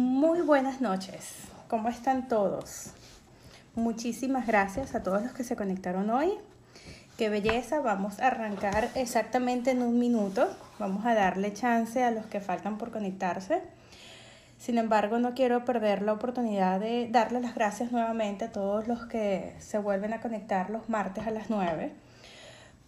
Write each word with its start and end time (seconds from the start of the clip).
Muy 0.00 0.42
buenas 0.42 0.80
noches. 0.80 1.34
¿Cómo 1.66 1.88
están 1.88 2.28
todos? 2.28 2.92
Muchísimas 3.74 4.46
gracias 4.46 4.94
a 4.94 5.02
todos 5.02 5.24
los 5.24 5.32
que 5.32 5.42
se 5.42 5.56
conectaron 5.56 6.08
hoy. 6.10 6.34
Qué 7.16 7.28
belleza. 7.28 7.80
Vamos 7.80 8.20
a 8.20 8.28
arrancar 8.28 8.90
exactamente 8.94 9.72
en 9.72 9.82
un 9.82 9.98
minuto. 9.98 10.56
Vamos 10.78 11.04
a 11.04 11.14
darle 11.14 11.52
chance 11.52 12.04
a 12.04 12.12
los 12.12 12.26
que 12.26 12.38
faltan 12.38 12.78
por 12.78 12.92
conectarse. 12.92 13.60
Sin 14.56 14.78
embargo, 14.78 15.18
no 15.18 15.34
quiero 15.34 15.64
perder 15.64 16.02
la 16.02 16.12
oportunidad 16.12 16.78
de 16.78 17.08
darle 17.10 17.40
las 17.40 17.56
gracias 17.56 17.90
nuevamente 17.90 18.44
a 18.44 18.52
todos 18.52 18.86
los 18.86 19.04
que 19.06 19.56
se 19.58 19.78
vuelven 19.78 20.12
a 20.12 20.20
conectar 20.20 20.70
los 20.70 20.88
martes 20.88 21.26
a 21.26 21.32
las 21.32 21.50
9 21.50 21.92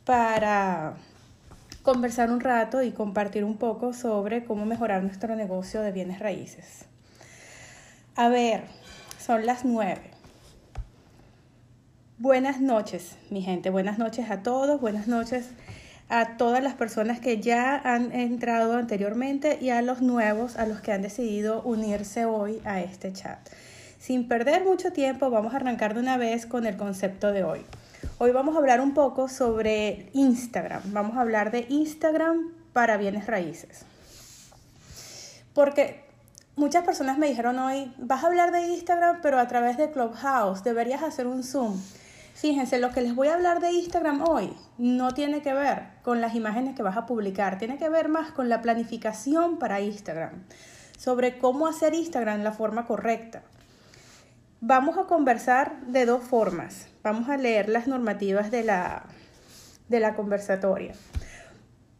para 0.05 0.95
conversar 1.83 2.31
un 2.31 2.39
rato 2.39 2.85
y 2.85 2.93
compartir 2.93 3.43
un 3.43 3.57
poco 3.57 3.95
sobre 3.95 4.45
cómo 4.45 4.65
mejorar 4.65 5.03
nuestro 5.03 5.35
negocio 5.35 5.83
de 5.83 5.91
bienes 5.91 6.21
raíces. 6.21 6.87
A 8.17 8.29
ver, 8.29 8.65
son 9.19 9.47
las 9.47 9.65
nueve. 9.65 10.11
Buenas 12.19 12.61
noches, 12.61 13.17
mi 13.31 13.41
gente. 13.41 13.71
Buenas 13.71 13.99
noches 13.99 14.31
a 14.31 14.43
todos. 14.43 14.81
Buenas 14.81 15.07
noches 15.07 15.51
a 16.09 16.37
todas 16.37 16.63
las 16.63 16.75
personas 16.75 17.21
que 17.21 17.41
ya 17.41 17.77
han 17.77 18.13
entrado 18.13 18.77
anteriormente 18.77 19.59
y 19.61 19.71
a 19.71 19.81
los 19.81 20.03
nuevos, 20.03 20.57
a 20.57 20.67
los 20.67 20.81
que 20.81 20.93
han 20.93 21.03
decidido 21.03 21.63
unirse 21.63 22.25
hoy 22.25 22.61
a 22.65 22.81
este 22.81 23.13
chat. 23.13 23.39
Sin 23.99 24.27
perder 24.27 24.65
mucho 24.65 24.93
tiempo, 24.93 25.31
vamos 25.31 25.55
a 25.55 25.59
arrancar 25.59 25.95
de 25.95 26.01
una 26.01 26.17
vez 26.17 26.47
con 26.47 26.67
el 26.67 26.77
concepto 26.77 27.31
de 27.31 27.45
hoy. 27.45 27.65
Hoy 28.19 28.33
vamos 28.33 28.57
a 28.57 28.59
hablar 28.59 28.81
un 28.81 28.93
poco 28.93 29.29
sobre 29.29 30.11
Instagram. 30.13 30.83
Vamos 30.93 31.17
a 31.17 31.21
hablar 31.21 31.53
de 31.53 31.65
Instagram 31.69 32.51
para 32.73 32.97
bienes 32.97 33.27
raíces. 33.27 33.85
Porque 35.55 36.10
muchas 36.61 36.85
personas 36.85 37.17
me 37.17 37.27
dijeron 37.27 37.59
hoy, 37.59 37.91
vas 37.97 38.23
a 38.23 38.27
hablar 38.27 38.53
de 38.53 38.61
Instagram, 38.61 39.21
pero 39.23 39.39
a 39.39 39.49
través 39.49 39.79
de 39.79 39.91
Clubhouse, 39.91 40.63
deberías 40.63 41.03
hacer 41.03 41.27
un 41.27 41.43
Zoom. 41.43 41.81
Fíjense, 42.35 42.79
lo 42.79 42.91
que 42.91 43.01
les 43.01 43.15
voy 43.15 43.29
a 43.29 43.35
hablar 43.35 43.61
de 43.61 43.73
Instagram 43.73 44.23
hoy 44.29 44.53
no 44.77 45.13
tiene 45.13 45.41
que 45.41 45.55
ver 45.55 45.85
con 46.03 46.21
las 46.21 46.35
imágenes 46.35 46.77
que 46.77 46.83
vas 46.83 46.99
a 46.99 47.07
publicar, 47.07 47.59
tiene 47.59 47.79
que 47.79 47.89
ver 47.89 48.11
más 48.11 48.31
con 48.31 48.51
la 48.51 48.61
planificación 48.61 49.59
para 49.59 49.81
Instagram, 49.81 50.45
sobre 50.99 51.39
cómo 51.39 51.67
hacer 51.67 51.95
Instagram 51.95 52.43
la 52.43 52.53
forma 52.53 52.87
correcta. 52.87 53.43
Vamos 54.61 54.99
a 54.99 55.05
conversar 55.05 55.81
de 55.87 56.05
dos 56.05 56.23
formas. 56.23 56.89
Vamos 57.03 57.31
a 57.31 57.39
leer 57.39 57.71
las 57.71 57.87
normativas 57.87 58.51
de 58.51 58.65
la, 58.65 59.05
de 59.89 59.99
la 59.99 60.15
conversatoria. 60.15 60.93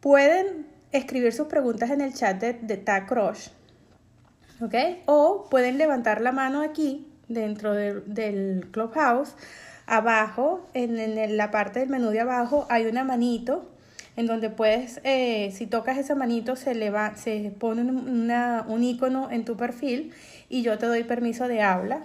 Pueden 0.01 0.67
escribir 0.91 1.33
sus 1.33 1.47
preguntas 1.47 1.89
en 1.89 2.01
el 2.01 2.13
chat 2.13 2.39
de, 2.39 2.53
de 2.53 2.77
¿ok? 4.61 4.75
O 5.05 5.47
pueden 5.49 5.77
levantar 5.77 6.21
la 6.21 6.31
mano 6.31 6.61
aquí 6.61 7.07
dentro 7.27 7.73
del 7.73 8.67
Clubhouse. 8.71 9.35
Abajo, 9.87 10.69
en, 10.73 10.99
en, 10.99 11.35
la 11.37 11.51
parte 11.51 11.79
del 11.79 11.89
menú 11.89 12.11
de 12.11 12.21
abajo, 12.21 12.65
hay 12.69 12.85
una 12.85 13.03
manito 13.03 13.65
en 14.15 14.27
donde 14.27 14.49
puedes, 14.49 15.01
eh, 15.03 15.51
si 15.53 15.67
tocas 15.67 15.97
esa 15.97 16.15
manito, 16.15 16.55
se, 16.55 16.73
se 17.15 17.53
pone 17.59 17.81
un 17.81 18.83
icono 18.83 19.31
en 19.31 19.43
tu 19.43 19.57
perfil 19.57 20.13
y 20.47 20.61
yo 20.61 20.77
te 20.77 20.85
doy 20.85 21.03
permiso 21.03 21.47
de 21.47 21.61
habla 21.61 22.03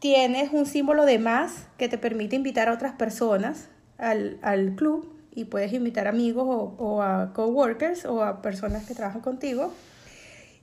tienes 0.00 0.52
un 0.52 0.66
símbolo 0.66 1.04
de 1.04 1.18
más 1.18 1.66
que 1.76 1.88
te 1.88 1.98
permite 1.98 2.34
invitar 2.34 2.68
a 2.68 2.72
otras 2.72 2.94
personas 2.94 3.68
al, 3.98 4.38
al 4.42 4.74
club 4.74 5.14
y 5.32 5.44
puedes 5.44 5.72
invitar 5.72 6.08
amigos 6.08 6.46
o, 6.48 6.74
o, 6.78 7.02
a 7.02 7.32
coworkers 7.34 8.06
o 8.06 8.24
a 8.24 8.42
personas 8.42 8.86
que 8.86 8.94
trabajan 8.94 9.20
contigo 9.20 9.72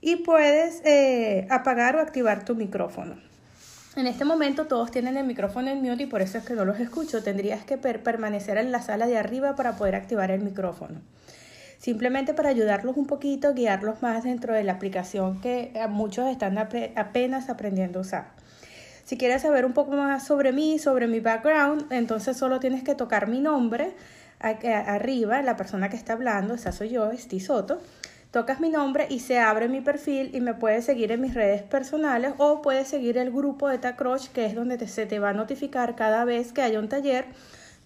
y 0.00 0.16
puedes 0.16 0.82
eh, 0.84 1.46
apagar 1.50 1.96
o 1.96 2.00
activar 2.00 2.44
tu 2.44 2.54
micrófono. 2.54 3.16
En 3.96 4.06
este 4.06 4.24
momento 4.24 4.66
todos 4.66 4.90
tienen 4.90 5.16
el 5.16 5.26
micrófono 5.26 5.70
en 5.70 5.82
mute 5.82 6.04
y 6.04 6.06
por 6.06 6.22
eso 6.22 6.38
es 6.38 6.44
que 6.44 6.54
no 6.54 6.64
los 6.64 6.78
escucho. 6.78 7.22
Tendrías 7.22 7.64
que 7.64 7.78
per 7.78 8.02
permanecer 8.02 8.56
en 8.58 8.70
la 8.70 8.80
sala 8.80 9.06
de 9.06 9.18
arriba 9.18 9.56
para 9.56 9.76
poder 9.76 9.96
activar 9.96 10.30
el 10.30 10.40
micrófono. 10.40 11.00
Simplemente 11.78 12.34
para 12.34 12.48
ayudarlos 12.48 12.96
un 12.96 13.06
poquito, 13.06 13.54
guiarlos 13.54 14.02
más 14.02 14.24
dentro 14.24 14.54
de 14.54 14.64
la 14.64 14.72
aplicación 14.72 15.40
que 15.40 15.72
muchos 15.88 16.28
están 16.28 16.58
apenas 16.58 17.48
aprendiendo 17.48 18.00
a 18.00 18.02
usar. 18.02 18.26
Si 19.04 19.16
quieres 19.16 19.42
saber 19.42 19.64
un 19.64 19.72
poco 19.72 19.92
más 19.92 20.26
sobre 20.26 20.52
mí, 20.52 20.78
sobre 20.78 21.06
mi 21.06 21.20
background, 21.20 21.90
entonces 21.90 22.36
solo 22.36 22.60
tienes 22.60 22.82
que 22.82 22.94
tocar 22.94 23.26
mi 23.26 23.40
nombre 23.40 23.94
arriba, 24.38 25.42
la 25.42 25.56
persona 25.56 25.88
que 25.88 25.96
está 25.96 26.12
hablando, 26.12 26.54
esa 26.54 26.72
soy 26.72 26.90
yo, 26.90 27.10
Esti 27.10 27.40
Soto. 27.40 27.80
Tocas 28.30 28.60
mi 28.60 28.68
nombre 28.68 29.06
y 29.08 29.20
se 29.20 29.38
abre 29.38 29.68
mi 29.68 29.80
perfil 29.80 30.34
y 30.34 30.40
me 30.40 30.52
puedes 30.52 30.84
seguir 30.84 31.12
en 31.12 31.22
mis 31.22 31.32
redes 31.32 31.62
personales 31.62 32.34
o 32.36 32.60
puedes 32.60 32.86
seguir 32.86 33.16
el 33.16 33.30
grupo 33.30 33.68
de 33.68 33.78
Tacroch, 33.78 34.28
que 34.28 34.44
es 34.44 34.54
donde 34.54 34.86
se 34.86 35.06
te 35.06 35.18
va 35.18 35.30
a 35.30 35.32
notificar 35.32 35.96
cada 35.96 36.26
vez 36.26 36.52
que 36.52 36.60
haya 36.60 36.78
un 36.78 36.90
taller 36.90 37.24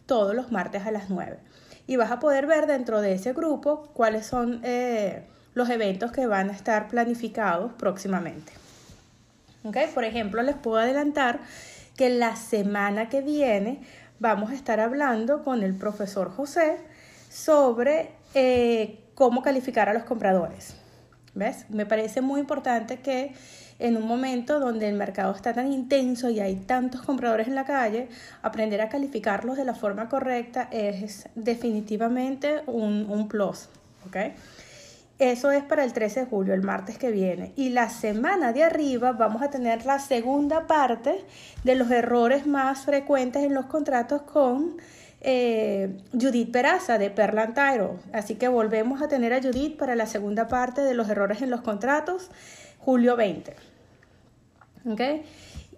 todos 0.06 0.34
los 0.34 0.50
martes 0.50 0.84
a 0.84 0.91
las 0.91 1.10
9. 1.10 1.38
Y 1.86 1.94
vas 1.94 2.10
a 2.10 2.19
poder 2.19 2.48
ver 2.48 2.66
dentro 2.66 3.00
de 3.00 3.12
ese 3.12 3.32
grupo 3.34 3.88
cuáles 3.94 4.26
son 4.26 4.60
eh, 4.64 5.22
los 5.54 5.70
eventos 5.70 6.10
que 6.10 6.26
van 6.26 6.50
a 6.50 6.52
estar 6.52 6.88
planificados 6.88 7.72
próximamente. 7.75 8.52
Por 9.94 10.04
ejemplo, 10.04 10.42
les 10.42 10.56
puedo 10.56 10.78
adelantar 10.78 11.38
que 11.97 12.10
la 12.10 12.34
semana 12.34 13.08
que 13.08 13.20
viene 13.20 13.81
vamos 14.19 14.50
a 14.50 14.54
estar 14.54 14.81
hablando 14.81 15.44
con 15.44 15.62
el 15.62 15.76
profesor 15.76 16.31
José 16.31 16.78
sobre 17.28 18.10
eh, 18.34 19.01
cómo 19.15 19.43
calificar 19.43 19.89
a 19.89 19.95
los 19.95 20.05
compradores. 20.05 20.75
¿Ves? 21.34 21.65
Me 21.71 21.87
parece 21.87 22.21
muy 22.21 22.41
importante 22.41 23.00
que 23.00 23.33
en 23.78 23.97
un 23.97 24.06
momento 24.06 24.61
donde 24.61 24.89
el 24.89 24.95
mercado 24.95 25.34
está 25.34 25.53
tan 25.53 25.73
intenso 25.73 26.31
y 26.31 26.41
hay 26.41 26.56
tantos 26.56 27.03
compradores 27.03 27.49
en 27.49 27.55
la 27.55 27.65
calle, 27.65 28.09
aprender 28.43 28.81
a 28.81 28.89
calificarlos 28.89 29.56
de 29.56 29.65
la 29.65 29.75
forma 29.75 30.09
correcta 30.09 30.69
es 30.71 31.28
definitivamente 31.34 32.62
un, 32.67 33.06
un 33.09 33.28
plus. 33.28 33.69
Eso 35.19 35.50
es 35.53 35.62
para 35.62 35.84
el 35.84 35.93
13 35.93 36.21
de 36.21 36.27
julio, 36.27 36.55
el 36.55 36.62
martes 36.62 36.99
que 36.99 37.11
viene. 37.11 37.53
Y 37.56 37.71
la 37.71 37.89
semana 37.89 38.53
de 38.53 38.65
arriba 38.65 39.12
vamos 39.12 39.43
a 39.43 39.50
tener 39.50 39.87
la 39.87 39.99
segunda 39.99 40.67
parte 40.67 41.25
de 41.65 41.75
los 41.75 41.91
errores 41.91 42.47
más 42.47 42.84
frecuentes 42.84 43.44
en 43.44 43.55
los 43.55 43.67
contratos 43.67 44.23
con 44.23 44.77
eh, 45.25 45.97
Judith 46.12 46.50
Peraza 46.50 46.99
de 46.99 47.09
Perlan 47.09 47.55
Tyro. 47.55 47.99
Así 48.12 48.34
que 48.34 48.49
volvemos 48.49 49.03
a 49.03 49.09
tener 49.09 49.33
a 49.33 49.41
Judith 49.41 49.77
para 49.77 49.94
la 49.94 50.06
segunda 50.06 50.49
parte 50.49 50.83
de 50.83 50.94
los 50.94 51.09
errores 51.09 51.43
en 51.43 51.50
los 51.50 51.60
contratos, 51.60 52.31
julio 52.78 53.16
20. 53.16 53.55
¿Okay? 54.91 55.22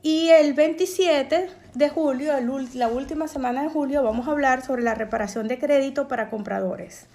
Y 0.02 0.30
el 0.30 0.54
27 0.54 1.50
de 1.74 1.88
julio, 1.90 2.32
la 2.74 2.88
última 2.88 3.28
semana 3.28 3.62
de 3.62 3.68
julio, 3.68 4.02
vamos 4.02 4.28
a 4.28 4.30
hablar 4.30 4.64
sobre 4.64 4.82
la 4.82 4.94
reparación 4.94 5.46
de 5.46 5.58
crédito 5.58 6.08
para 6.08 6.30
compradores. 6.30 7.06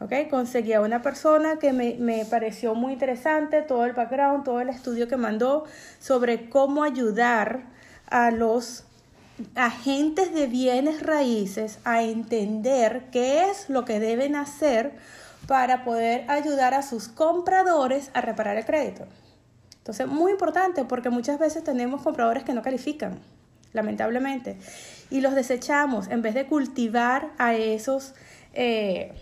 ¿okay? 0.00 0.28
Conseguí 0.28 0.74
a 0.74 0.82
una 0.82 1.00
persona 1.00 1.58
que 1.58 1.72
me, 1.72 1.96
me, 1.98 2.26
pareció 2.26 2.74
muy 2.74 2.92
interesante, 2.92 3.62
todo 3.62 3.86
el 3.86 3.92
background, 3.94 4.44
todo 4.44 4.60
el 4.60 4.68
estudio 4.68 5.08
que 5.08 5.16
mandó 5.16 5.64
sobre 5.98 6.50
cómo 6.50 6.82
ayudar 6.82 7.60
a 8.06 8.30
los 8.30 8.84
agentes 9.54 10.34
de 10.34 10.46
bienes 10.46 11.02
raíces 11.02 11.78
a 11.84 12.02
entender 12.02 13.04
qué 13.12 13.50
es 13.50 13.68
lo 13.68 13.84
que 13.84 14.00
deben 14.00 14.36
hacer 14.36 14.92
para 15.46 15.84
poder 15.84 16.30
ayudar 16.30 16.74
a 16.74 16.82
sus 16.82 17.08
compradores 17.08 18.10
a 18.14 18.20
reparar 18.20 18.56
el 18.56 18.64
crédito. 18.64 19.06
Entonces, 19.78 20.06
muy 20.06 20.32
importante 20.32 20.84
porque 20.84 21.10
muchas 21.10 21.38
veces 21.38 21.64
tenemos 21.64 22.02
compradores 22.02 22.44
que 22.44 22.52
no 22.52 22.62
califican, 22.62 23.18
lamentablemente, 23.72 24.56
y 25.10 25.20
los 25.20 25.34
desechamos 25.34 26.08
en 26.08 26.22
vez 26.22 26.34
de 26.34 26.46
cultivar 26.46 27.30
a 27.38 27.54
esos... 27.54 28.14
Eh, 28.54 29.12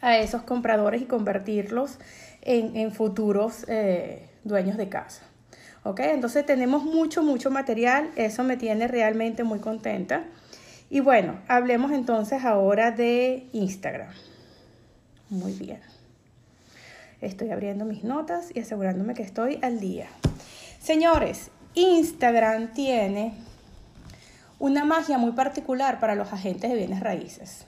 a 0.00 0.18
esos 0.18 0.42
compradores 0.42 1.00
y 1.00 1.06
convertirlos 1.06 1.98
en, 2.42 2.92
futuros 2.92 3.64
eh, 3.68 4.28
dueños 4.44 4.76
de 4.76 4.90
casa. 4.90 5.22
¿Ok? 5.84 6.00
Entonces 6.00 6.44
tenemos 6.46 6.82
mucho, 6.82 7.22
mucho 7.22 7.50
material. 7.50 8.10
Eso 8.16 8.42
me 8.42 8.56
tiene 8.56 8.88
realmente 8.88 9.44
muy 9.44 9.60
contenta. 9.60 10.24
Y 10.90 11.00
bueno, 11.00 11.38
hablemos 11.46 11.92
entonces 11.92 12.44
ahora 12.44 12.90
de 12.90 13.46
Instagram. 13.52 14.08
Muy 15.30 15.52
bien. 15.52 15.80
Estoy 17.20 17.50
abriendo 17.50 17.84
mis 17.84 18.02
notas 18.02 18.50
y 18.54 18.60
asegurándome 18.60 19.14
que 19.14 19.22
estoy 19.22 19.58
al 19.62 19.80
día. 19.80 20.06
Señores, 20.80 21.50
Instagram 21.74 22.72
tiene 22.72 23.34
una 24.58 24.84
magia 24.84 25.18
muy 25.18 25.32
particular 25.32 26.00
para 26.00 26.14
los 26.14 26.32
agentes 26.32 26.70
de 26.70 26.76
bienes 26.76 27.00
raíces. 27.00 27.66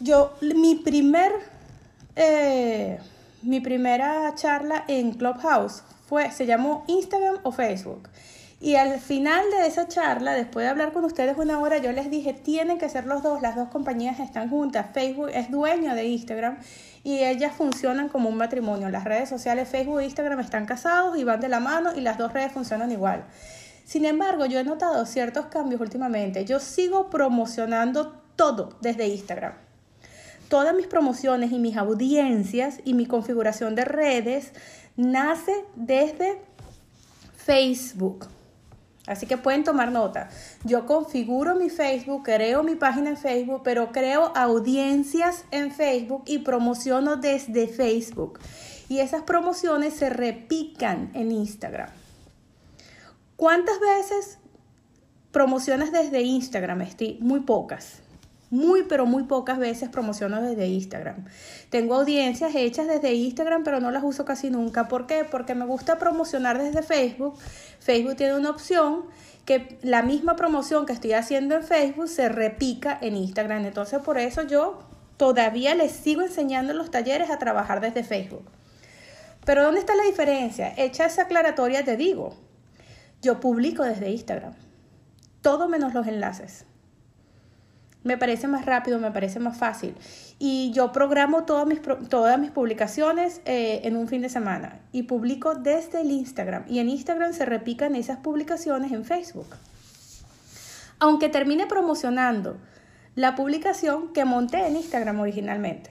Yo, 0.00 0.36
mi 0.40 0.76
primer, 0.76 1.32
eh, 2.16 2.98
mi 3.42 3.60
primera 3.60 4.34
charla 4.34 4.84
en 4.88 5.12
Clubhouse 5.12 5.82
fue, 6.06 6.30
se 6.30 6.46
llamó 6.46 6.84
Instagram 6.86 7.38
o 7.42 7.52
Facebook. 7.52 8.08
Y 8.58 8.76
al 8.76 8.98
final 9.00 9.44
de 9.50 9.66
esa 9.66 9.86
charla, 9.86 10.32
después 10.32 10.64
de 10.64 10.70
hablar 10.70 10.92
con 10.92 11.04
ustedes 11.04 11.36
una 11.36 11.60
hora, 11.60 11.76
yo 11.76 11.92
les 11.92 12.10
dije, 12.10 12.32
tienen 12.32 12.78
que 12.78 12.88
ser 12.88 13.04
los 13.04 13.22
dos, 13.22 13.42
las 13.42 13.54
dos 13.54 13.68
compañías 13.68 14.18
están 14.18 14.48
juntas. 14.48 14.86
Facebook 14.94 15.28
es 15.34 15.50
dueño 15.50 15.94
de 15.94 16.04
Instagram 16.04 16.58
y 17.04 17.18
ellas 17.18 17.54
funcionan 17.54 18.08
como 18.08 18.30
un 18.30 18.36
matrimonio. 18.36 18.88
Las 18.88 19.04
redes 19.04 19.28
sociales 19.28 19.68
Facebook 19.68 20.00
e 20.00 20.04
Instagram 20.04 20.40
están 20.40 20.64
casados 20.64 21.18
y 21.18 21.24
van 21.24 21.40
de 21.40 21.48
la 21.48 21.60
mano 21.60 21.94
y 21.94 22.00
las 22.00 22.16
dos 22.16 22.32
redes 22.32 22.52
funcionan 22.52 22.90
igual. 22.90 23.24
Sin 23.84 24.06
embargo, 24.06 24.46
yo 24.46 24.58
he 24.58 24.64
notado 24.64 25.04
ciertos 25.04 25.46
cambios 25.46 25.80
últimamente. 25.80 26.46
Yo 26.46 26.58
sigo 26.58 27.10
promocionando 27.10 28.22
todo 28.36 28.70
desde 28.80 29.06
Instagram. 29.06 29.52
Todas 30.48 30.74
mis 30.74 30.86
promociones 30.86 31.52
y 31.52 31.58
mis 31.58 31.76
audiencias 31.76 32.80
y 32.84 32.94
mi 32.94 33.06
configuración 33.06 33.74
de 33.74 33.84
redes 33.84 34.52
nace 34.96 35.64
desde 35.74 36.40
Facebook. 37.36 38.26
Así 39.06 39.26
que 39.26 39.38
pueden 39.38 39.62
tomar 39.62 39.92
nota. 39.92 40.28
Yo 40.64 40.84
configuro 40.84 41.54
mi 41.54 41.70
Facebook, 41.70 42.24
creo 42.24 42.64
mi 42.64 42.74
página 42.74 43.10
en 43.10 43.16
Facebook, 43.16 43.62
pero 43.62 43.92
creo 43.92 44.32
audiencias 44.36 45.44
en 45.52 45.70
Facebook 45.70 46.24
y 46.26 46.38
promociono 46.38 47.16
desde 47.16 47.68
Facebook. 47.68 48.40
Y 48.88 48.98
esas 48.98 49.22
promociones 49.22 49.94
se 49.94 50.10
repican 50.10 51.10
en 51.14 51.30
Instagram. 51.30 51.90
¿Cuántas 53.36 53.78
veces 53.80 54.38
promocionas 55.30 55.92
desde 55.92 56.22
Instagram, 56.22 56.84
Steve? 56.90 57.18
Muy 57.20 57.40
pocas. 57.40 58.00
Muy, 58.50 58.84
pero 58.84 59.06
muy 59.06 59.24
pocas 59.24 59.58
veces 59.58 59.88
promociono 59.88 60.40
desde 60.40 60.68
Instagram. 60.68 61.24
Tengo 61.68 61.96
audiencias 61.96 62.54
hechas 62.54 62.86
desde 62.86 63.12
Instagram, 63.12 63.64
pero 63.64 63.80
no 63.80 63.90
las 63.90 64.04
uso 64.04 64.24
casi 64.24 64.50
nunca. 64.50 64.86
¿Por 64.86 65.06
qué? 65.06 65.24
Porque 65.24 65.54
me 65.56 65.66
gusta 65.66 65.98
promocionar 65.98 66.62
desde 66.62 66.82
Facebook. 66.82 67.36
Facebook 67.80 68.16
tiene 68.16 68.36
una 68.36 68.50
opción 68.50 69.06
que 69.44 69.78
la 69.82 70.02
misma 70.02 70.36
promoción 70.36 70.86
que 70.86 70.92
estoy 70.92 71.12
haciendo 71.12 71.56
en 71.56 71.64
Facebook 71.64 72.08
se 72.08 72.28
repica 72.28 72.96
en 73.00 73.16
Instagram. 73.16 73.64
Entonces, 73.64 74.00
por 74.00 74.18
eso 74.18 74.42
yo 74.42 74.78
todavía 75.16 75.74
les 75.74 75.92
sigo 75.92 76.22
enseñando 76.22 76.72
en 76.72 76.78
los 76.78 76.90
talleres 76.90 77.30
a 77.30 77.38
trabajar 77.38 77.80
desde 77.80 78.04
Facebook. 78.04 78.44
Pero 79.44 79.64
¿dónde 79.64 79.80
está 79.80 79.94
la 79.94 80.04
diferencia? 80.04 80.72
Hecha 80.76 81.06
esa 81.06 81.22
aclaratoria, 81.22 81.84
te 81.84 81.96
digo, 81.96 82.36
yo 83.22 83.40
publico 83.40 83.84
desde 83.84 84.10
Instagram. 84.10 84.54
Todo 85.40 85.68
menos 85.68 85.94
los 85.94 86.06
enlaces. 86.06 86.64
Me 88.06 88.16
parece 88.16 88.46
más 88.46 88.64
rápido, 88.64 89.00
me 89.00 89.10
parece 89.10 89.40
más 89.40 89.58
fácil. 89.58 89.92
Y 90.38 90.70
yo 90.70 90.92
programo 90.92 91.42
todas 91.42 91.66
mis, 91.66 91.80
todas 92.08 92.38
mis 92.38 92.52
publicaciones 92.52 93.40
eh, 93.46 93.80
en 93.82 93.96
un 93.96 94.06
fin 94.06 94.22
de 94.22 94.28
semana 94.28 94.78
y 94.92 95.02
publico 95.02 95.56
desde 95.56 96.02
el 96.02 96.12
Instagram. 96.12 96.62
Y 96.68 96.78
en 96.78 96.88
Instagram 96.88 97.32
se 97.32 97.44
repican 97.44 97.96
esas 97.96 98.18
publicaciones 98.18 98.92
en 98.92 99.04
Facebook. 99.04 99.48
Aunque 101.00 101.28
termine 101.28 101.66
promocionando 101.66 102.58
la 103.16 103.34
publicación 103.34 104.12
que 104.12 104.24
monté 104.24 104.64
en 104.68 104.76
Instagram 104.76 105.18
originalmente. 105.18 105.90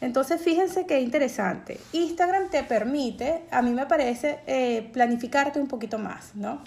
Entonces, 0.00 0.40
fíjense 0.40 0.86
qué 0.86 1.02
interesante. 1.02 1.78
Instagram 1.92 2.48
te 2.48 2.62
permite, 2.62 3.42
a 3.50 3.60
mí 3.60 3.72
me 3.72 3.84
parece, 3.84 4.38
eh, 4.46 4.88
planificarte 4.94 5.60
un 5.60 5.68
poquito 5.68 5.98
más, 5.98 6.34
¿no? 6.34 6.62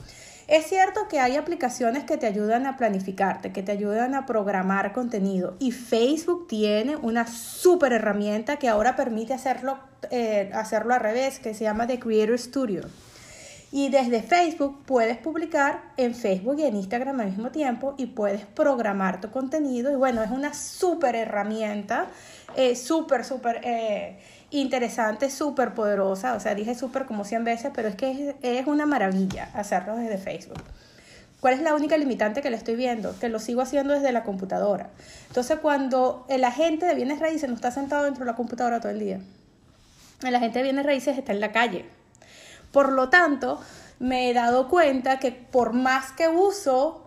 Es 0.47 0.65
cierto 0.67 1.07
que 1.07 1.19
hay 1.19 1.37
aplicaciones 1.37 2.03
que 2.03 2.17
te 2.17 2.27
ayudan 2.27 2.65
a 2.65 2.75
planificarte, 2.75 3.53
que 3.53 3.63
te 3.63 3.71
ayudan 3.71 4.13
a 4.13 4.25
programar 4.25 4.91
contenido 4.91 5.55
y 5.59 5.71
Facebook 5.71 6.47
tiene 6.47 6.97
una 6.97 7.27
súper 7.27 7.93
herramienta 7.93 8.57
que 8.57 8.67
ahora 8.67 8.97
permite 8.97 9.33
hacerlo, 9.33 9.79
eh, 10.11 10.51
hacerlo 10.53 10.93
al 10.93 10.99
revés, 10.99 11.39
que 11.39 11.53
se 11.53 11.63
llama 11.63 11.87
The 11.87 11.99
Creator 11.99 12.37
Studio. 12.37 12.81
Y 13.71 13.89
desde 13.89 14.21
Facebook 14.21 14.83
puedes 14.85 15.17
publicar 15.17 15.81
en 15.97 16.13
Facebook 16.13 16.59
y 16.59 16.63
en 16.63 16.75
Instagram 16.75 17.21
al 17.21 17.27
mismo 17.27 17.49
tiempo 17.49 17.95
y 17.97 18.05
puedes 18.05 18.45
programar 18.45 19.19
tu 19.19 19.31
contenido. 19.31 19.91
Y 19.91 19.95
bueno, 19.95 20.21
es 20.21 20.29
una 20.29 20.53
súper 20.53 21.15
herramienta, 21.15 22.07
eh, 22.55 22.75
súper, 22.75 23.25
súper 23.25 23.61
eh, 23.63 24.19
interesante, 24.59 25.29
súper 25.29 25.73
poderosa. 25.73 26.35
O 26.35 26.39
sea, 26.39 26.55
dije 26.55 26.75
súper 26.75 27.05
como 27.05 27.25
100 27.25 27.44
veces, 27.44 27.71
pero 27.73 27.89
es 27.89 27.95
que 27.95 28.35
es, 28.41 28.67
una 28.67 28.85
maravilla 28.85 29.50
hacerlo 29.53 29.95
desde 29.95 30.17
Facebook. 30.17 30.61
¿Cuál 31.39 31.55
es 31.55 31.61
la 31.61 31.75
única 31.75 31.97
limitante 31.97 32.41
que 32.41 32.50
le 32.50 32.55
estoy 32.55 32.75
viendo? 32.75 33.17
Que 33.19 33.29
lo 33.29 33.39
sigo 33.39 33.61
haciendo 33.61 33.94
desde 33.94 34.11
la 34.11 34.23
computadora. 34.23 34.89
Entonces, 35.27 35.59
cuando 35.59 36.25
el 36.29 36.44
agente 36.45 36.85
de 36.85 36.95
bienes 36.95 37.19
raíces 37.19 37.50
no 37.50 37.55
está 37.55 37.71
sentado 37.71 38.05
dentro 38.05 38.23
de 38.23 38.31
la 38.31 38.38
computadora 38.38 38.79
todo 38.79 38.91
el 38.91 39.00
día, 39.00 39.19
el 40.23 40.35
agente 40.35 40.59
de 40.59 40.63
bienes 40.63 40.85
raíces 40.85 41.17
está 41.17 41.33
en 41.33 41.41
la 41.41 41.51
calle. 41.51 41.85
Por 42.71 42.91
lo 42.91 43.09
tanto, 43.09 43.59
me 44.00 44.29
he 44.29 44.33
dado 44.33 44.69
cuenta 44.69 45.19
que 45.19 45.31
por 45.31 45.73
más 45.73 46.11
que 46.11 46.27
uso 46.27 47.02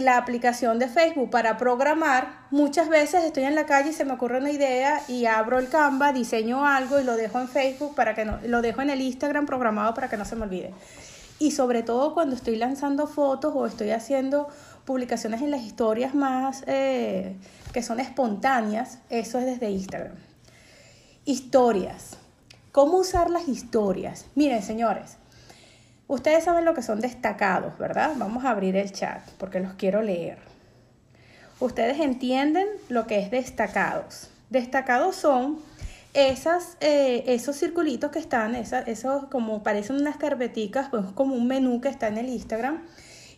la 0.00 0.16
aplicación 0.16 0.78
de 0.78 0.88
Facebook 0.88 1.30
para 1.30 1.56
programar, 1.56 2.46
muchas 2.50 2.88
veces 2.88 3.24
estoy 3.24 3.44
en 3.44 3.54
la 3.54 3.66
calle 3.66 3.90
y 3.90 3.92
se 3.92 4.04
me 4.04 4.12
ocurre 4.12 4.38
una 4.38 4.50
idea 4.50 5.02
y 5.08 5.26
abro 5.26 5.58
el 5.58 5.68
Canva, 5.68 6.12
diseño 6.12 6.66
algo 6.66 7.00
y 7.00 7.04
lo 7.04 7.16
dejo 7.16 7.40
en 7.40 7.48
Facebook 7.48 7.94
para 7.94 8.14
que 8.14 8.24
no, 8.24 8.38
lo 8.46 8.62
dejo 8.62 8.82
en 8.82 8.90
el 8.90 9.00
Instagram 9.00 9.46
programado 9.46 9.94
para 9.94 10.08
que 10.08 10.16
no 10.16 10.24
se 10.24 10.36
me 10.36 10.44
olvide. 10.44 10.72
Y 11.38 11.50
sobre 11.50 11.82
todo 11.82 12.14
cuando 12.14 12.36
estoy 12.36 12.56
lanzando 12.56 13.06
fotos 13.06 13.52
o 13.54 13.66
estoy 13.66 13.90
haciendo 13.90 14.48
publicaciones 14.84 15.42
en 15.42 15.50
las 15.50 15.62
historias 15.62 16.14
más 16.14 16.62
eh, 16.66 17.36
que 17.72 17.82
son 17.82 18.00
espontáneas, 18.00 18.98
eso 19.10 19.38
es 19.38 19.46
desde 19.46 19.70
Instagram. 19.70 20.14
Historias. 21.24 22.18
¿Cómo 22.72 22.98
usar 22.98 23.30
las 23.30 23.48
historias? 23.48 24.26
Miren, 24.34 24.62
señores, 24.62 25.16
Ustedes 26.06 26.44
saben 26.44 26.64
lo 26.64 26.74
que 26.74 26.82
son 26.82 27.00
destacados, 27.00 27.78
¿verdad? 27.78 28.12
Vamos 28.16 28.44
a 28.44 28.50
abrir 28.50 28.76
el 28.76 28.92
chat 28.92 29.22
porque 29.38 29.60
los 29.60 29.72
quiero 29.74 30.02
leer. 30.02 30.38
Ustedes 31.60 32.00
entienden 32.00 32.66
lo 32.88 33.06
que 33.06 33.20
es 33.20 33.30
destacados. 33.30 34.28
Destacados 34.50 35.16
son 35.16 35.60
esas, 36.12 36.76
eh, 36.80 37.24
esos 37.26 37.56
circulitos 37.56 38.10
que 38.10 38.18
están, 38.18 38.54
esos 38.54 39.24
como 39.26 39.62
parecen 39.62 39.96
unas 39.96 40.16
carpeticas, 40.16 40.88
pues 40.90 41.04
como 41.14 41.34
un 41.34 41.46
menú 41.46 41.80
que 41.80 41.88
está 41.88 42.08
en 42.08 42.18
el 42.18 42.28
Instagram 42.28 42.82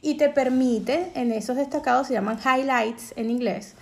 y 0.03 0.17
te 0.17 0.29
permite, 0.29 1.11
en 1.15 1.33
esos 1.33 1.57
destacados 1.57 2.09
se 2.09 2.15
llaman 2.15 2.39
highlights 2.39 3.15
en 3.17 3.31
inglés, 3.31 3.75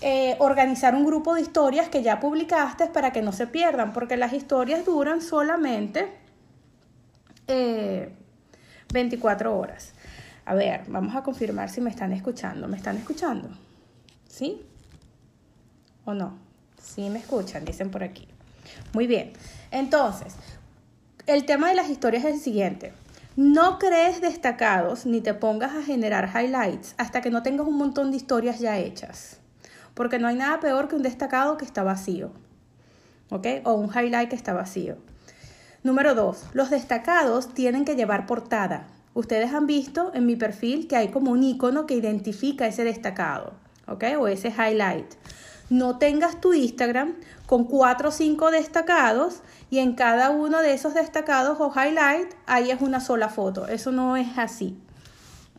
eh, 0.00 0.36
organizar 0.38 0.94
un 0.94 1.06
grupo 1.06 1.34
de 1.34 1.42
historias 1.42 1.88
que 1.88 2.02
ya 2.02 2.20
publicaste 2.20 2.88
para 2.88 3.12
que 3.12 3.22
no 3.22 3.32
se 3.32 3.46
pierdan, 3.46 3.92
porque 3.92 4.16
las 4.16 4.32
historias 4.32 4.84
duran 4.84 5.22
solamente 5.22 6.12
eh, 7.46 8.12
24 8.92 9.58
horas. 9.58 9.92
A 10.44 10.54
ver, 10.54 10.82
vamos 10.88 11.16
a 11.16 11.22
confirmar 11.22 11.70
si 11.70 11.80
me 11.80 11.90
están 11.90 12.12
escuchando. 12.12 12.68
¿Me 12.68 12.76
están 12.76 12.96
escuchando? 12.96 13.48
¿Sí? 14.28 14.62
¿O 16.04 16.14
no? 16.14 16.38
Sí 16.80 17.08
me 17.10 17.20
escuchan, 17.20 17.64
dicen 17.64 17.90
por 17.90 18.02
aquí. 18.02 18.28
Muy 18.92 19.06
bien. 19.06 19.32
Entonces, 19.70 20.34
el 21.26 21.44
tema 21.44 21.68
de 21.68 21.74
las 21.74 21.88
historias 21.88 22.24
es 22.24 22.34
el 22.34 22.40
siguiente. 22.40 22.92
No 23.36 23.78
crees 23.78 24.20
destacados 24.20 25.06
ni 25.06 25.20
te 25.20 25.32
pongas 25.32 25.74
a 25.74 25.82
generar 25.82 26.30
highlights 26.34 26.94
hasta 26.98 27.22
que 27.22 27.30
no 27.30 27.42
tengas 27.42 27.66
un 27.66 27.78
montón 27.78 28.10
de 28.10 28.18
historias 28.18 28.58
ya 28.58 28.78
hechas. 28.78 29.38
Porque 29.94 30.18
no 30.18 30.28
hay 30.28 30.36
nada 30.36 30.60
peor 30.60 30.88
que 30.88 30.96
un 30.96 31.02
destacado 31.02 31.56
que 31.56 31.64
está 31.64 31.82
vacío. 31.82 32.32
¿Ok? 33.30 33.46
O 33.64 33.74
un 33.74 33.88
highlight 33.88 34.28
que 34.28 34.36
está 34.36 34.52
vacío. 34.52 34.98
Número 35.84 36.14
dos, 36.14 36.44
los 36.52 36.70
destacados 36.70 37.54
tienen 37.54 37.84
que 37.84 37.96
llevar 37.96 38.26
portada. 38.26 38.86
Ustedes 39.14 39.52
han 39.52 39.66
visto 39.66 40.12
en 40.14 40.26
mi 40.26 40.36
perfil 40.36 40.86
que 40.86 40.94
hay 40.94 41.08
como 41.08 41.32
un 41.32 41.42
icono 41.42 41.86
que 41.86 41.94
identifica 41.94 42.68
ese 42.68 42.84
destacado, 42.84 43.54
¿ok? 43.88 44.04
O 44.20 44.28
ese 44.28 44.50
highlight. 44.50 45.14
No 45.70 45.98
tengas 45.98 46.40
tu 46.40 46.54
Instagram 46.54 47.14
con 47.46 47.64
cuatro 47.64 48.10
o 48.10 48.12
cinco 48.12 48.52
destacados 48.52 49.40
y 49.70 49.78
en 49.78 49.94
cada 49.94 50.30
uno 50.30 50.60
de 50.60 50.72
esos 50.72 50.94
destacados 50.94 51.58
o 51.60 51.72
highlight 51.74 52.32
ahí 52.46 52.70
es 52.70 52.80
una 52.80 53.00
sola 53.00 53.28
foto. 53.28 53.66
Eso 53.66 53.90
no 53.90 54.16
es 54.16 54.38
así. 54.38 54.78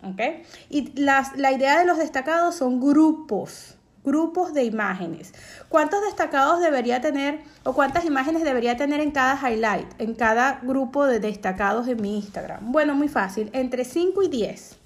¿Ok? 0.04 0.46
Y 0.70 0.94
la 1.02 1.52
idea 1.52 1.80
de 1.80 1.86
los 1.86 1.98
destacados 1.98 2.56
son 2.56 2.80
grupos 2.80 3.73
grupos 4.04 4.54
de 4.54 4.64
imágenes. 4.64 5.34
¿Cuántos 5.70 6.02
destacados 6.02 6.60
debería 6.60 7.02
tener 7.02 7.42
o 7.64 7.74
cuántas 7.74 8.06
imágenes 8.06 8.44
debería 8.44 8.78
tener 8.78 9.00
en 9.00 9.12
cada 9.12 9.38
highlight, 9.38 9.88
en 10.00 10.14
cada 10.14 10.60
grupo 10.62 11.06
de 11.06 11.20
destacados 11.20 11.86
de 11.86 11.96
mi 11.96 12.18
Instagram? 12.18 12.72
Bueno, 12.72 12.96
muy 12.96 13.08
fácil, 13.08 13.50
entre 13.54 13.86
5 13.86 14.24
y 14.24 14.28
10. 14.28 14.78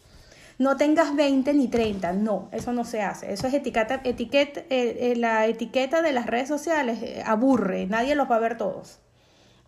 No 0.59 0.75
tengas 0.75 1.15
20 1.15 1.53
ni 1.53 1.67
30, 1.67 2.13
no, 2.13 2.50
eso 2.51 2.74
no 2.74 2.83
se 2.83 3.01
hace. 3.01 3.31
Eso 3.31 3.47
es 3.47 3.53
etiqueta, 3.53 4.01
etiqueta 4.03 4.62
eh, 4.62 5.12
eh, 5.12 5.13
la 5.15 5.45
etiqueta 5.45 6.01
de 6.01 6.13
las 6.13 6.25
redes 6.25 6.47
sociales 6.47 7.00
eh, 7.03 7.21
aburre, 7.25 7.86
nadie 7.86 8.15
los 8.15 8.29
va 8.29 8.38
a 8.38 8.39
ver 8.39 8.57
todos. 8.57 9.00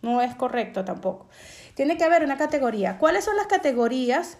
No 0.02 0.20
es 0.20 0.34
correcto 0.34 0.84
tampoco. 0.84 1.28
Tiene 1.74 1.96
que 1.96 2.04
haber 2.04 2.24
una 2.24 2.36
categoría. 2.36 2.98
¿Cuáles 2.98 3.24
son 3.24 3.36
las 3.36 3.46
categorías 3.46 4.38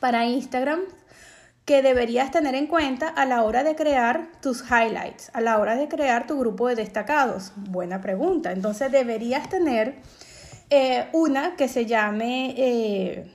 para 0.00 0.26
Instagram 0.26 0.80
que 1.64 1.82
deberías 1.82 2.30
tener 2.30 2.54
en 2.54 2.66
cuenta 2.66 3.08
a 3.08 3.24
la 3.24 3.42
hora 3.42 3.62
de 3.62 3.76
crear 3.76 4.28
tus 4.40 4.62
highlights, 4.62 5.30
a 5.32 5.40
la 5.40 5.58
hora 5.58 5.76
de 5.76 5.88
crear 5.88 6.26
tu 6.26 6.38
grupo 6.38 6.68
de 6.68 6.74
destacados? 6.74 7.52
Buena 7.56 8.00
pregunta. 8.00 8.52
Entonces 8.52 8.90
deberías 8.90 9.48
tener 9.48 9.96
eh, 10.70 11.08
una 11.12 11.54
que 11.54 11.68
se 11.68 11.86
llame 11.86 12.54
eh, 12.56 13.30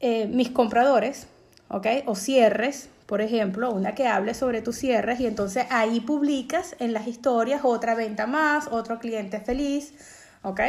eh, 0.00 0.26
mis 0.26 0.50
compradores, 0.50 1.28
¿ok? 1.68 1.86
O 2.06 2.14
cierres, 2.14 2.90
por 3.06 3.20
ejemplo, 3.20 3.70
una 3.70 3.94
que 3.94 4.06
hable 4.06 4.34
sobre 4.34 4.60
tus 4.60 4.76
cierres 4.76 5.20
y 5.20 5.26
entonces 5.26 5.66
ahí 5.70 6.00
publicas 6.00 6.76
en 6.78 6.92
las 6.92 7.06
historias 7.06 7.60
otra 7.64 7.94
venta 7.94 8.26
más, 8.26 8.66
otro 8.70 8.98
cliente 8.98 9.40
feliz, 9.40 9.94
¿ok? 10.42 10.60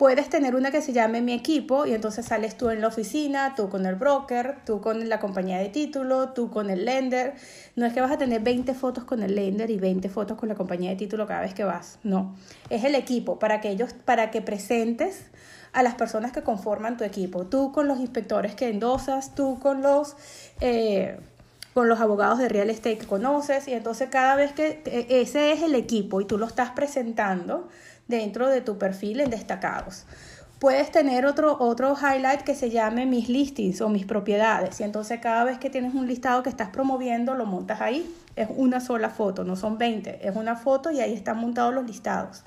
Puedes 0.00 0.30
tener 0.30 0.54
una 0.54 0.70
que 0.70 0.80
se 0.80 0.94
llame 0.94 1.20
mi 1.20 1.34
equipo 1.34 1.84
y 1.84 1.92
entonces 1.92 2.24
sales 2.24 2.56
tú 2.56 2.70
en 2.70 2.80
la 2.80 2.86
oficina, 2.86 3.54
tú 3.54 3.68
con 3.68 3.84
el 3.84 3.96
broker, 3.96 4.56
tú 4.64 4.80
con 4.80 5.10
la 5.10 5.20
compañía 5.20 5.58
de 5.58 5.68
título, 5.68 6.30
tú 6.30 6.50
con 6.50 6.70
el 6.70 6.86
lender. 6.86 7.34
No 7.76 7.84
es 7.84 7.92
que 7.92 8.00
vas 8.00 8.10
a 8.10 8.16
tener 8.16 8.40
20 8.40 8.72
fotos 8.72 9.04
con 9.04 9.22
el 9.22 9.34
lender 9.34 9.68
y 9.68 9.76
20 9.76 10.08
fotos 10.08 10.38
con 10.38 10.48
la 10.48 10.54
compañía 10.54 10.88
de 10.88 10.96
título 10.96 11.26
cada 11.26 11.42
vez 11.42 11.52
que 11.52 11.64
vas. 11.64 11.98
No, 12.02 12.34
es 12.70 12.84
el 12.84 12.94
equipo 12.94 13.38
para 13.38 13.60
que 13.60 13.68
ellos, 13.68 13.92
para 13.92 14.30
que 14.30 14.40
presentes 14.40 15.26
a 15.74 15.82
las 15.82 15.96
personas 15.96 16.32
que 16.32 16.40
conforman 16.40 16.96
tu 16.96 17.04
equipo. 17.04 17.44
Tú 17.44 17.70
con 17.70 17.86
los 17.86 18.00
inspectores 18.00 18.54
que 18.54 18.70
endosas, 18.70 19.34
tú 19.34 19.58
con 19.58 19.82
los... 19.82 20.16
Eh, 20.62 21.18
con 21.74 21.88
los 21.88 22.00
abogados 22.00 22.38
de 22.38 22.48
real 22.48 22.68
estate 22.68 22.98
que 22.98 23.06
conoces 23.06 23.68
y 23.68 23.74
entonces 23.74 24.08
cada 24.10 24.34
vez 24.34 24.52
que 24.52 24.82
e, 24.86 25.20
ese 25.20 25.52
es 25.52 25.62
el 25.62 25.76
equipo 25.76 26.20
y 26.20 26.24
tú 26.24 26.36
lo 26.36 26.46
estás 26.46 26.70
presentando, 26.70 27.68
dentro 28.10 28.48
de 28.48 28.60
tu 28.60 28.76
perfil 28.76 29.20
en 29.20 29.30
destacados. 29.30 30.04
Puedes 30.58 30.90
tener 30.92 31.24
otro, 31.24 31.56
otro 31.58 31.96
highlight 31.96 32.42
que 32.42 32.54
se 32.54 32.68
llame 32.68 33.06
mis 33.06 33.30
listings 33.30 33.80
o 33.80 33.88
mis 33.88 34.04
propiedades. 34.04 34.78
Y 34.80 34.82
entonces 34.82 35.18
cada 35.18 35.44
vez 35.44 35.58
que 35.58 35.70
tienes 35.70 35.94
un 35.94 36.06
listado 36.06 36.42
que 36.42 36.50
estás 36.50 36.68
promoviendo, 36.68 37.34
lo 37.34 37.46
montas 37.46 37.80
ahí. 37.80 38.14
Es 38.36 38.48
una 38.54 38.80
sola 38.80 39.08
foto, 39.08 39.42
no 39.42 39.56
son 39.56 39.78
20. 39.78 40.28
Es 40.28 40.36
una 40.36 40.56
foto 40.56 40.90
y 40.90 41.00
ahí 41.00 41.14
están 41.14 41.38
montados 41.38 41.72
los 41.72 41.86
listados. 41.86 42.42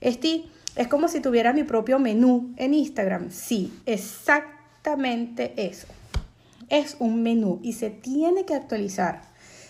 Este 0.00 0.46
es 0.76 0.88
como 0.88 1.08
si 1.08 1.20
tuviera 1.20 1.52
mi 1.52 1.64
propio 1.64 1.98
menú 1.98 2.54
en 2.56 2.72
Instagram. 2.72 3.30
Sí, 3.30 3.78
exactamente 3.84 5.52
eso. 5.58 5.88
Es 6.70 6.96
un 7.00 7.22
menú 7.22 7.60
y 7.62 7.74
se 7.74 7.90
tiene 7.90 8.46
que 8.46 8.54
actualizar. 8.54 9.20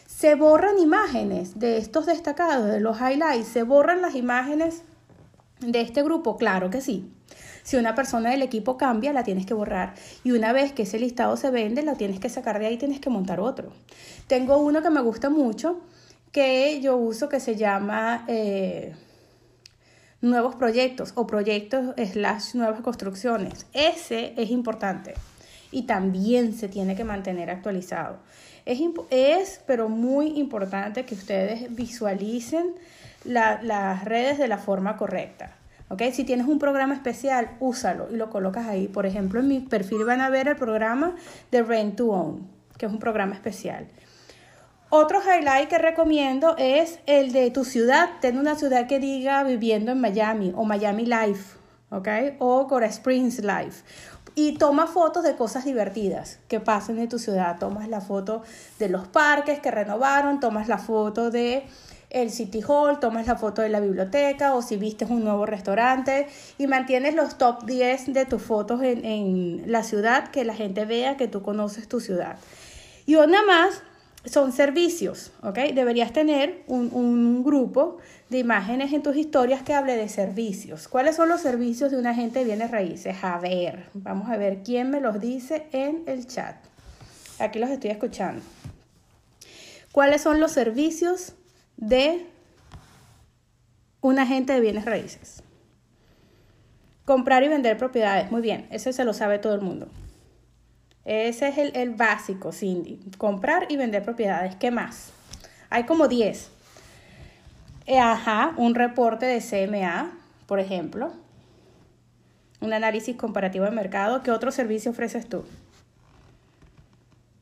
Se 0.06 0.36
borran 0.36 0.78
imágenes 0.78 1.58
de 1.58 1.78
estos 1.78 2.06
destacados, 2.06 2.68
de 2.68 2.78
los 2.78 3.00
highlights. 3.00 3.48
Se 3.48 3.64
borran 3.64 4.02
las 4.02 4.14
imágenes 4.14 4.82
de 5.66 5.80
este 5.80 6.02
grupo? 6.02 6.36
Claro 6.36 6.70
que 6.70 6.80
sí. 6.80 7.10
Si 7.62 7.76
una 7.76 7.94
persona 7.94 8.30
del 8.30 8.42
equipo 8.42 8.76
cambia, 8.76 9.12
la 9.12 9.22
tienes 9.22 9.46
que 9.46 9.54
borrar. 9.54 9.94
Y 10.24 10.32
una 10.32 10.52
vez 10.52 10.72
que 10.72 10.82
ese 10.82 10.98
listado 10.98 11.36
se 11.36 11.50
vende, 11.50 11.82
la 11.82 11.94
tienes 11.94 12.18
que 12.18 12.28
sacar 12.28 12.58
de 12.58 12.66
ahí 12.66 12.74
y 12.74 12.78
tienes 12.78 13.00
que 13.00 13.10
montar 13.10 13.40
otro. 13.40 13.72
Tengo 14.26 14.58
uno 14.58 14.82
que 14.82 14.90
me 14.90 15.00
gusta 15.00 15.30
mucho, 15.30 15.80
que 16.32 16.80
yo 16.80 16.96
uso, 16.96 17.28
que 17.28 17.38
se 17.38 17.56
llama 17.56 18.24
eh, 18.26 18.94
nuevos 20.20 20.56
proyectos 20.56 21.12
o 21.14 21.26
proyectos 21.26 21.94
slash 21.96 22.54
nuevas 22.54 22.80
construcciones. 22.80 23.66
Ese 23.72 24.34
es 24.36 24.50
importante 24.50 25.14
y 25.70 25.82
también 25.82 26.54
se 26.54 26.68
tiene 26.68 26.96
que 26.96 27.04
mantener 27.04 27.50
actualizado. 27.50 28.18
Es, 28.64 28.80
es 29.10 29.60
pero 29.66 29.88
muy 29.88 30.38
importante 30.38 31.04
que 31.04 31.14
ustedes 31.14 31.74
visualicen 31.74 32.74
las 33.24 34.04
redes 34.04 34.38
de 34.38 34.48
la 34.48 34.58
forma 34.58 34.96
correcta. 34.96 35.56
¿Okay? 35.88 36.12
Si 36.12 36.24
tienes 36.24 36.46
un 36.46 36.58
programa 36.58 36.94
especial, 36.94 37.50
úsalo 37.60 38.08
y 38.10 38.16
lo 38.16 38.30
colocas 38.30 38.66
ahí. 38.66 38.88
Por 38.88 39.04
ejemplo, 39.04 39.40
en 39.40 39.48
mi 39.48 39.60
perfil 39.60 40.04
van 40.04 40.22
a 40.22 40.30
ver 40.30 40.48
el 40.48 40.56
programa 40.56 41.14
de 41.50 41.62
Rent 41.62 41.96
to 41.96 42.08
Own, 42.08 42.48
que 42.78 42.86
es 42.86 42.92
un 42.92 42.98
programa 42.98 43.34
especial. 43.34 43.86
Otro 44.88 45.20
highlight 45.22 45.68
que 45.68 45.78
recomiendo 45.78 46.54
es 46.58 46.98
el 47.06 47.32
de 47.32 47.50
tu 47.50 47.64
ciudad. 47.64 48.10
Ten 48.20 48.38
una 48.38 48.56
ciudad 48.56 48.86
que 48.86 48.98
diga 48.98 49.42
viviendo 49.42 49.92
en 49.92 50.00
Miami 50.00 50.52
o 50.54 50.64
Miami 50.64 51.06
Life, 51.06 51.56
¿ok? 51.90 52.08
O 52.38 52.66
Cora 52.68 52.86
Springs 52.86 53.38
Life. 53.38 53.84
Y 54.34 54.58
toma 54.58 54.86
fotos 54.86 55.24
de 55.24 55.34
cosas 55.34 55.64
divertidas 55.64 56.40
que 56.48 56.60
pasen 56.60 56.98
en 56.98 57.08
tu 57.08 57.18
ciudad. 57.18 57.58
Tomas 57.58 57.88
la 57.88 58.00
foto 58.00 58.42
de 58.78 58.90
los 58.90 59.08
parques 59.08 59.60
que 59.60 59.70
renovaron, 59.70 60.40
tomas 60.40 60.68
la 60.68 60.78
foto 60.78 61.30
de 61.30 61.64
el 62.12 62.30
City 62.30 62.62
Hall, 62.66 63.00
tomas 63.00 63.26
la 63.26 63.36
foto 63.36 63.62
de 63.62 63.70
la 63.70 63.80
biblioteca 63.80 64.54
o 64.54 64.62
si 64.62 64.76
viste 64.76 65.06
un 65.06 65.24
nuevo 65.24 65.46
restaurante 65.46 66.26
y 66.58 66.66
mantienes 66.66 67.14
los 67.14 67.38
top 67.38 67.64
10 67.64 68.12
de 68.12 68.26
tus 68.26 68.42
fotos 68.42 68.82
en, 68.82 69.64
la 69.66 69.82
ciudad, 69.82 70.28
que 70.28 70.44
la 70.44 70.54
gente 70.54 70.84
vea 70.84 71.16
que 71.16 71.26
tú 71.26 71.42
conoces 71.42 71.88
tu 71.88 72.00
ciudad. 72.00 72.36
Y 73.06 73.14
una 73.14 73.42
más 73.44 73.82
son 74.24 74.52
servicios, 74.52 75.32
¿ok? 75.42 75.58
Deberías 75.74 76.12
tener 76.12 76.62
un, 76.68 76.90
un, 76.92 77.42
grupo 77.42 77.96
de 78.28 78.38
imágenes 78.38 78.92
en 78.92 79.02
tus 79.02 79.16
historias 79.16 79.62
que 79.62 79.74
hable 79.74 79.96
de 79.96 80.08
servicios. 80.08 80.86
¿Cuáles 80.86 81.16
son 81.16 81.28
los 81.28 81.40
servicios 81.40 81.90
de 81.90 81.98
un 81.98 82.06
agente 82.06 82.40
de 82.40 82.44
bienes 82.44 82.70
raíces? 82.70 83.16
A 83.22 83.38
ver, 83.38 83.86
vamos 83.94 84.30
a 84.30 84.36
ver 84.36 84.62
quién 84.62 84.90
me 84.90 85.00
los 85.00 85.20
dice 85.20 85.66
en 85.72 86.04
el 86.06 86.26
chat. 86.26 86.56
Aquí 87.40 87.58
los 87.58 87.70
estoy 87.70 87.90
escuchando. 87.90 88.42
¿Cuáles 89.90 90.22
son 90.22 90.40
los 90.40 90.52
servicios 90.52 91.34
de 91.82 92.24
un 94.00 94.20
agente 94.20 94.52
de 94.52 94.60
bienes 94.60 94.84
raíces. 94.84 95.42
Comprar 97.04 97.42
y 97.42 97.48
vender 97.48 97.76
propiedades. 97.76 98.30
Muy 98.30 98.40
bien, 98.40 98.68
eso 98.70 98.92
se 98.92 99.04
lo 99.04 99.12
sabe 99.12 99.40
todo 99.40 99.54
el 99.56 99.62
mundo. 99.62 99.88
Ese 101.04 101.48
es 101.48 101.58
el, 101.74 101.90
básico, 101.90 102.52
Cindy. 102.52 103.00
Comprar 103.18 103.66
y 103.68 103.76
vender 103.76 104.04
propiedades. 104.04 104.54
¿Qué 104.54 104.70
más? 104.70 105.12
Hay 105.70 105.82
como 105.82 106.06
10. 106.06 106.52
Eh, 107.86 107.98
ajá, 107.98 108.54
un 108.56 108.76
reporte 108.76 109.26
de 109.26 109.40
CMA, 109.40 110.12
por 110.46 110.60
ejemplo. 110.60 111.12
Un 112.60 112.72
análisis 112.72 113.16
comparativo 113.16 113.64
de 113.64 113.72
mercado. 113.72 114.22
¿Qué 114.22 114.30
otro 114.30 114.52
servicio 114.52 114.92
ofreces 114.92 115.28
tú? 115.28 115.44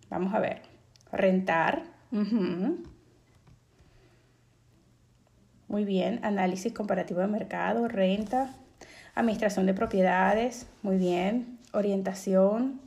Vamos 0.08 0.32
a 0.32 0.38
ver. 0.38 0.62
Rentar. 1.12 1.82
Muy 5.70 5.84
bien, 5.84 6.18
análisis 6.24 6.72
comparativo 6.72 7.20
de 7.20 7.28
mercado, 7.28 7.86
renta, 7.86 8.50
administración 9.14 9.66
de 9.66 9.74
propiedades, 9.74 10.66
muy 10.82 10.96
bien, 10.96 11.60
orientación. 11.72 12.80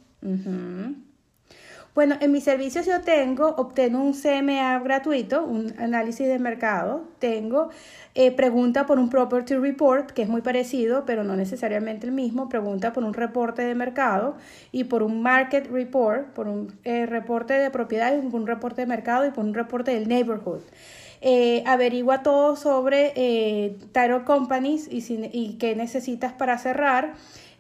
Bueno, 1.95 2.15
en 2.21 2.31
mis 2.31 2.43
servicios 2.43 2.87
yo 2.87 3.01
tengo, 3.01 3.49
obtengo 3.49 3.99
un 3.99 4.13
CMA 4.13 4.79
gratuito, 4.79 5.43
un 5.45 5.75
análisis 5.77 6.27
de 6.27 6.39
mercado, 6.39 7.03
tengo 7.19 7.69
eh, 8.15 8.31
pregunta 8.31 8.87
por 8.87 8.97
un 8.97 9.11
property 9.11 9.53
report, 9.57 10.09
que 10.09 10.23
es 10.23 10.27
muy 10.27 10.41
parecido, 10.41 11.05
pero 11.05 11.23
no 11.23 11.35
necesariamente 11.35 12.07
el 12.07 12.11
mismo, 12.11 12.49
pregunta 12.49 12.93
por 12.93 13.03
un 13.03 13.13
reporte 13.13 13.61
de 13.61 13.75
mercado 13.75 14.35
y 14.71 14.85
por 14.85 15.03
un 15.03 15.21
market 15.21 15.69
report, 15.69 16.29
por 16.33 16.47
un 16.47 16.73
eh, 16.83 17.05
reporte 17.05 17.53
de 17.53 17.69
propiedades, 17.69 18.25
por 18.25 18.41
un 18.41 18.47
reporte 18.47 18.81
de 18.81 18.87
mercado 18.87 19.27
y 19.27 19.29
por 19.29 19.45
un 19.45 19.53
reporte 19.53 19.91
del 19.93 20.07
neighborhood. 20.07 20.61
Eh, 21.21 21.63
averigua 21.67 22.23
todo 22.23 22.55
sobre 22.55 23.13
eh, 23.15 23.77
title 23.93 24.23
companies 24.25 24.87
y, 24.91 25.01
y 25.31 25.57
qué 25.59 25.75
necesitas 25.75 26.33
para 26.33 26.57
cerrar. 26.57 27.13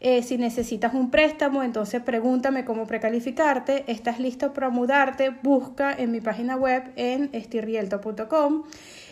Eh, 0.05 0.21
si 0.21 0.37
necesitas 0.37 0.93
un 0.93 1.09
préstamo, 1.09 1.63
entonces 1.63 2.01
pregúntame 2.01 2.65
cómo 2.65 2.85
precalificarte. 2.85 3.85
Estás 3.87 4.19
listo 4.19 4.53
para 4.53 4.69
mudarte, 4.69 5.29
busca 5.29 5.93
en 5.93 6.11
mi 6.11 6.19
página 6.19 6.57
web 6.57 6.91
en 6.97 7.29
estirrielto.com. 7.31 8.63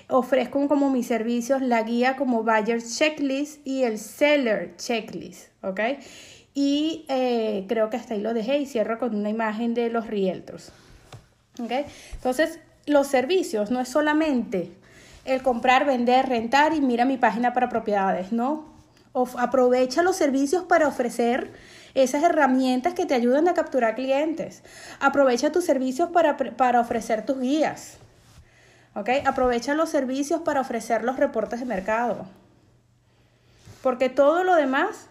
Ofrezco 0.09 0.67
como 0.67 0.89
mis 0.89 1.07
servicios 1.07 1.61
la 1.61 1.81
guía 1.83 2.17
como 2.17 2.43
Buyer 2.43 2.83
Checklist 2.83 3.65
y 3.65 3.83
el 3.83 3.99
Seller 3.99 4.75
Checklist, 4.75 5.47
¿ok? 5.63 5.79
Y 6.53 7.05
eh, 7.07 7.63
creo 7.69 7.89
que 7.89 7.95
hasta 7.95 8.15
ahí 8.15 8.19
lo 8.19 8.33
dejé 8.33 8.57
y 8.57 8.65
cierro 8.65 8.99
con 8.99 9.15
una 9.15 9.29
imagen 9.29 9.73
de 9.73 9.89
los 9.89 10.07
Realtors, 10.07 10.73
¿ok? 11.63 11.71
Entonces, 12.15 12.59
los 12.85 13.07
servicios 13.07 13.71
no 13.71 13.79
es 13.79 13.87
solamente 13.87 14.69
el 15.23 15.41
comprar, 15.41 15.85
vender, 15.85 16.27
rentar 16.27 16.73
y 16.73 16.81
mira 16.81 17.05
mi 17.05 17.15
página 17.15 17.53
para 17.53 17.69
propiedades, 17.69 18.33
¿no? 18.33 18.70
Aprovecha 19.13 20.03
los 20.03 20.15
servicios 20.15 20.63
para 20.63 20.87
ofrecer 20.87 21.51
esas 21.93 22.23
herramientas 22.23 22.93
que 22.93 23.05
te 23.05 23.13
ayudan 23.13 23.47
a 23.47 23.53
capturar 23.53 23.95
clientes. 23.95 24.63
Aprovecha 24.99 25.51
tus 25.51 25.65
servicios 25.65 26.09
para, 26.09 26.37
para 26.37 26.79
ofrecer 26.79 27.25
tus 27.25 27.39
guías. 27.39 27.97
¿Ok? 28.95 29.09
Aprovecha 29.25 29.73
los 29.73 29.89
servicios 29.89 30.41
para 30.41 30.61
ofrecer 30.61 31.03
los 31.03 31.17
reportes 31.17 31.59
de 31.59 31.65
mercado. 31.65 32.25
Porque 33.81 34.09
todo 34.09 34.43
lo 34.43 34.55
demás 34.55 35.07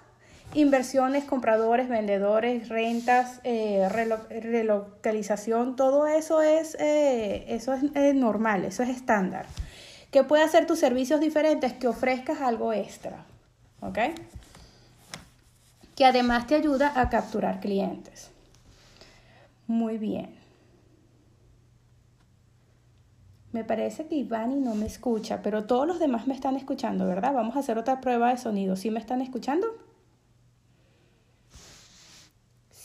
inversiones, 0.54 1.24
compradores, 1.24 1.88
vendedores, 1.88 2.68
rentas, 2.68 3.40
eh, 3.44 3.88
relocalización, 3.88 5.76
todo 5.76 6.06
eso 6.06 6.42
es, 6.42 6.76
eh, 6.80 7.44
eso 7.48 7.72
es 7.72 8.14
normal, 8.14 8.64
eso 8.64 8.82
es 8.82 8.88
estándar. 8.88 9.46
¿Qué 10.10 10.24
puede 10.24 10.42
hacer 10.42 10.66
tus 10.66 10.80
servicios 10.80 11.20
diferentes? 11.20 11.72
Que 11.72 11.86
ofrezcas 11.86 12.40
algo 12.40 12.72
extra, 12.72 13.24
¿ok? 13.80 13.98
Que 15.96 16.04
además 16.04 16.46
te 16.46 16.54
ayuda 16.54 16.98
a 17.00 17.08
capturar 17.08 17.60
clientes. 17.60 18.30
Muy 19.66 19.98
bien. 19.98 20.34
Me 23.52 23.64
parece 23.64 24.06
que 24.06 24.14
Ivani 24.14 24.56
no 24.56 24.74
me 24.74 24.86
escucha, 24.86 25.42
pero 25.42 25.64
todos 25.64 25.86
los 25.86 25.98
demás 25.98 26.26
me 26.26 26.34
están 26.34 26.56
escuchando, 26.56 27.06
¿verdad? 27.06 27.34
Vamos 27.34 27.56
a 27.56 27.60
hacer 27.60 27.78
otra 27.78 28.00
prueba 28.00 28.30
de 28.30 28.36
sonido. 28.36 28.76
¿Sí 28.76 28.90
me 28.90 29.00
están 29.00 29.20
escuchando? 29.20 29.66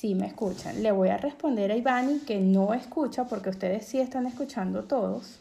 sí 0.05 0.13
me 0.13 0.27
escuchan. 0.27 0.83
Le 0.83 0.91
voy 0.91 1.09
a 1.09 1.17
responder 1.17 1.71
a 1.71 1.75
Ivani 1.75 2.19
que 2.19 2.39
no 2.39 2.75
escucha 2.75 3.25
porque 3.25 3.49
ustedes 3.49 3.85
sí 3.85 3.99
están 3.99 4.27
escuchando 4.27 4.83
todos. 4.83 5.39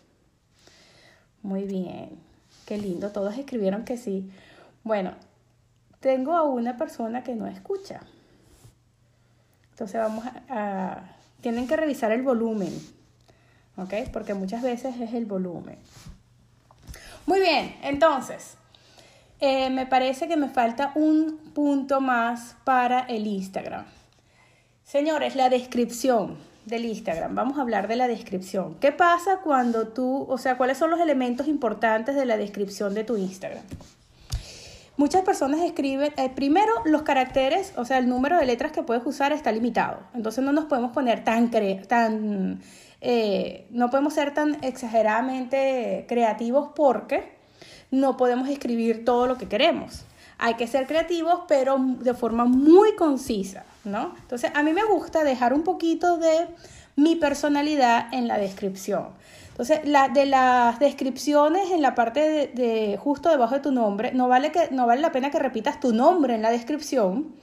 Muy 1.42 1.64
bien, 1.64 2.10
qué 2.64 2.78
lindo, 2.78 3.10
todos 3.10 3.36
escribieron 3.36 3.84
que 3.84 3.98
sí. 3.98 4.30
Bueno, 4.82 5.12
tengo 6.04 6.34
a 6.34 6.42
una 6.42 6.76
persona 6.76 7.24
que 7.24 7.34
no 7.34 7.46
escucha. 7.46 8.00
Entonces 9.70 9.98
vamos 9.98 10.26
a, 10.50 10.98
tienen 11.40 11.66
que 11.66 11.78
revisar 11.78 12.12
el 12.12 12.20
volumen, 12.20 12.78
¿ok? 13.78 13.94
Porque 14.12 14.34
muchas 14.34 14.60
veces 14.60 15.00
es 15.00 15.14
el 15.14 15.24
volumen. 15.24 15.78
Muy 17.24 17.40
bien, 17.40 17.74
entonces, 17.82 18.58
eh, 19.40 19.70
me 19.70 19.86
parece 19.86 20.28
que 20.28 20.36
me 20.36 20.50
falta 20.50 20.92
un 20.94 21.38
punto 21.54 22.02
más 22.02 22.54
para 22.64 23.00
el 23.00 23.26
Instagram. 23.26 23.86
Señores, 24.84 25.36
la 25.36 25.48
descripción 25.48 26.36
del 26.66 26.84
Instagram. 26.84 27.34
Vamos 27.34 27.56
a 27.56 27.62
hablar 27.62 27.88
de 27.88 27.96
la 27.96 28.08
descripción. 28.08 28.74
¿Qué 28.78 28.92
pasa 28.92 29.38
cuando 29.42 29.88
tú, 29.88 30.26
o 30.28 30.36
sea, 30.36 30.58
cuáles 30.58 30.76
son 30.76 30.90
los 30.90 31.00
elementos 31.00 31.48
importantes 31.48 32.14
de 32.14 32.26
la 32.26 32.36
descripción 32.36 32.92
de 32.92 33.04
tu 33.04 33.16
Instagram? 33.16 33.64
Muchas 34.96 35.22
personas 35.22 35.60
escriben, 35.60 36.12
eh, 36.16 36.30
primero 36.30 36.72
los 36.84 37.02
caracteres, 37.02 37.72
o 37.76 37.84
sea, 37.84 37.98
el 37.98 38.08
número 38.08 38.38
de 38.38 38.46
letras 38.46 38.70
que 38.70 38.82
puedes 38.82 39.04
usar 39.04 39.32
está 39.32 39.50
limitado. 39.50 39.98
Entonces 40.14 40.44
no 40.44 40.52
nos 40.52 40.66
podemos 40.66 40.92
poner 40.92 41.24
tan, 41.24 41.50
tan 41.88 42.60
eh, 43.00 43.66
no 43.70 43.90
podemos 43.90 44.14
ser 44.14 44.32
tan 44.32 44.62
exageradamente 44.64 46.06
creativos 46.08 46.70
porque 46.76 47.34
no 47.90 48.16
podemos 48.16 48.48
escribir 48.48 49.04
todo 49.04 49.26
lo 49.26 49.36
que 49.36 49.48
queremos. 49.48 50.04
Hay 50.38 50.54
que 50.54 50.66
ser 50.66 50.86
creativos, 50.86 51.40
pero 51.48 51.76
de 51.78 52.14
forma 52.14 52.44
muy 52.44 52.94
concisa, 52.94 53.64
¿no? 53.84 54.14
Entonces, 54.22 54.52
a 54.54 54.62
mí 54.62 54.72
me 54.72 54.84
gusta 54.84 55.24
dejar 55.24 55.52
un 55.52 55.64
poquito 55.64 56.18
de 56.18 56.46
mi 56.96 57.16
personalidad 57.16 58.12
en 58.12 58.28
la 58.28 58.38
descripción. 58.38 59.08
Entonces, 59.54 59.82
la, 59.84 60.08
de 60.08 60.26
las 60.26 60.80
descripciones 60.80 61.70
en 61.70 61.80
la 61.80 61.94
parte 61.94 62.50
de, 62.52 62.98
justo 63.00 63.28
debajo 63.28 63.54
de 63.54 63.60
tu 63.60 63.70
nombre, 63.70 64.10
no 64.12 64.26
vale, 64.26 64.50
que, 64.50 64.68
no 64.72 64.84
vale 64.84 65.00
la 65.00 65.12
pena 65.12 65.30
que 65.30 65.38
repitas 65.38 65.78
tu 65.78 65.94
nombre 65.94 66.34
en 66.34 66.42
la 66.42 66.50
descripción, 66.50 67.36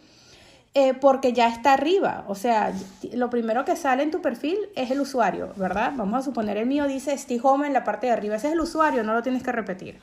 eh, 0.74 0.94
porque 0.94 1.32
ya 1.32 1.48
está 1.48 1.72
arriba. 1.72 2.26
O 2.28 2.36
sea, 2.36 2.74
lo 3.14 3.30
primero 3.30 3.64
que 3.64 3.78
sale 3.78 4.04
en 4.04 4.12
tu 4.12 4.22
perfil 4.22 4.58
es 4.76 4.92
el 4.92 5.00
usuario, 5.00 5.54
¿verdad? 5.56 5.94
Vamos 5.96 6.20
a 6.20 6.22
suponer 6.22 6.58
el 6.58 6.66
mío 6.66 6.86
dice 6.86 7.18
Steve 7.18 7.40
Home 7.46 7.68
en 7.68 7.72
la 7.72 7.86
parte 7.86 8.08
de 8.08 8.12
arriba. 8.12 8.36
Ese 8.36 8.48
es 8.48 8.54
el 8.54 8.60
usuario, 8.60 9.04
no 9.04 9.14
lo 9.14 9.24
tienes 9.24 9.42
que 9.42 9.54
repetir. 9.54 9.98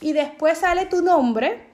Y 0.00 0.12
después 0.12 0.58
sale 0.58 0.86
tu 0.86 1.02
nombre. 1.02 1.66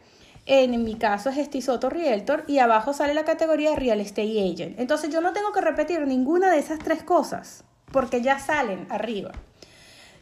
En 0.46 0.82
mi 0.82 0.94
caso 0.94 1.28
es 1.28 1.36
Estisoto 1.36 1.90
Realtor 1.90 2.44
y 2.46 2.58
abajo 2.58 2.94
sale 2.94 3.12
la 3.12 3.24
categoría 3.24 3.76
Real 3.76 4.00
Estate 4.00 4.50
Agent. 4.50 4.80
Entonces 4.80 5.10
yo 5.10 5.20
no 5.20 5.34
tengo 5.34 5.52
que 5.52 5.60
repetir 5.60 6.06
ninguna 6.06 6.50
de 6.50 6.58
esas 6.58 6.78
tres 6.78 7.02
cosas 7.02 7.64
porque 7.92 8.22
ya 8.22 8.38
salen 8.38 8.86
arriba. 8.90 9.32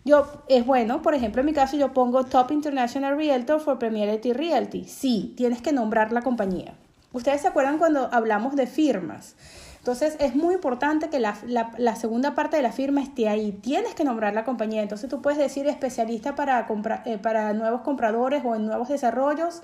Yo, 0.05 0.27
es 0.49 0.67
bueno, 0.67 1.01
por 1.01 1.15
ejemplo, 1.15 1.41
en 1.41 1.47
mi 1.47 1.53
caso 1.53 1.77
yo 1.77 1.93
pongo 1.93 2.25
Top 2.25 2.51
International 2.51 3.17
Realtor 3.17 3.61
for 3.61 3.79
Premierity 3.79 4.33
Realty. 4.33 4.85
Sí, 4.85 5.33
tienes 5.37 5.63
que 5.63 5.73
nombrar 5.73 6.13
la 6.13 6.23
compañía. 6.23 6.75
Ustedes 7.13 7.43
se 7.43 7.49
acuerdan 7.49 7.79
cuando 7.79 8.09
hablamos 8.13 8.57
de 8.57 8.67
firmas. 8.67 9.37
Entonces 9.79 10.17
es 10.21 10.35
muy 10.35 10.55
importante 10.55 11.09
que 11.09 11.19
la, 11.19 11.37
la, 11.77 11.97
segunda 11.97 12.37
parte 12.37 12.57
de 12.57 12.63
la 12.63 12.71
firma 12.73 13.03
esté 13.03 13.29
ahí. 13.29 13.51
Tienes 13.51 13.95
que 13.95 14.05
nombrar 14.05 14.33
la 14.33 14.45
compañía. 14.45 14.83
Entonces 14.83 15.11
tú 15.11 15.21
puedes 15.21 15.39
decir 15.39 15.67
especialista 15.67 16.37
para, 16.37 16.69
eh, 17.05 17.19
para 17.19 17.53
nuevos 17.53 17.81
compradores 17.81 18.43
o 18.45 18.55
en 18.55 18.67
nuevos 18.67 18.89
desarrollos 18.89 19.63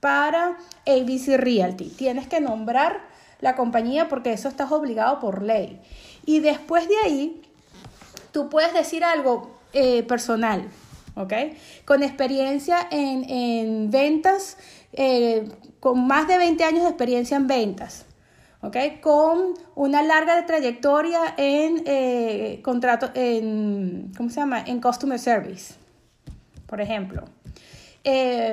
para 0.00 0.56
ABC 0.86 1.36
Realty. 1.36 1.90
Tienes 1.90 2.26
que 2.26 2.40
nombrar 2.40 3.00
la 3.40 3.56
compañía 3.56 4.08
porque 4.08 4.32
eso 4.32 4.48
estás 4.48 4.72
obligado 4.72 5.20
por 5.20 5.42
ley. 5.42 5.80
Y 6.24 6.40
después 6.40 6.88
de 6.88 6.96
ahí, 7.04 7.42
tú 8.32 8.48
puedes 8.48 8.72
decir 8.72 9.04
algo, 9.04 9.57
eh, 9.72 10.02
personal, 10.04 10.68
¿ok? 11.14 11.32
Con 11.84 12.02
experiencia 12.02 12.88
en, 12.90 13.90
ventas, 13.90 14.56
eh, 14.92 15.46
con 15.78 16.06
más 16.06 16.26
de 16.26 16.38
20 16.38 16.64
años 16.64 16.82
de 16.84 16.88
experiencia 16.88 17.36
en 17.36 17.46
ventas, 17.46 18.06
¿ok? 18.62 18.76
Con 19.02 19.54
una 19.74 20.02
larga 20.02 20.46
trayectoria 20.46 21.34
en 21.36 21.82
eh, 21.84 22.60
contrato, 22.62 23.10
en, 23.14 24.10
¿cómo 24.16 24.30
se 24.30 24.36
llama? 24.36 24.60
En 24.60 24.80
customer 24.80 25.18
service, 25.18 25.74
por 26.66 26.80
ejemplo. 26.80 27.24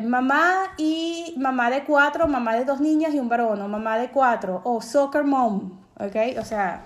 mamá 0.03 0.73
y 0.77 1.33
mamá 1.37 1.69
de 1.69 1.85
cuatro, 1.85 2.27
mamá 2.27 2.55
de 2.55 2.65
dos 2.65 2.81
niñas 2.81 3.13
y 3.13 3.19
un 3.19 3.29
varón, 3.29 3.61
o 3.61 3.67
mamá 3.69 3.97
de 3.97 4.09
cuatro, 4.09 4.61
o 4.65 4.81
soccer 4.81 5.23
mom, 5.23 5.79
¿ok? 5.97 6.37
O 6.41 6.43
sea, 6.43 6.85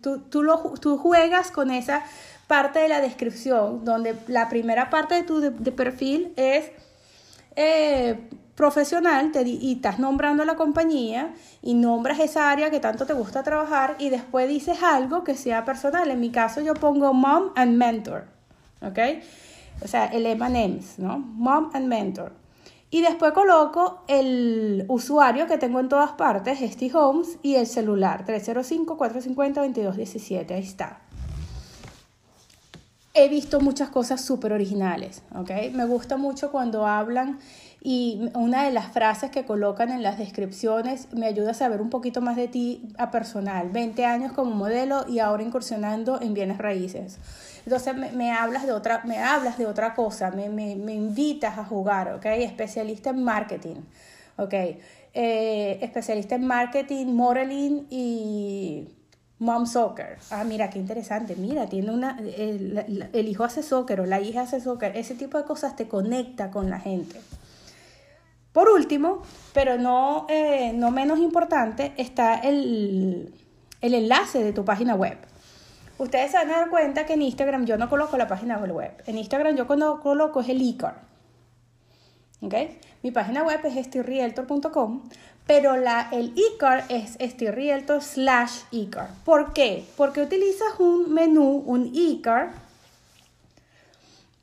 tú, 0.00 0.18
tú, 0.22 0.42
tú 0.80 0.98
juegas 0.98 1.52
con 1.52 1.70
esa 1.70 2.02
parte 2.50 2.80
de 2.80 2.88
la 2.88 3.00
descripción, 3.00 3.84
donde 3.84 4.16
la 4.26 4.48
primera 4.48 4.90
parte 4.90 5.14
de 5.14 5.22
tu 5.22 5.38
de, 5.38 5.52
perfil 5.70 6.32
es 6.34 6.72
eh, 7.54 8.28
profesional 8.56 9.30
te, 9.30 9.46
y 9.46 9.74
estás 9.74 10.00
nombrando 10.00 10.44
la 10.44 10.56
compañía 10.56 11.32
y 11.62 11.74
nombras 11.74 12.18
esa 12.18 12.50
área 12.50 12.72
que 12.72 12.80
tanto 12.80 13.06
te 13.06 13.12
gusta 13.12 13.44
trabajar 13.44 13.94
y 14.00 14.10
después 14.10 14.48
dices 14.48 14.82
algo 14.82 15.22
que 15.22 15.36
sea 15.36 15.64
personal. 15.64 16.10
En 16.10 16.18
mi 16.18 16.30
caso 16.30 16.60
yo 16.60 16.74
pongo 16.74 17.14
mom 17.14 17.52
and 17.54 17.76
mentor, 17.76 18.24
¿ok? 18.82 18.98
O 19.84 19.86
sea, 19.86 20.06
el 20.06 20.26
M&M's, 20.26 20.98
¿no? 20.98 21.18
Mom 21.18 21.70
and 21.72 21.86
mentor. 21.86 22.32
Y 22.90 23.00
después 23.00 23.30
coloco 23.30 24.02
el 24.08 24.86
usuario 24.88 25.46
que 25.46 25.56
tengo 25.56 25.78
en 25.78 25.88
todas 25.88 26.10
partes, 26.10 26.58
Steve 26.58 26.98
Holmes, 26.98 27.38
y 27.42 27.54
el 27.54 27.68
celular, 27.68 28.24
305-450-2217. 28.26 30.50
Ahí 30.50 30.64
está 30.64 31.02
he 33.14 33.28
visto 33.28 33.60
muchas 33.60 33.88
cosas 33.88 34.20
súper 34.20 34.52
originales, 34.52 35.22
¿ok? 35.34 35.50
Me 35.72 35.84
gusta 35.84 36.16
mucho 36.16 36.50
cuando 36.50 36.86
hablan 36.86 37.38
y 37.82 38.30
una 38.34 38.64
de 38.64 38.70
las 38.70 38.92
frases 38.92 39.30
que 39.30 39.44
colocan 39.44 39.90
en 39.90 40.02
las 40.02 40.18
descripciones 40.18 41.08
me 41.12 41.26
ayuda 41.26 41.52
a 41.52 41.54
saber 41.54 41.80
un 41.80 41.90
poquito 41.90 42.20
más 42.20 42.36
de 42.36 42.46
ti 42.46 42.82
a 42.98 43.10
personal. 43.10 43.70
20 43.70 44.04
años 44.04 44.32
como 44.32 44.54
modelo 44.54 45.06
y 45.08 45.18
ahora 45.18 45.42
incursionando 45.42 46.20
en 46.20 46.34
bienes 46.34 46.58
raíces. 46.58 47.18
Entonces 47.64 47.94
me, 48.14 48.32
hablas, 48.32 48.66
de 48.66 48.72
otra, 48.72 49.02
me 49.04 49.18
hablas 49.18 49.58
de 49.58 49.66
otra 49.66 49.94
cosa, 49.94 50.30
me, 50.30 50.48
me, 50.48 50.76
me 50.76 50.94
invitas 50.94 51.58
a 51.58 51.64
jugar, 51.64 52.12
¿ok? 52.14 52.26
Especialista 52.26 53.10
en 53.10 53.24
marketing, 53.24 53.76
¿ok? 54.36 54.54
Eh, 55.12 55.78
especialista 55.82 56.36
en 56.36 56.46
marketing, 56.46 57.06
modeling 57.06 57.86
y 57.90 58.88
Mom 59.40 59.66
Soccer. 59.66 60.18
Ah, 60.30 60.44
mira, 60.44 60.68
qué 60.68 60.78
interesante. 60.78 61.34
Mira, 61.34 61.66
tiene 61.66 61.90
una. 61.90 62.18
El, 62.18 63.28
hijo 63.28 63.42
hace 63.42 63.62
soccer 63.62 64.00
o 64.00 64.06
la 64.06 64.20
hija 64.20 64.42
hace 64.42 64.60
soccer. 64.60 64.96
Ese 64.96 65.14
tipo 65.14 65.38
de 65.38 65.44
cosas 65.44 65.76
te 65.76 65.88
conecta 65.88 66.50
con 66.50 66.68
la 66.68 66.78
gente. 66.78 67.20
Por 68.52 68.68
último, 68.68 69.22
pero 69.54 69.78
no, 69.78 70.26
eh, 70.28 70.72
no 70.74 70.90
menos 70.90 71.20
importante, 71.20 71.94
está 71.96 72.34
el, 72.34 73.32
el 73.80 73.94
enlace 73.94 74.44
de 74.44 74.52
tu 74.52 74.64
página 74.64 74.94
web. 74.94 75.16
Ustedes 75.96 76.32
se 76.32 76.36
van 76.36 76.50
a 76.50 76.58
dar 76.58 76.70
cuenta 76.70 77.06
que 77.06 77.14
en 77.14 77.22
Instagram 77.22 77.64
yo 77.64 77.78
no 77.78 77.88
coloco 77.88 78.18
la 78.18 78.26
página 78.26 78.58
web. 78.58 78.92
En 79.06 79.16
Instagram 79.16 79.56
yo 79.56 79.66
cuando 79.66 80.00
coloco 80.00 80.40
es 80.40 80.48
el 80.50 80.60
iCar. 80.60 81.00
¿Ok? 82.42 82.54
Mi 83.02 83.10
página 83.10 83.42
web 83.44 83.60
es 83.64 83.76
estirrealtor.com, 83.76 85.02
pero 85.50 85.76
la, 85.76 86.08
el 86.12 86.32
eCard 86.36 86.84
es 86.88 87.16
estirrealtor 87.18 88.00
slash 88.00 88.60
eCard. 88.70 89.10
¿Por 89.24 89.52
qué? 89.52 89.84
Porque 89.96 90.22
utilizas 90.22 90.78
un 90.78 91.12
menú, 91.12 91.64
un 91.66 91.90
eCard, 91.92 92.50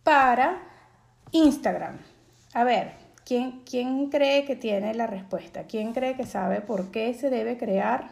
para 0.04 0.62
Instagram. 1.32 1.98
A 2.54 2.65
ver, 2.65 2.91
¿quién, 3.24 3.62
¿quién 3.62 4.10
cree 4.10 4.43
que 4.43 4.58
tiene 4.58 4.93
la 4.96 5.08
respuesta? 5.08 5.63
¿Quién 5.63 5.93
cree 5.93 6.17
que 6.17 6.26
sabe 6.26 6.60
por 6.60 6.91
qué 6.91 7.13
se 7.13 7.30
debe 7.30 7.58
crear 7.58 8.10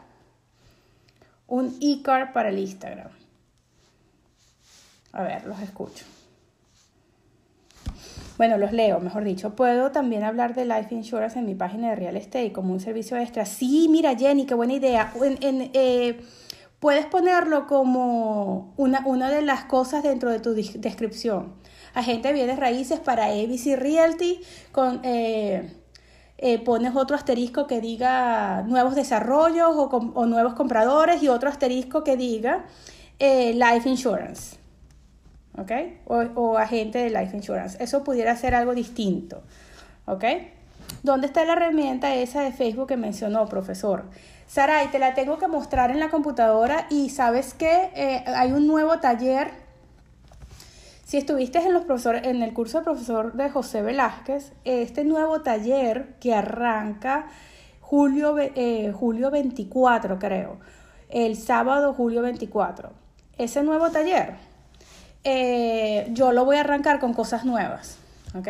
un 1.47 1.77
eCard 1.81 2.31
para 2.31 2.47
el 2.47 2.59
Instagram? 2.59 3.11
A 5.11 5.21
ver, 5.21 5.45
los 5.45 5.59
escucho. 5.59 6.05
Bueno, 8.37 8.57
los 8.57 8.73
leo, 8.73 8.99
mejor 8.99 9.23
dicho. 9.23 9.55
Puedo 9.55 9.91
también 9.91 10.23
hablar 10.23 10.55
de 10.55 10.65
Life 10.65 10.93
Insurance 10.93 11.39
en 11.39 11.45
mi 11.45 11.55
página 11.55 11.89
de 11.89 11.95
Real 11.95 12.17
Estate 12.17 12.51
como 12.51 12.73
un 12.73 12.81
servicio 12.81 13.15
extra. 13.15 13.45
Sí, 13.45 13.87
mira, 13.89 14.15
Jenny, 14.15 14.45
qué 14.45 14.53
buena 14.53 14.73
idea. 14.73 15.13
En, 15.39 15.69
eh, 15.73 16.19
puedes 16.79 17.05
ponerlo 17.05 17.65
como 17.65 18.73
una, 18.75 19.03
una 19.05 19.31
de 19.31 19.41
las 19.41 19.63
cosas 19.65 20.03
dentro 20.03 20.29
de 20.29 20.39
tu 20.39 20.53
descripción. 20.53 21.53
Agente 21.93 22.27
de 22.27 22.33
bienes 22.33 22.59
raíces 22.59 22.99
para 22.99 23.25
ABC 23.25 23.77
Realty 23.77 24.41
con... 24.71 24.99
Eh, 25.03 25.71
eh, 26.37 26.59
pones 26.59 26.93
otro 26.97 27.15
asterisco 27.15 27.65
que 27.65 27.79
diga 27.79 28.61
nuevos 28.63 28.93
desarrollos 28.93 29.69
o, 29.69 29.85
o, 29.85 30.25
nuevos 30.25 30.53
compradores 30.53 31.23
y 31.23 31.29
otro 31.29 31.47
asterisco 31.47 32.03
que 32.03 32.17
diga 32.17 32.65
Life 33.17 33.87
Insurance. 33.87 34.64
¿Ok? 35.57 35.71
O, 36.07 36.57
agente 36.57 36.99
de 36.99 37.09
life 37.09 37.35
insurance. 37.35 37.81
Eso 37.83 38.03
pudiera 38.03 38.35
ser 38.35 38.55
algo 38.55 38.73
distinto, 38.73 39.41
¿ok? 40.05 40.23
¿Dónde 41.03 41.27
está 41.27 41.45
la 41.45 41.53
herramienta 41.53 42.13
esa 42.15 42.41
de 42.41 42.51
Facebook 42.51 42.87
que 42.87 42.97
mencionó, 42.97 43.47
profesor? 43.47 44.05
Saray, 44.47 44.87
te 44.87 44.99
la 44.99 45.13
tengo 45.13 45.37
que 45.37 45.47
mostrar 45.47 45.91
en 45.91 45.99
la 45.99 46.09
computadora 46.09 46.87
y 46.89 47.09
sabes 47.09 47.53
que 47.53 47.89
eh, 47.95 48.23
hay 48.27 48.51
un 48.51 48.67
nuevo 48.67 48.99
taller. 48.99 49.49
Si 51.05 51.17
estuviste 51.17 51.59
en, 51.59 51.73
los 51.73 52.05
en 52.05 52.43
el 52.43 52.53
curso 52.53 52.79
de 52.79 52.83
profesor 52.83 53.33
de 53.33 53.49
José 53.49 53.81
Velázquez, 53.81 54.53
este 54.63 55.03
nuevo 55.03 55.41
taller 55.41 56.15
que 56.19 56.33
arranca 56.33 57.27
julio, 57.79 58.35
eh, 58.39 58.91
julio 58.93 59.29
24, 59.29 60.17
creo, 60.17 60.57
el 61.09 61.37
sábado 61.37 61.93
julio 61.93 62.21
24. 62.21 62.91
Ese 63.37 63.63
nuevo 63.63 63.91
taller, 63.91 64.35
eh, 65.25 66.07
yo 66.11 66.31
lo 66.31 66.45
voy 66.45 66.57
a 66.57 66.59
arrancar 66.59 66.99
con 66.99 67.15
cosas 67.15 67.45
nuevas, 67.45 67.97
¿ok? 68.35 68.47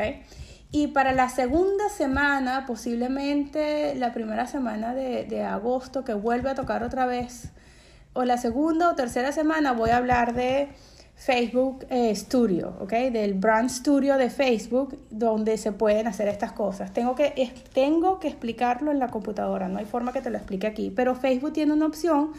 Y 0.71 0.87
para 0.87 1.13
la 1.13 1.29
segunda 1.29 1.87
semana, 1.87 2.65
posiblemente 2.67 3.95
la 3.95 4.11
primera 4.11 4.45
semana 4.45 4.93
de, 4.93 5.41
agosto, 5.41 6.03
que 6.03 6.13
vuelve 6.13 6.49
a 6.49 6.55
tocar 6.55 6.83
otra 6.83 7.05
vez, 7.05 7.53
o 8.11 8.25
la 8.25 8.37
segunda 8.37 8.89
o 8.89 8.95
tercera 8.95 9.31
semana, 9.31 9.71
voy 9.71 9.91
a 9.91 9.97
hablar 9.97 10.33
de 10.33 10.67
Facebook 11.15 11.85
eh, 11.89 12.13
Studio, 12.13 12.75
¿ok? 12.81 12.91
Del 13.13 13.35
Brand 13.35 13.69
Studio 13.69 14.17
de 14.17 14.29
Facebook, 14.29 14.99
donde 15.11 15.57
se 15.57 15.71
pueden 15.71 16.07
hacer 16.07 16.27
estas 16.27 16.51
cosas. 16.51 16.91
Tengo 16.91 17.15
que, 17.15 17.53
tengo 17.71 18.19
que 18.19 18.27
explicarlo 18.27 18.91
en 18.91 18.99
la 18.99 19.07
computadora, 19.07 19.69
no 19.69 19.79
hay 19.79 19.85
forma 19.85 20.11
que 20.11 20.21
te 20.21 20.29
lo 20.29 20.35
explique 20.35 20.67
aquí, 20.67 20.91
pero 20.93 21.15
Facebook 21.15 21.53
tiene 21.53 21.71
una 21.71 21.85
opción 21.85 22.33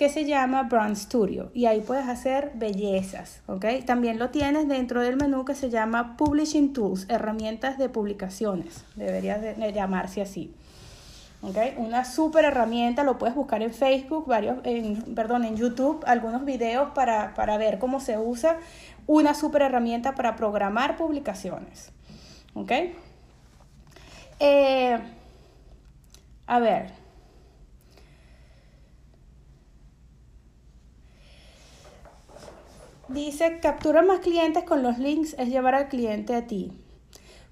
que 0.00 0.08
se 0.08 0.24
llama 0.24 0.62
Brand 0.62 0.96
Studio 0.96 1.50
y 1.52 1.66
ahí 1.66 1.82
puedes 1.82 2.08
hacer 2.08 2.52
bellezas, 2.54 3.42
¿ok? 3.46 3.66
También 3.84 4.18
lo 4.18 4.30
tienes 4.30 4.66
dentro 4.66 5.02
del 5.02 5.18
menú 5.18 5.44
que 5.44 5.54
se 5.54 5.68
llama 5.68 6.16
Publishing 6.16 6.72
Tools, 6.72 7.04
herramientas 7.10 7.76
de 7.76 7.90
publicaciones, 7.90 8.82
debería 8.96 9.36
de 9.36 9.72
llamarse 9.74 10.22
así. 10.22 10.54
¿ok? 11.42 11.54
Una 11.76 12.06
super 12.06 12.46
herramienta, 12.46 13.04
lo 13.04 13.18
puedes 13.18 13.34
buscar 13.34 13.60
en 13.60 13.74
Facebook, 13.74 14.26
varios, 14.26 14.56
en, 14.64 15.14
perdón, 15.14 15.44
en 15.44 15.56
YouTube, 15.56 16.02
algunos 16.06 16.46
videos 16.46 16.92
para, 16.94 17.34
para 17.34 17.58
ver 17.58 17.78
cómo 17.78 18.00
se 18.00 18.16
usa. 18.16 18.56
Una 19.06 19.34
super 19.34 19.60
herramienta 19.60 20.14
para 20.14 20.34
programar 20.34 20.96
publicaciones. 20.96 21.92
¿Ok? 22.54 22.72
Eh, 24.38 24.98
a 26.46 26.58
ver, 26.58 26.99
Dice, 33.10 33.58
captura 33.60 34.02
más 34.02 34.20
clientes 34.20 34.62
con 34.62 34.84
los 34.84 34.98
links 34.98 35.34
es 35.36 35.48
llevar 35.48 35.74
al 35.74 35.88
cliente 35.88 36.32
a 36.32 36.46
ti. 36.46 36.70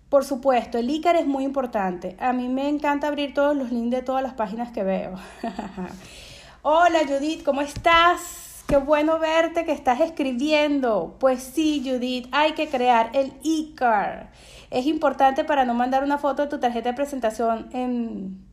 Por 0.09 0.25
supuesto, 0.25 0.79
el 0.79 0.89
ICAR 0.89 1.17
es 1.17 1.27
muy 1.27 1.43
importante. 1.43 2.17
A 2.21 2.33
mí 2.33 2.49
me 2.49 2.69
encanta 2.69 3.09
abrir 3.09 3.35
todos 3.35 3.57
los 3.57 3.73
links 3.73 3.91
de 3.91 4.03
todas 4.03 4.23
las 4.23 4.35
páginas 4.35 4.71
que 4.71 4.85
veo. 4.85 5.15
Hola 6.63 7.01
Judith, 7.09 7.43
¿cómo 7.43 7.61
estás? 7.61 8.63
Qué 8.69 8.77
bueno 8.77 9.19
verte 9.19 9.65
que 9.65 9.73
estás 9.73 9.99
escribiendo. 9.99 11.17
Pues 11.19 11.43
sí, 11.43 11.83
Judith, 11.85 12.29
hay 12.31 12.53
que 12.53 12.69
crear 12.69 13.11
el 13.13 13.33
ICAR. 13.43 14.31
Es 14.71 14.87
importante 14.87 15.43
para 15.43 15.65
no 15.65 15.75
mandar 15.75 16.05
una 16.05 16.19
foto 16.19 16.43
de 16.43 16.49
tu 16.49 16.61
tarjeta 16.61 16.91
de 16.91 16.95
presentación 16.95 17.69
en... 17.73 18.47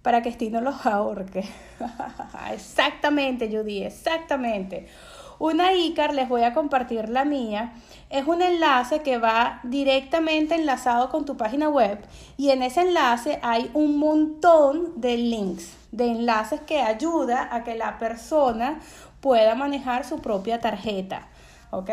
para 0.00 0.22
que 0.22 0.32
Steve 0.32 0.52
no 0.52 0.62
los 0.62 0.86
ahorque. 0.86 1.44
exactamente, 2.54 3.50
Judith, 3.50 3.84
exactamente. 3.84 4.88
Una 5.40 5.72
ICAR, 5.72 6.12
les 6.12 6.28
voy 6.28 6.42
a 6.42 6.52
compartir 6.52 7.08
la 7.08 7.24
mía, 7.24 7.72
es 8.10 8.26
un 8.26 8.42
enlace 8.42 9.00
que 9.00 9.16
va 9.16 9.60
directamente 9.62 10.54
enlazado 10.54 11.08
con 11.08 11.24
tu 11.24 11.38
página 11.38 11.70
web 11.70 11.98
y 12.36 12.50
en 12.50 12.62
ese 12.62 12.82
enlace 12.82 13.38
hay 13.42 13.70
un 13.72 13.98
montón 13.98 15.00
de 15.00 15.16
links, 15.16 15.78
de 15.92 16.08
enlaces 16.10 16.60
que 16.60 16.82
ayuda 16.82 17.48
a 17.50 17.64
que 17.64 17.74
la 17.74 17.98
persona 17.98 18.80
pueda 19.22 19.54
manejar 19.54 20.04
su 20.04 20.18
propia 20.18 20.60
tarjeta. 20.60 21.28
¿Ok? 21.70 21.88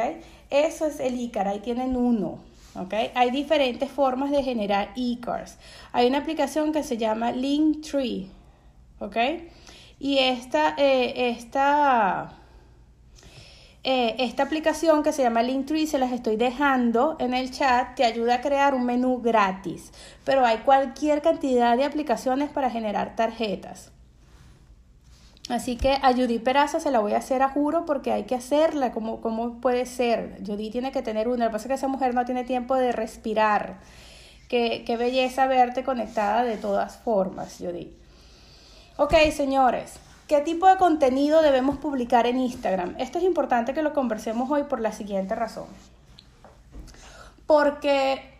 Eso 0.50 0.86
es 0.86 1.00
el 1.00 1.18
ICAR, 1.18 1.48
ahí 1.48 1.60
tienen 1.60 1.96
uno. 1.96 2.40
¿ok? 2.76 2.94
Hay 3.16 3.32
diferentes 3.32 3.90
formas 3.90 4.30
de 4.30 4.44
generar 4.44 4.90
ICARs. 4.96 5.58
Hay 5.94 6.06
una 6.08 6.18
aplicación 6.18 6.74
que 6.74 6.84
se 6.84 6.98
llama 6.98 7.32
Linktree, 7.32 8.28
¿ok? 9.00 9.16
Y 10.00 10.18
esta, 10.18 10.76
eh, 10.78 11.30
esta 11.30 12.37
eh, 13.84 14.16
esta 14.20 14.44
aplicación 14.44 15.04
que 15.04 15.14
se 15.14 15.24
llama 15.24 15.44
Linktree, 15.44 15.88
se 15.88 15.98
las 15.98 16.12
estoy 16.12 16.36
dejando 16.36 17.16
en 17.20 17.34
el 17.34 17.52
chat, 17.52 17.96
te 17.96 18.04
ayuda 18.04 18.36
a 18.36 18.42
crear 18.42 18.74
un 18.74 18.86
menú 18.86 19.22
gratis, 19.22 19.92
pero 20.26 20.46
hay 20.46 20.58
cualquier 20.58 21.22
cantidad 21.22 21.78
de 21.78 21.86
aplicaciones 21.86 22.50
para 22.50 22.70
generar 22.70 23.16
tarjetas. 23.16 23.92
Así 25.50 25.78
que 25.78 25.94
a 26.02 26.12
Judy 26.12 26.40
Peraza 26.40 26.82
se 26.82 26.92
la 26.92 27.00
voy 27.00 27.14
a 27.14 27.20
hacer 27.20 27.42
a 27.42 27.50
juro 27.50 27.86
porque 27.86 28.12
hay 28.12 28.24
que 28.24 28.36
hacerla. 28.36 28.92
¿Cómo, 28.92 29.22
cómo 29.22 29.62
puede 29.62 29.86
ser? 29.86 30.42
Judy 30.46 30.70
tiene 30.70 30.92
que 30.92 31.02
tener 31.02 31.30
una. 31.30 31.46
Lo 31.46 31.52
que 31.52 31.54
pasa 31.54 31.66
es 31.66 31.68
que 31.70 31.74
esa 31.76 31.88
mujer 31.88 32.14
no 32.14 32.26
tiene 32.26 32.44
tiempo 32.44 32.76
de 32.76 32.92
respirar. 32.92 33.78
Qué, 34.50 34.84
qué 34.86 34.98
belleza 34.98 35.48
verte 35.48 35.86
conectada 35.86 36.44
de 36.44 36.58
todas 36.58 36.98
formas, 36.98 37.56
Judy. 37.60 37.96
Ok, 38.98 39.14
señores. 39.32 40.00
¿Qué 40.28 40.42
tipo 40.42 40.68
de 40.68 40.76
contenido 40.76 41.42
debemos 41.42 41.78
publicar 41.78 42.28
en 42.28 42.38
Instagram? 42.38 42.96
Esto 43.00 43.18
es 43.18 43.24
importante 43.24 43.74
que 43.74 43.82
lo 43.82 43.94
conversemos 43.94 44.52
hoy 44.52 44.64
por 44.64 44.82
la 44.82 44.92
siguiente 44.92 45.36
razón. 45.36 45.68
Porque 47.46 48.38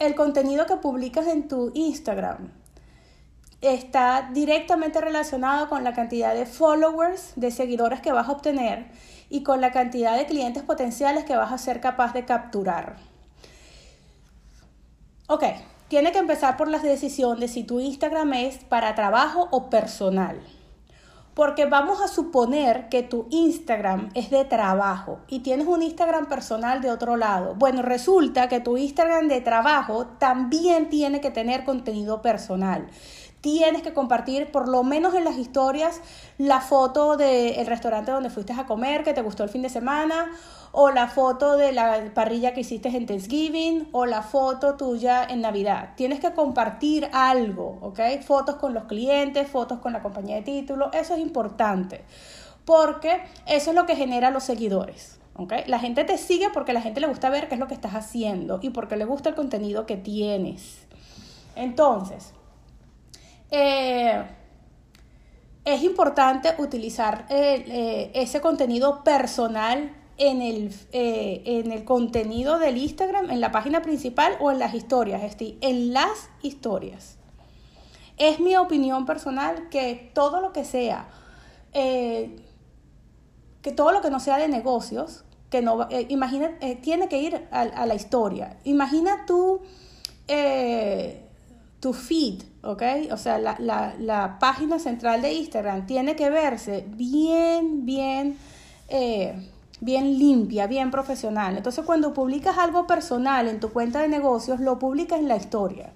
el 0.00 0.16
contenido 0.16 0.66
que 0.66 0.74
publicas 0.74 1.28
en 1.28 1.46
tu 1.46 1.70
Instagram 1.74 2.50
está 3.60 4.30
directamente 4.32 5.00
relacionado 5.00 5.68
con 5.68 5.84
la 5.84 5.92
cantidad 5.92 6.34
de 6.34 6.44
followers, 6.44 7.34
de 7.36 7.52
seguidores 7.52 8.00
que 8.00 8.10
vas 8.10 8.28
a 8.28 8.32
obtener 8.32 8.90
y 9.28 9.44
con 9.44 9.60
la 9.60 9.70
cantidad 9.70 10.16
de 10.16 10.26
clientes 10.26 10.64
potenciales 10.64 11.24
que 11.24 11.36
vas 11.36 11.52
a 11.52 11.58
ser 11.58 11.80
capaz 11.80 12.14
de 12.14 12.24
capturar. 12.24 12.96
Ok, 15.28 15.44
tiene 15.86 16.10
que 16.10 16.18
empezar 16.18 16.56
por 16.56 16.66
la 16.66 16.80
decisión 16.80 17.38
de 17.38 17.46
si 17.46 17.62
tu 17.62 17.78
Instagram 17.78 18.32
es 18.32 18.64
para 18.64 18.96
trabajo 18.96 19.46
o 19.52 19.70
personal. 19.70 20.40
Porque 21.34 21.66
vamos 21.66 22.00
a 22.02 22.08
suponer 22.08 22.88
que 22.88 23.02
tu 23.02 23.26
Instagram 23.30 24.10
es 24.14 24.30
de 24.30 24.44
trabajo 24.44 25.20
y 25.28 25.40
tienes 25.40 25.66
un 25.66 25.82
Instagram 25.82 26.26
personal 26.26 26.80
de 26.80 26.90
otro 26.90 27.16
lado. 27.16 27.54
Bueno, 27.54 27.82
resulta 27.82 28.48
que 28.48 28.60
tu 28.60 28.76
Instagram 28.76 29.28
de 29.28 29.40
trabajo 29.40 30.06
también 30.18 30.90
tiene 30.90 31.20
que 31.20 31.30
tener 31.30 31.64
contenido 31.64 32.20
personal 32.20 32.88
tienes 33.40 33.82
que 33.82 33.92
compartir 33.92 34.50
por 34.50 34.68
lo 34.68 34.82
menos 34.82 35.14
en 35.14 35.24
las 35.24 35.36
historias 35.36 36.00
la 36.38 36.60
foto 36.60 37.16
del 37.16 37.66
restaurante 37.66 38.12
donde 38.12 38.30
fuiste 38.30 38.52
a 38.52 38.66
comer, 38.66 39.02
que 39.02 39.14
te 39.14 39.22
gustó 39.22 39.44
el 39.44 39.48
fin 39.48 39.62
de 39.62 39.68
semana, 39.68 40.30
o 40.72 40.90
la 40.90 41.08
foto 41.08 41.56
de 41.56 41.72
la 41.72 42.12
parrilla 42.14 42.54
que 42.54 42.60
hiciste 42.60 42.88
en 42.88 43.06
Thanksgiving, 43.06 43.88
o 43.92 44.06
la 44.06 44.22
foto 44.22 44.76
tuya 44.76 45.24
en 45.24 45.40
Navidad. 45.40 45.90
Tienes 45.96 46.20
que 46.20 46.32
compartir 46.32 47.08
algo, 47.12 47.78
¿ok? 47.80 48.00
Fotos 48.22 48.56
con 48.56 48.74
los 48.74 48.84
clientes, 48.84 49.48
fotos 49.48 49.80
con 49.80 49.92
la 49.92 50.02
compañía 50.02 50.36
de 50.36 50.42
título, 50.42 50.90
eso 50.92 51.14
es 51.14 51.20
importante, 51.20 52.04
porque 52.64 53.20
eso 53.46 53.70
es 53.70 53.76
lo 53.76 53.86
que 53.86 53.96
genera 53.96 54.30
los 54.30 54.44
seguidores. 54.44 55.16
¿Okay? 55.34 55.62
La 55.68 55.78
gente 55.78 56.04
te 56.04 56.18
sigue 56.18 56.50
porque 56.52 56.74
la 56.74 56.82
gente 56.82 57.00
le 57.00 57.06
gusta 57.06 57.30
ver 57.30 57.48
qué 57.48 57.54
es 57.54 57.60
lo 57.60 57.66
que 57.66 57.72
estás 57.72 57.94
haciendo 57.94 58.58
y 58.62 58.70
porque 58.70 58.96
le 58.96 59.06
gusta 59.06 59.30
el 59.30 59.34
contenido 59.34 59.86
que 59.86 59.96
tienes. 59.96 60.86
Entonces, 61.56 62.34
eh, 63.50 64.22
es 65.64 65.82
importante 65.82 66.54
utilizar 66.58 67.26
eh, 67.30 67.64
eh, 67.66 68.10
ese 68.14 68.40
contenido 68.40 69.02
personal 69.02 69.96
en 70.20 70.42
el, 70.42 70.72
en 70.92 71.72
el 71.72 71.84
contenido 71.84 72.58
del 72.58 72.76
Instagram, 72.76 73.30
en 73.30 73.40
la 73.40 73.50
página 73.50 73.80
principal 73.80 74.36
o 74.38 74.50
en 74.50 74.58
las 74.58 74.74
historias, 74.74 75.22
es 75.22 75.32
decir, 75.32 75.58
en 75.62 75.94
las 75.94 76.28
historias. 76.42 77.16
Es 78.18 78.38
mi 78.38 78.54
opinión 78.56 79.06
personal 79.06 79.70
que 79.70 80.10
todo 80.14 80.42
lo 80.42 80.52
que 80.52 80.66
sea, 80.66 81.08
que 81.72 83.72
todo 83.74 83.92
lo 83.92 84.02
que 84.02 84.10
no 84.10 84.20
sea 84.20 84.36
de 84.36 84.48
negocios, 84.48 85.24
que 85.48 85.62
no, 85.62 85.88
imagina, 86.08 86.50
tiene 86.82 87.08
que 87.08 87.22
ir 87.22 87.48
a, 87.50 87.86
la 87.86 87.94
historia. 87.94 88.58
Imagina 88.64 89.24
tú 89.26 89.62
tu 91.80 91.94
feed, 91.94 92.42
¿ok? 92.62 92.82
O 93.10 93.16
sea, 93.16 93.38
la, 93.38 93.56
la, 93.58 93.94
la, 93.98 94.38
página 94.38 94.78
central 94.78 95.22
de 95.22 95.32
Instagram 95.32 95.86
tiene 95.86 96.14
que 96.14 96.28
verse 96.28 96.84
bien, 96.86 97.86
bien, 97.86 98.36
eh, 98.88 99.34
bien 99.80 100.18
limpia, 100.18 100.66
bien 100.66 100.90
profesional. 100.90 101.56
Entonces, 101.56 101.84
cuando 101.84 102.12
publicas 102.14 102.58
algo 102.58 102.86
personal 102.86 103.48
en 103.48 103.60
tu 103.60 103.70
cuenta 103.70 104.00
de 104.00 104.08
negocios, 104.08 104.60
lo 104.60 104.78
publicas 104.78 105.20
en 105.20 105.28
la 105.28 105.36
historia. 105.36 105.92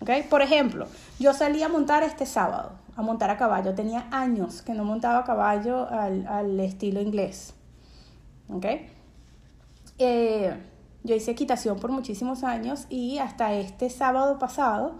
¿Ok? 0.00 0.10
Por 0.28 0.42
ejemplo, 0.42 0.86
yo 1.18 1.32
salí 1.32 1.62
a 1.62 1.68
montar 1.68 2.02
este 2.02 2.26
sábado, 2.26 2.72
a 2.96 3.02
montar 3.02 3.30
a 3.30 3.38
caballo. 3.38 3.74
Tenía 3.74 4.08
años 4.10 4.62
que 4.62 4.74
no 4.74 4.84
montaba 4.84 5.20
a 5.20 5.24
caballo 5.24 5.88
al, 5.90 6.26
al 6.26 6.60
estilo 6.60 7.00
inglés. 7.00 7.54
¿Ok? 8.48 8.66
Eh, 9.98 10.54
yo 11.04 11.14
hice 11.14 11.32
equitación 11.32 11.78
por 11.78 11.90
muchísimos 11.90 12.44
años 12.44 12.86
y 12.88 13.18
hasta 13.18 13.54
este 13.54 13.90
sábado 13.90 14.38
pasado 14.38 14.94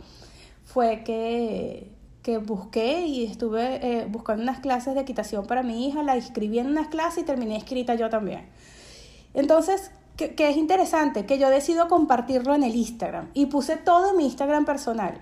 fue 0.64 1.02
que, 1.04 1.91
que 2.22 2.38
busqué 2.38 3.06
y 3.06 3.24
estuve 3.24 3.80
eh, 3.86 4.06
buscando 4.08 4.42
unas 4.42 4.60
clases 4.60 4.94
de 4.94 5.00
equitación 5.00 5.46
para 5.46 5.62
mi 5.62 5.86
hija, 5.86 6.02
la 6.02 6.16
inscribí 6.16 6.58
en 6.58 6.68
unas 6.68 6.88
clases 6.88 7.24
y 7.24 7.26
terminé 7.26 7.56
escrita 7.56 7.94
yo 7.94 8.08
también. 8.10 8.46
Entonces, 9.34 9.90
que, 10.16 10.34
es 10.38 10.56
interesante, 10.56 11.26
que 11.26 11.38
yo 11.38 11.50
decido 11.50 11.88
compartirlo 11.88 12.54
en 12.54 12.62
el 12.62 12.76
Instagram 12.76 13.30
y 13.34 13.46
puse 13.46 13.76
todo 13.76 14.10
en 14.10 14.16
mi 14.16 14.24
Instagram 14.26 14.64
personal. 14.64 15.20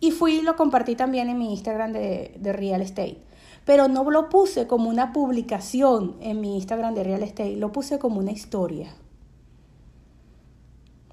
Y 0.00 0.10
fui 0.10 0.36
y 0.36 0.42
lo 0.42 0.56
compartí 0.56 0.96
también 0.96 1.28
en 1.30 1.38
mi 1.38 1.52
Instagram 1.52 1.92
de, 1.92 2.34
de 2.38 2.52
Real 2.52 2.82
Estate. 2.82 3.18
Pero 3.64 3.88
no 3.88 4.08
lo 4.10 4.28
puse 4.28 4.66
como 4.66 4.90
una 4.90 5.12
publicación 5.12 6.16
en 6.20 6.40
mi 6.40 6.56
Instagram 6.56 6.94
de 6.94 7.04
Real 7.04 7.22
Estate, 7.22 7.56
lo 7.56 7.72
puse 7.72 7.98
como 7.98 8.18
una 8.18 8.32
historia. 8.32 8.94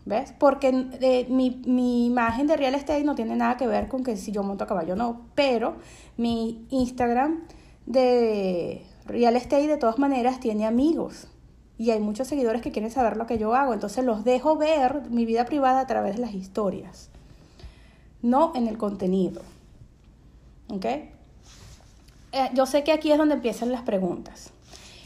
¿Ves? 0.06 0.34
Porque 0.38 0.88
eh, 1.00 1.26
mi, 1.30 1.62
mi, 1.66 2.06
imagen 2.06 2.48
de 2.48 2.58
real 2.58 2.76
estate 2.76 3.06
no 3.06 3.16
tiene 3.16 3.38
nada 3.38 3.56
que 3.56 3.68
ver 3.68 3.88
con 3.88 4.04
que 4.04 4.18
si 4.18 4.34
yo 4.34 4.44
monto 4.44 4.66
a 4.66 4.68
caballo 4.68 4.94
o 4.94 4.98
no, 4.98 5.22
pero 5.34 5.78
mi 6.18 6.66
Instagram 6.70 7.44
de 7.86 8.86
real 9.06 9.36
estate 9.36 9.68
de 9.68 9.78
todas 9.78 10.00
maneras 10.00 10.40
tiene 10.40 10.66
amigos 10.66 11.28
y 11.78 11.92
hay 11.92 12.00
muchos 12.00 12.28
seguidores 12.28 12.62
que 12.62 12.72
quieren 12.72 12.92
saber 12.92 13.18
lo 13.18 13.26
que 13.28 13.38
yo 13.38 13.56
hago, 13.56 13.74
entonces 13.74 14.06
los 14.06 14.24
dejo 14.24 14.56
ver 14.56 15.10
mi 15.10 15.26
vida 15.26 15.46
privada 15.46 15.82
a 15.82 15.88
través 15.88 16.16
de 16.16 16.22
las 16.22 16.34
historias, 16.34 17.10
no 18.22 18.54
en 18.56 18.68
el 18.68 18.78
contenido. 18.78 19.42
¿Ok? 20.70 20.86
Eh, 20.86 21.12
yo 22.54 22.66
sé 22.66 22.84
que 22.84 22.94
aquí 22.94 23.12
es 23.12 23.18
donde 23.18 23.36
empiezan 23.36 23.72
las 23.72 23.82
preguntas. 23.82 24.53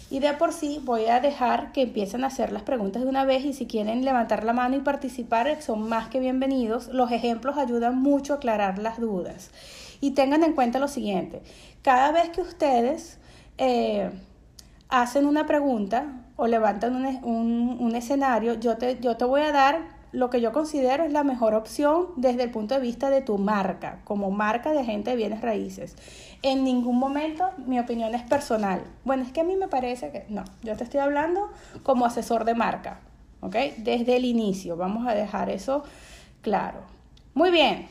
Y 0.10 0.20
de 0.20 0.34
por 0.34 0.54
sí 0.54 0.82
voy 0.84 1.08
a 1.08 1.20
dejar 1.20 1.74
que 1.74 1.82
empiecen 1.82 2.24
a 2.24 2.28
hacer 2.28 2.54
las 2.54 2.64
preguntas 2.64 3.02
de 3.02 3.10
una 3.10 3.26
vez 3.26 3.44
y 3.44 3.54
si 3.54 3.66
quieren 3.66 4.06
levantar 4.06 4.46
la 4.46 4.54
mano 4.54 4.78
y 4.78 4.80
participar 4.80 5.62
son 5.62 5.90
más 5.90 6.08
que 6.08 6.20
bienvenidos. 6.20 6.88
Los 6.88 7.12
ejemplos 7.12 7.58
ayudan 7.58 7.98
mucho 8.02 8.34
a 8.34 8.36
aclarar 8.38 8.80
las 8.80 9.00
dudas. 9.02 9.52
Y 10.00 10.12
tengan 10.12 10.44
en 10.44 10.54
cuenta 10.54 10.80
lo 10.80 10.88
siguiente, 10.88 11.42
cada 11.82 12.12
vez 12.12 12.30
que 12.30 12.42
ustedes 12.42 13.18
eh, 13.58 14.12
hacen 14.90 15.26
una 15.26 15.46
pregunta 15.46 16.24
o 16.36 16.48
levantan 16.48 16.96
un, 16.96 17.78
un, 17.80 17.96
escenario, 17.96 18.54
yo 18.54 18.78
te, 18.78 19.00
yo 19.00 19.18
te 19.18 19.26
voy 19.26 19.42
a 19.42 19.52
dar 19.52 19.97
lo 20.12 20.30
que 20.30 20.42
yo 20.42 20.52
considero 20.52 21.04
es 21.04 21.12
la 21.12 21.24
mejor 21.24 21.54
opción 21.54 22.08
desde 22.16 22.44
el 22.44 22.52
punto 22.52 22.76
de 22.76 22.82
vista 22.82 23.10
de 23.10 23.22
tu 23.22 23.38
marca, 23.38 24.00
como 24.04 24.32
marca 24.32 24.72
de 24.72 24.84
gente 24.84 25.12
de 25.12 25.16
bienes 25.16 25.42
raíces. 25.42 25.96
En 26.42 26.64
ningún 26.64 26.98
momento 26.98 27.50
mi 27.66 27.80
opinión 27.80 28.16
es 28.16 28.24
personal. 28.24 28.84
Bueno, 29.04 29.24
es 29.24 29.32
que 29.32 29.42
a 29.42 29.44
mí 29.44 29.56
me 29.56 29.68
parece 29.68 30.12
que 30.12 30.26
no, 30.30 30.44
yo 30.64 30.76
te 30.78 30.84
estoy 30.84 31.00
hablando 31.00 31.50
como 31.84 32.06
asesor 32.06 32.46
de 32.46 32.56
marca, 32.56 33.00
¿ok? 33.42 33.56
Desde 33.78 34.16
el 34.16 34.26
inicio, 34.26 34.78
vamos 34.78 35.08
a 35.08 35.14
dejar 35.14 35.50
eso 35.50 35.84
claro. 36.42 36.80
Muy 37.34 37.52
bien. 37.52 37.88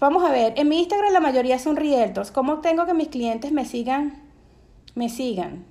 Vamos 0.00 0.22
a 0.22 0.30
ver, 0.30 0.52
en 0.56 0.68
mi 0.68 0.78
Instagram 0.78 1.12
la 1.12 1.20
mayoría 1.20 1.58
son 1.58 1.74
realtors. 1.74 2.30
¿Cómo 2.30 2.60
tengo 2.60 2.86
que 2.86 2.94
mis 2.94 3.08
clientes 3.08 3.50
me 3.50 3.64
sigan? 3.64 4.22
Me 4.94 5.08
sigan. 5.08 5.64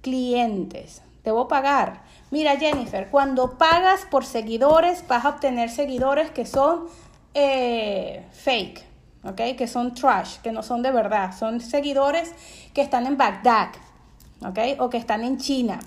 Clientes. 0.00 1.02
Debo 1.22 1.48
pagar. 1.48 2.05
Mira 2.36 2.58
Jennifer, 2.58 3.08
cuando 3.08 3.56
pagas 3.56 4.04
por 4.04 4.26
seguidores 4.26 5.08
vas 5.08 5.24
a 5.24 5.30
obtener 5.30 5.70
seguidores 5.70 6.30
que 6.30 6.44
son 6.44 6.84
eh, 7.32 8.26
fake, 8.30 8.84
¿ok? 9.24 9.56
Que 9.56 9.66
son 9.66 9.94
trash, 9.94 10.36
que 10.42 10.52
no 10.52 10.62
son 10.62 10.82
de 10.82 10.90
verdad. 10.90 11.34
Son 11.34 11.62
seguidores 11.62 12.34
que 12.74 12.82
están 12.82 13.06
en 13.06 13.16
Bagdad, 13.16 13.70
¿ok? 14.42 14.78
O 14.80 14.90
que 14.90 14.98
están 14.98 15.24
en 15.24 15.38
China, 15.38 15.80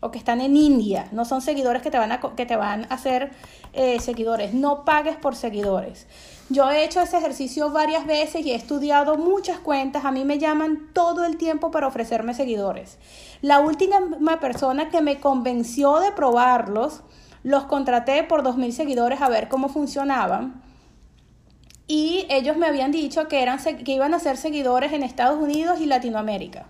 o 0.00 0.10
que 0.10 0.18
están 0.18 0.42
en 0.42 0.58
India. 0.58 1.08
No 1.10 1.24
son 1.24 1.40
seguidores 1.40 1.80
que 1.80 1.90
te 1.90 1.96
van 1.96 2.12
a, 2.12 2.20
que 2.20 2.44
te 2.44 2.56
van 2.56 2.84
a 2.90 2.94
hacer 2.94 3.32
eh, 3.72 3.98
seguidores. 3.98 4.52
No 4.52 4.84
pagues 4.84 5.16
por 5.16 5.34
seguidores. 5.36 6.06
Yo 6.48 6.70
he 6.70 6.84
hecho 6.84 7.00
ese 7.00 7.16
ejercicio 7.16 7.70
varias 7.70 8.06
veces 8.06 8.44
y 8.44 8.52
he 8.52 8.54
estudiado 8.54 9.16
muchas 9.16 9.58
cuentas. 9.58 10.04
A 10.04 10.10
mí 10.10 10.24
me 10.24 10.38
llaman 10.38 10.90
todo 10.92 11.24
el 11.24 11.38
tiempo 11.38 11.70
para 11.70 11.86
ofrecerme 11.86 12.34
seguidores. 12.34 12.98
La 13.40 13.60
última 13.60 14.38
persona 14.40 14.90
que 14.90 15.00
me 15.00 15.18
convenció 15.18 15.98
de 16.00 16.12
probarlos, 16.12 17.02
los 17.42 17.64
contraté 17.64 18.22
por 18.22 18.42
2.000 18.42 18.70
seguidores 18.72 19.20
a 19.20 19.28
ver 19.28 19.48
cómo 19.48 19.68
funcionaban. 19.68 20.62
Y 21.86 22.26
ellos 22.28 22.56
me 22.56 22.66
habían 22.66 22.92
dicho 22.92 23.28
que, 23.28 23.42
eran, 23.42 23.58
que 23.58 23.92
iban 23.92 24.14
a 24.14 24.20
ser 24.20 24.36
seguidores 24.36 24.92
en 24.92 25.02
Estados 25.02 25.42
Unidos 25.42 25.80
y 25.80 25.86
Latinoamérica. 25.86 26.66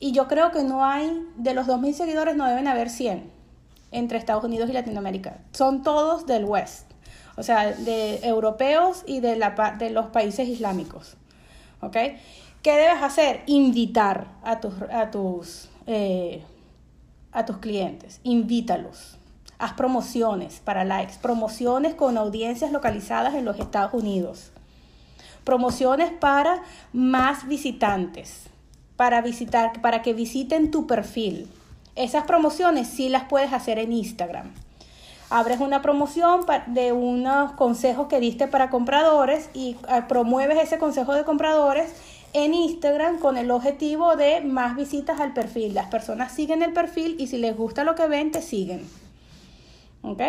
Y 0.00 0.12
yo 0.12 0.26
creo 0.26 0.50
que 0.50 0.64
no 0.64 0.84
hay, 0.84 1.24
de 1.36 1.54
los 1.54 1.66
2.000 1.66 1.92
seguidores 1.92 2.36
no 2.36 2.46
deben 2.46 2.66
haber 2.66 2.90
100 2.90 3.30
entre 3.92 4.18
Estados 4.18 4.42
Unidos 4.42 4.70
y 4.70 4.72
Latinoamérica. 4.72 5.38
Son 5.52 5.82
todos 5.82 6.26
del 6.26 6.44
West, 6.44 6.91
o 7.36 7.42
sea, 7.42 7.72
de 7.72 8.20
europeos 8.26 9.04
y 9.06 9.20
de, 9.20 9.36
la, 9.36 9.50
de 9.78 9.90
los 9.90 10.06
países 10.06 10.48
islámicos. 10.48 11.16
¿Ok? 11.80 11.96
¿Qué 12.62 12.76
debes 12.76 13.02
hacer? 13.02 13.42
Invitar 13.46 14.28
a 14.44 14.60
tus, 14.60 14.74
a 14.92 15.10
tus, 15.10 15.68
eh, 15.86 16.42
a 17.32 17.44
tus 17.44 17.58
clientes, 17.58 18.20
invítalos. 18.22 19.18
Haz 19.58 19.72
promociones 19.72 20.60
para 20.60 20.84
likes, 20.84 21.14
promociones 21.20 21.94
con 21.94 22.18
audiencias 22.18 22.72
localizadas 22.72 23.34
en 23.34 23.44
los 23.44 23.58
Estados 23.58 23.94
Unidos, 23.94 24.52
promociones 25.44 26.12
para 26.12 26.62
más 26.92 27.46
visitantes, 27.48 28.44
para 28.96 29.20
visitar, 29.22 29.80
para 29.80 30.02
que 30.02 30.14
visiten 30.14 30.70
tu 30.70 30.86
perfil. 30.86 31.48
Esas 31.96 32.24
promociones 32.24 32.88
sí 32.88 33.08
las 33.08 33.24
puedes 33.24 33.52
hacer 33.52 33.78
en 33.78 33.92
Instagram. 33.92 34.52
Abres 35.34 35.60
una 35.60 35.80
promoción 35.80 36.42
de 36.66 36.92
unos 36.92 37.52
consejos 37.52 38.06
que 38.06 38.20
diste 38.20 38.48
para 38.48 38.68
compradores 38.68 39.48
y 39.54 39.78
eh, 39.88 40.02
promueves 40.06 40.58
ese 40.62 40.76
consejo 40.76 41.14
de 41.14 41.24
compradores 41.24 41.90
en 42.34 42.52
Instagram 42.52 43.18
con 43.18 43.38
el 43.38 43.50
objetivo 43.50 44.14
de 44.14 44.42
más 44.42 44.76
visitas 44.76 45.20
al 45.20 45.32
perfil. 45.32 45.72
Las 45.72 45.86
personas 45.86 46.32
siguen 46.32 46.62
el 46.62 46.74
perfil 46.74 47.16
y 47.18 47.28
si 47.28 47.38
les 47.38 47.56
gusta 47.56 47.82
lo 47.82 47.94
que 47.94 48.08
ven, 48.08 48.30
te 48.30 48.42
siguen. 48.42 48.86
¿Ok? 50.02 50.20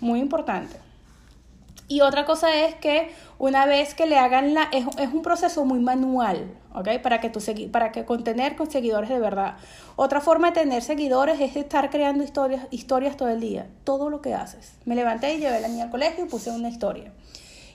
Muy 0.00 0.20
importante. 0.20 0.83
Y 1.86 2.00
otra 2.00 2.24
cosa 2.24 2.64
es 2.64 2.74
que 2.76 3.10
una 3.38 3.66
vez 3.66 3.94
que 3.94 4.06
le 4.06 4.18
hagan 4.18 4.54
la... 4.54 4.68
Es, 4.72 4.86
un 5.12 5.22
proceso 5.22 5.64
muy 5.64 5.80
manual, 5.80 6.56
¿ok? 6.74 7.00
Para 7.02 7.20
que, 7.20 7.28
tu, 7.28 7.40
para 7.70 7.92
que 7.92 8.04
contener 8.04 8.56
con 8.56 8.70
seguidores 8.70 9.10
de 9.10 9.18
verdad. 9.18 9.56
Otra 9.96 10.20
forma 10.20 10.48
de 10.48 10.60
tener 10.62 10.82
seguidores 10.82 11.40
es 11.40 11.56
estar 11.56 11.90
creando 11.90 12.24
historias, 12.24 12.66
historias 12.70 13.16
todo 13.16 13.28
el 13.28 13.40
día. 13.40 13.68
Todo 13.84 14.08
lo 14.08 14.22
que 14.22 14.34
haces. 14.34 14.74
Me 14.86 14.94
levanté 14.94 15.34
y 15.34 15.38
llevé 15.38 15.56
a 15.56 15.60
la 15.60 15.68
niña 15.68 15.84
al 15.84 15.90
colegio 15.90 16.24
y 16.24 16.28
puse 16.28 16.50
una 16.50 16.70
historia 16.70 17.12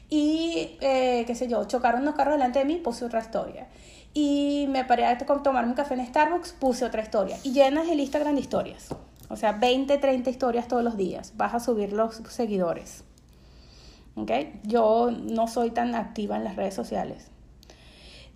y, 0.10 0.78
eh, 0.82 1.24
qué 1.28 1.36
sé 1.36 1.48
yo, 1.48 1.64
chocaron 1.66 2.02
unos 2.02 2.16
carros 2.16 2.34
delante 2.34 2.60
de 2.60 2.66
mí, 2.66 2.78
puse 2.78 3.06
otra 3.06 3.20
historia. 3.20 3.68
Y 4.14 4.66
me 4.70 4.84
paré 4.84 5.06
a 5.06 5.18
tomar 5.18 5.66
un 5.66 5.74
café 5.74 5.94
en 5.94 6.06
Starbucks, 6.06 6.54
puse 6.54 6.84
otra 6.84 7.04
historia. 7.04 7.38
Y 7.44 7.52
llenas 7.52 7.88
el 7.90 8.00
Instagram 8.00 8.36
de 8.36 8.42
historias. 8.42 8.88
O 9.30 9.36
sea, 9.36 9.52
20, 9.52 10.00
30 10.00 10.30
historias 10.32 10.68
todos 10.68 10.84
los 10.84 10.98
días. 10.98 11.34
Vas 11.38 11.54
a 11.54 11.60
subir 11.60 11.94
los 11.94 12.16
seguidores. 12.28 13.04
¿Ok? 14.16 14.32
Yo 14.64 15.12
no 15.12 15.48
soy 15.48 15.72
tan 15.72 15.96
activa 15.96 16.36
en 16.36 16.44
las 16.44 16.56
redes 16.56 16.74
sociales. 16.74 17.30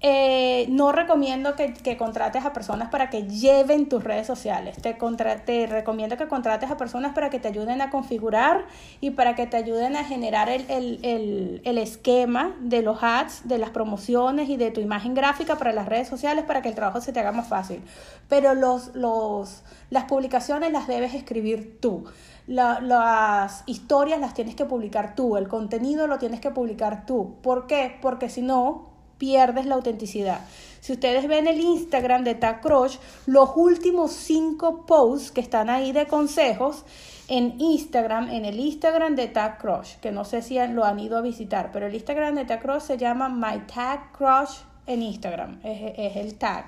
Eh, 0.05 0.65
no 0.67 0.91
recomiendo 0.91 1.55
que, 1.55 1.95
contrates 1.95 2.43
a 2.43 2.51
personas 2.51 2.89
para 2.89 3.09
que 3.09 3.23
lleven 3.23 3.87
tus 3.87 4.03
redes 4.03 4.27
sociales. 4.27 4.75
Te, 4.81 4.97
te 5.45 5.65
recomiendo 5.65 6.17
que 6.17 6.27
contrates 6.27 6.69
a 6.69 6.75
personas 6.75 7.13
para 7.13 7.29
que 7.29 7.39
te 7.39 7.47
ayuden 7.47 7.81
a 7.81 7.89
configurar 7.89 8.65
y 8.99 9.11
para 9.11 9.33
que 9.33 9.47
te 9.47 9.55
ayuden 9.55 9.95
a 9.95 10.03
generar 10.03 10.49
el, 10.49 11.61
esquema 11.63 12.53
de 12.59 12.81
los 12.81 13.01
ads, 13.01 13.47
de 13.47 13.57
las 13.57 13.69
promociones 13.69 14.49
y 14.49 14.57
de 14.57 14.71
tu 14.71 14.81
imagen 14.81 15.13
gráfica 15.13 15.55
para 15.57 15.71
las 15.71 15.85
redes 15.85 16.09
sociales 16.09 16.43
para 16.43 16.61
que 16.61 16.67
el 16.67 16.75
trabajo 16.75 16.99
se 16.99 17.13
te 17.13 17.21
haga 17.21 17.31
más 17.31 17.47
fácil. 17.47 17.81
Pero 18.27 18.55
los, 18.55 18.93
los, 18.95 19.63
las 19.89 20.03
publicaciones 20.03 20.73
las 20.73 20.85
debes 20.85 21.13
escribir 21.13 21.79
tú. 21.79 22.03
Las 22.47 23.63
historias 23.65 24.19
las 24.19 24.33
tienes 24.33 24.55
que 24.55 24.65
publicar 24.65 25.15
tú, 25.15 25.37
el 25.37 25.47
contenido 25.47 26.07
lo 26.07 26.17
tienes 26.17 26.39
que 26.39 26.51
publicar 26.51 27.05
tú. 27.05 27.35
¿Por 27.41 27.67
qué? 27.67 27.97
Porque 28.01 28.29
si 28.29 28.41
no, 28.41 28.89
pierdes 29.17 29.65
la 29.65 29.75
autenticidad. 29.75 30.41
Si 30.81 30.91
ustedes 30.91 31.27
ven 31.27 31.47
el 31.47 31.61
Instagram 31.61 32.25
de 32.25 32.35
Tag 32.35 32.61
Crush, 32.61 32.97
los 33.25 33.51
últimos 33.55 34.11
cinco 34.11 34.85
posts 34.85 35.31
que 35.31 35.39
están 35.39 35.69
ahí 35.69 35.93
de 35.93 36.07
consejos 36.07 36.83
en 37.29 37.55
Instagram, 37.59 38.29
en 38.29 38.43
el 38.43 38.59
Instagram 38.59 39.15
de 39.15 39.27
Tag 39.27 39.59
Crush, 39.59 39.95
que 40.01 40.11
no 40.11 40.25
sé 40.25 40.41
si 40.41 40.59
lo 40.67 40.83
han 40.83 40.99
ido 40.99 41.17
a 41.17 41.21
visitar, 41.21 41.71
pero 41.71 41.87
el 41.87 41.93
Instagram 41.93 42.35
de 42.35 42.43
Tag 42.43 42.61
Crush 42.61 42.81
se 42.81 42.97
llama 42.97 43.29
My 43.29 43.61
Tag 43.73 44.11
Crush 44.11 44.57
en 44.85 45.01
Instagram, 45.01 45.61
es, 45.63 46.17
el 46.17 46.35
tag. 46.37 46.65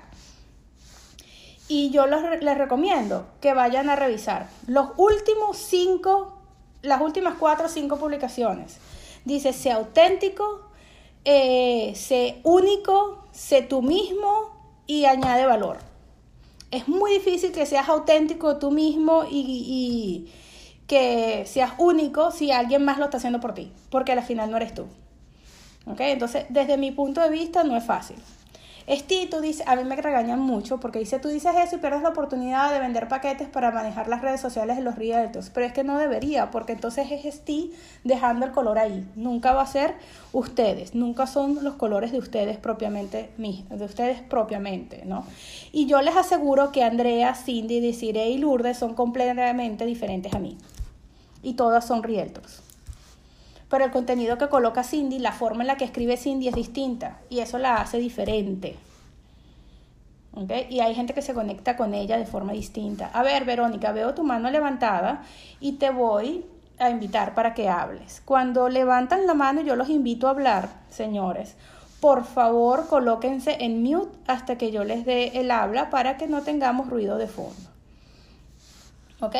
Y 1.68 1.90
yo 1.90 2.06
les 2.06 2.58
recomiendo 2.58 3.26
que 3.40 3.52
vayan 3.52 3.90
a 3.90 3.96
revisar 3.96 4.48
los 4.66 4.90
últimos 4.96 5.56
cinco, 5.56 6.38
las 6.82 7.00
últimas 7.00 7.34
cuatro 7.38 7.66
o 7.66 7.68
cinco 7.68 7.96
publicaciones. 7.96 8.78
Dice, 9.24 9.52
sea 9.52 9.76
auténtico, 9.76 10.70
eh, 11.24 11.92
sé 11.96 12.40
único, 12.44 13.24
sé 13.32 13.62
tú 13.62 13.82
mismo 13.82 14.52
y 14.86 15.06
añade 15.06 15.44
valor. 15.44 15.78
Es 16.70 16.86
muy 16.86 17.12
difícil 17.12 17.50
que 17.50 17.66
seas 17.66 17.88
auténtico 17.88 18.58
tú 18.58 18.70
mismo 18.70 19.24
y, 19.28 20.30
que 20.86 21.44
seas 21.46 21.72
único 21.78 22.30
si 22.30 22.52
alguien 22.52 22.84
más 22.84 22.98
lo 22.98 23.06
está 23.06 23.16
haciendo 23.16 23.40
por 23.40 23.54
ti, 23.54 23.72
porque 23.90 24.12
al 24.12 24.22
final 24.22 24.52
no 24.52 24.56
eres 24.56 24.72
tú. 24.72 24.86
¿Ok? 25.86 25.98
Entonces, 26.00 26.46
desde 26.48 26.76
mi 26.76 26.92
punto 26.92 27.20
de 27.20 27.28
vista, 27.28 27.64
no 27.64 27.76
es 27.76 27.84
fácil. 27.84 28.16
Esti, 28.86 29.26
tú 29.26 29.40
dices, 29.40 29.66
a 29.66 29.74
mí 29.74 29.82
me 29.82 29.96
regañan 29.96 30.38
mucho 30.38 30.78
porque 30.78 31.00
dice, 31.00 31.18
tú 31.18 31.26
dices 31.26 31.52
eso 31.56 31.74
y 31.74 31.78
pierdes 31.80 32.02
la 32.02 32.10
oportunidad 32.10 32.72
de 32.72 32.78
vender 32.78 33.08
paquetes 33.08 33.48
para 33.48 33.72
manejar 33.72 34.06
las 34.06 34.22
redes 34.22 34.40
sociales 34.40 34.76
de 34.76 34.84
los 34.84 34.94
realtors. 34.94 35.50
Pero 35.50 35.66
es 35.66 35.72
que 35.72 35.82
no 35.82 35.98
debería, 35.98 36.52
porque 36.52 36.72
entonces 36.72 37.10
es 37.10 37.24
Esti 37.24 37.72
dejando 38.04 38.46
el 38.46 38.52
color 38.52 38.78
ahí. 38.78 39.04
Nunca 39.16 39.52
va 39.52 39.62
a 39.62 39.66
ser 39.66 39.94
ustedes, 40.32 40.94
nunca 40.94 41.26
son 41.26 41.64
los 41.64 41.74
colores 41.74 42.12
de 42.12 42.18
ustedes 42.18 42.58
propiamente, 42.58 43.30
de 43.36 43.84
ustedes 43.84 44.20
propiamente, 44.22 45.04
¿no? 45.04 45.26
Y 45.72 45.86
yo 45.86 46.00
les 46.00 46.14
aseguro 46.16 46.70
que 46.70 46.84
Andrea, 46.84 47.34
Cindy, 47.34 47.80
Desiree 47.80 48.30
y 48.30 48.38
Lourdes 48.38 48.78
son 48.78 48.94
completamente 48.94 49.84
diferentes 49.84 50.32
a 50.32 50.38
mí. 50.38 50.56
Y 51.42 51.54
todas 51.54 51.84
son 51.84 52.04
realtors 52.04 52.65
pero 53.68 53.84
el 53.84 53.90
contenido 53.90 54.38
que 54.38 54.48
coloca 54.48 54.84
Cindy, 54.84 55.18
la 55.18 55.32
forma 55.32 55.62
en 55.62 55.68
la 55.68 55.76
que 55.76 55.84
escribe 55.84 56.16
Cindy 56.16 56.48
es 56.48 56.54
distinta 56.54 57.18
y 57.28 57.40
eso 57.40 57.58
la 57.58 57.76
hace 57.76 57.98
diferente. 57.98 58.76
Y 60.68 60.80
hay 60.80 60.94
gente 60.94 61.14
que 61.14 61.22
se 61.22 61.32
conecta 61.32 61.76
con 61.76 61.94
ella 61.94 62.18
de 62.18 62.26
forma 62.26 62.52
distinta. 62.52 63.10
A 63.14 63.22
ver, 63.22 63.46
Verónica, 63.46 63.92
veo 63.92 64.14
tu 64.14 64.22
mano 64.22 64.50
levantada 64.50 65.22
y 65.60 65.72
te 65.72 65.90
voy 65.90 66.44
a 66.78 66.90
invitar 66.90 67.34
para 67.34 67.54
que 67.54 67.70
hables. 67.70 68.20
Cuando 68.24 68.68
levantan 68.68 69.26
la 69.26 69.32
mano, 69.32 69.62
yo 69.62 69.76
los 69.76 69.88
invito 69.88 70.26
a 70.26 70.30
hablar, 70.30 70.68
señores. 70.90 71.56
Por 72.00 72.24
favor, 72.24 72.86
colóquense 72.86 73.56
en 73.60 73.82
mute 73.82 74.14
hasta 74.26 74.58
que 74.58 74.70
yo 74.70 74.84
les 74.84 75.06
dé 75.06 75.40
el 75.40 75.50
habla 75.50 75.88
para 75.88 76.18
que 76.18 76.26
no 76.26 76.42
tengamos 76.42 76.90
ruido 76.90 77.16
de 77.16 77.28
fondo. 77.28 77.70
¿Ok? 79.20 79.36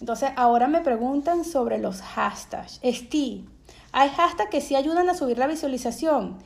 Entonces, 0.00 0.32
ahora 0.36 0.68
me 0.68 0.82
preguntan 0.82 1.44
sobre 1.44 1.78
los 1.78 2.02
hashtags. 2.02 2.78
Hay 3.96 4.10
hashtags 4.10 4.50
que 4.50 4.60
sí 4.60 4.76
ayudan 4.76 5.08
a 5.08 5.14
subir 5.14 5.38
la 5.38 5.46
visualización 5.46 6.36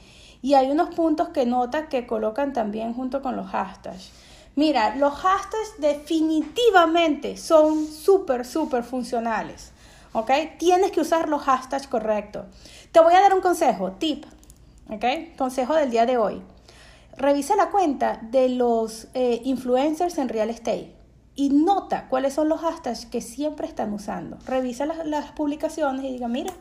y 0.41 0.55
hay 0.55 0.71
unos 0.71 0.95
puntos 0.95 1.31
que 1.31 1.47
nota 1.47 1.89
que 1.89 2.07
colocan 2.07 2.53
también 2.53 2.95
junto 2.95 3.23
con 3.23 3.35
los 3.35 3.49
hashtags. 3.49 4.13
Mira, 4.55 4.95
los 4.95 5.15
hashtags 5.15 5.75
definitivamente 5.79 7.37
son 7.37 7.89
súper, 7.89 8.47
súper 8.47 8.85
funcionales. 8.85 9.73
¿Ok? 10.13 10.31
Tienes 10.61 10.93
que 10.93 11.01
usar 11.01 11.29
los 11.29 11.43
hashtags 11.43 11.89
correctos. 11.89 12.45
Te 12.93 13.01
voy 13.01 13.15
a 13.15 13.21
dar 13.21 13.35
un 13.35 13.41
consejo, 13.41 13.93
tip. 13.99 14.27
¿Ok? 14.89 15.37
Consejo 15.37 15.75
del 15.75 15.91
día 15.91 16.07
de 16.07 16.19
hoy. 16.19 16.43
Revisa 17.17 17.57
la 17.57 17.71
cuenta 17.71 18.21
de 18.31 18.49
los 18.49 19.09
eh, 19.15 19.41
influencers 19.43 20.19
en 20.19 20.29
real 20.29 20.51
estate 20.51 20.95
y 21.35 21.49
nota 21.49 22.07
cuáles 22.09 22.33
son 22.33 22.49
los 22.49 22.61
hashtags 22.61 23.07
que 23.07 23.21
siempre 23.21 23.67
están 23.67 23.93
usando. 23.93 24.39
Revisa 24.47 24.87
las, 24.87 25.05
las 25.05 25.33
publicaciones 25.33 26.05
y 26.05 26.13
diga, 26.13 26.29
mira, 26.29 26.53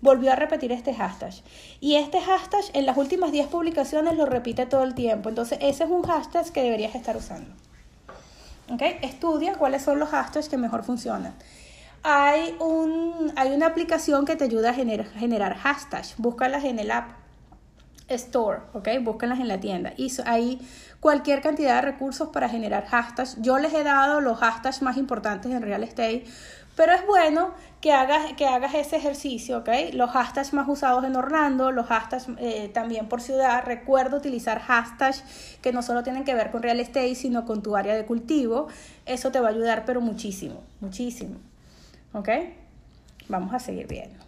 volvió 0.00 0.32
a 0.32 0.36
repetir 0.36 0.72
este 0.72 0.94
hashtag. 0.94 1.32
Y 1.80 1.96
este 1.96 2.20
hashtag 2.20 2.64
en 2.74 2.86
las 2.86 2.96
últimas 2.96 3.32
10 3.32 3.48
publicaciones 3.48 4.16
lo 4.16 4.26
repite 4.26 4.66
todo 4.66 4.82
el 4.82 4.94
tiempo. 4.94 5.28
Entonces 5.28 5.58
ese 5.60 5.84
es 5.84 5.90
un 5.90 6.02
hashtag 6.02 6.50
que 6.52 6.62
deberías 6.62 6.94
estar 6.94 7.16
usando. 7.16 7.50
¿Ok? 8.70 8.82
Estudia 9.02 9.54
cuáles 9.54 9.82
son 9.82 9.98
los 9.98 10.08
hashtags 10.08 10.48
que 10.48 10.56
mejor 10.56 10.82
funcionan. 10.82 11.34
Hay, 12.02 12.56
un, 12.60 13.32
hay 13.36 13.52
una 13.52 13.66
aplicación 13.66 14.24
que 14.24 14.36
te 14.36 14.44
ayuda 14.44 14.70
a 14.70 14.74
generar, 14.74 15.06
generar 15.06 15.56
hashtags. 15.56 16.14
Búscalas 16.18 16.64
en 16.64 16.78
el 16.78 16.90
app 16.90 17.10
Store, 18.08 18.60
¿ok? 18.72 18.88
Búscalas 19.02 19.40
en 19.40 19.48
la 19.48 19.58
tienda. 19.58 19.92
Y 19.96 20.12
hay 20.26 20.60
cualquier 21.00 21.40
cantidad 21.40 21.76
de 21.76 21.82
recursos 21.82 22.28
para 22.28 22.48
generar 22.48 22.86
hashtags. 22.86 23.42
Yo 23.42 23.58
les 23.58 23.74
he 23.74 23.82
dado 23.82 24.20
los 24.20 24.38
hashtags 24.38 24.80
más 24.82 24.96
importantes 24.96 25.50
en 25.50 25.60
real 25.62 25.82
estate 25.82 26.24
pero 26.76 26.92
es 26.92 27.04
bueno 27.06 27.54
que 27.80 27.92
hagas, 27.92 28.34
que 28.34 28.46
hagas 28.46 28.74
ese 28.74 28.96
ejercicio, 28.96 29.58
¿ok? 29.58 29.68
Los 29.94 30.10
hashtags 30.10 30.52
más 30.52 30.68
usados 30.68 31.04
en 31.04 31.16
Orlando, 31.16 31.72
los 31.72 31.86
hashtags 31.86 32.26
eh, 32.38 32.70
también 32.72 33.08
por 33.08 33.22
ciudad. 33.22 33.64
Recuerda 33.64 34.18
utilizar 34.18 34.60
hashtags 34.60 35.24
que 35.62 35.72
no 35.72 35.82
solo 35.82 36.02
tienen 36.02 36.24
que 36.24 36.34
ver 36.34 36.50
con 36.50 36.62
real 36.62 36.78
estate, 36.78 37.14
sino 37.14 37.46
con 37.46 37.62
tu 37.62 37.76
área 37.76 37.94
de 37.94 38.04
cultivo. 38.04 38.68
Eso 39.06 39.32
te 39.32 39.40
va 39.40 39.48
a 39.48 39.50
ayudar, 39.52 39.84
pero 39.86 40.02
muchísimo, 40.02 40.62
muchísimo. 40.80 41.38
¿Ok? 42.12 42.28
Vamos 43.28 43.54
a 43.54 43.58
seguir 43.58 43.86
viendo. 43.86 44.22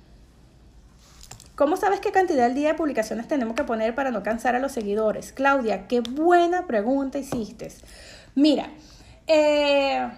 ¿Cómo 1.54 1.76
sabes 1.76 2.00
qué 2.00 2.12
cantidad 2.12 2.46
al 2.46 2.54
día 2.54 2.68
de 2.68 2.74
publicaciones 2.74 3.28
tenemos 3.28 3.56
que 3.56 3.64
poner 3.64 3.94
para 3.94 4.10
no 4.10 4.22
cansar 4.22 4.54
a 4.54 4.58
los 4.58 4.72
seguidores? 4.72 5.32
Claudia, 5.32 5.86
qué 5.86 6.00
buena 6.00 6.66
pregunta 6.66 7.18
hiciste. 7.18 7.70
Mira, 8.34 8.70
eh 9.26 10.08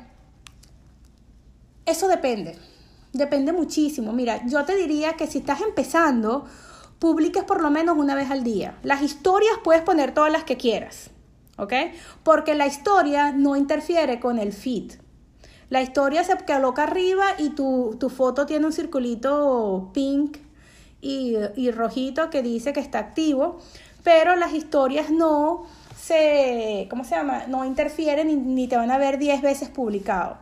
eso 1.87 2.09
depende, 2.09 2.57
depende 3.13 3.53
muchísimo. 3.53 4.13
Mira, 4.13 4.45
yo 4.47 4.65
te 4.65 4.77
diría 4.77 5.15
que 5.15 5.27
si 5.27 5.39
estás 5.39 5.61
empezando, 5.61 6.45
publiques 6.99 7.45
por 7.45 7.63
lo 7.63 7.71
menos 7.71 7.97
una 7.97 8.15
vez 8.15 8.31
al 8.31 8.45
día. 8.45 8.79
Las 8.83 9.03
historias 9.03 9.55
puedes 9.65 9.83
poner 9.83 10.15
todas 10.15 10.31
las 10.31 10.45
que 10.45 10.57
quieras, 10.57 11.11
¿ok? 11.57 11.73
Porque 12.23 12.55
la 12.55 12.67
historia 12.67 13.33
no 13.33 13.57
interfiere 13.57 14.21
con 14.21 14.39
el 14.39 14.53
feed. 14.53 14.93
La 15.71 15.83
historia 15.83 16.25
se 16.25 16.37
coloca 16.37 16.83
arriba 16.83 17.25
y 17.39 17.51
tu, 17.51 17.97
foto 18.15 18.45
tiene 18.45 18.67
un 18.67 18.73
circulito 18.73 19.91
pink 19.95 20.39
y, 21.01 21.37
y, 21.57 21.71
rojito 21.71 22.29
que 22.29 22.43
dice 22.43 22.73
que 22.73 22.81
está 22.81 22.99
activo, 22.99 23.59
pero 24.03 24.37
las 24.37 24.53
historias 24.53 25.11
no 25.11 25.65
se, 25.97 26.89
¿cómo 26.91 27.05
se 27.05 27.15
llama? 27.15 27.45
No 27.47 27.65
interfieren 27.65 28.27
ni, 28.27 28.37
ni 28.37 28.69
te 28.69 28.77
van 28.77 28.91
a 28.91 28.99
ver 28.99 29.19
10 29.19 29.43
veces 29.43 29.69
publicado. 29.69 30.39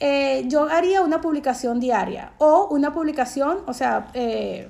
Eh, 0.00 0.44
yo 0.48 0.64
haría 0.64 1.02
una 1.02 1.20
publicación 1.20 1.80
diaria 1.80 2.32
o 2.38 2.68
una 2.70 2.92
publicación, 2.92 3.58
o 3.66 3.72
sea, 3.72 4.08
eh, 4.14 4.68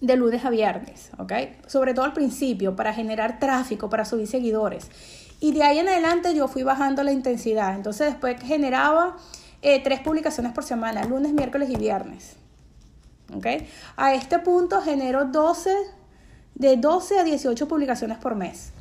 de 0.00 0.16
lunes 0.16 0.44
a 0.44 0.50
viernes, 0.50 1.10
¿ok? 1.18 1.32
Sobre 1.66 1.94
todo 1.94 2.04
al 2.04 2.12
principio, 2.12 2.76
para 2.76 2.92
generar 2.92 3.38
tráfico, 3.38 3.88
para 3.88 4.04
subir 4.04 4.26
seguidores. 4.26 4.90
Y 5.40 5.52
de 5.52 5.62
ahí 5.62 5.78
en 5.78 5.88
adelante 5.88 6.34
yo 6.34 6.46
fui 6.46 6.62
bajando 6.62 7.02
la 7.02 7.12
intensidad. 7.12 7.74
Entonces 7.74 8.08
después 8.08 8.40
generaba 8.42 9.16
eh, 9.62 9.82
tres 9.82 10.00
publicaciones 10.00 10.52
por 10.52 10.64
semana, 10.64 11.04
lunes, 11.04 11.32
miércoles 11.32 11.70
y 11.70 11.76
viernes. 11.76 12.36
¿Ok? 13.34 13.46
A 13.96 14.14
este 14.14 14.38
punto 14.40 14.82
genero 14.82 15.24
12, 15.24 15.74
de 16.54 16.76
12 16.76 17.18
a 17.18 17.24
18 17.24 17.66
publicaciones 17.66 18.18
por 18.18 18.34
mes 18.34 18.72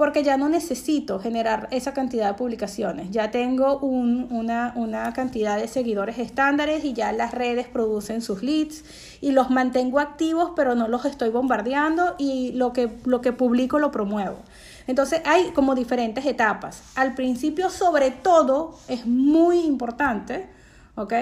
porque 0.00 0.22
ya 0.22 0.38
no 0.38 0.48
necesito 0.48 1.18
generar 1.18 1.68
esa 1.72 1.92
cantidad 1.92 2.28
de 2.28 2.32
publicaciones. 2.32 3.10
Ya 3.10 3.30
tengo 3.30 3.76
una, 3.80 5.12
cantidad 5.14 5.58
de 5.58 5.68
seguidores 5.68 6.18
estándares 6.18 6.86
y 6.86 6.94
ya 6.94 7.12
las 7.12 7.34
redes 7.34 7.68
producen 7.68 8.22
sus 8.22 8.42
leads 8.42 8.82
y 9.20 9.32
los 9.32 9.50
mantengo 9.50 10.00
activos, 10.00 10.52
pero 10.56 10.74
no 10.74 10.88
los 10.88 11.04
estoy 11.04 11.28
bombardeando 11.28 12.14
y 12.16 12.52
lo 12.52 12.72
que, 12.72 12.90
lo 13.04 13.20
que 13.20 13.34
publico 13.34 13.78
lo 13.78 13.90
promuevo. 13.90 14.38
Entonces 14.86 15.20
hay 15.26 15.50
como 15.50 15.74
diferentes 15.74 16.24
etapas. 16.24 16.82
Al 16.94 17.12
principio, 17.14 17.68
sobre 17.68 18.10
todo, 18.10 18.78
es 18.88 19.04
muy 19.04 19.58
importante, 19.58 20.48
¿ok? 20.94 21.12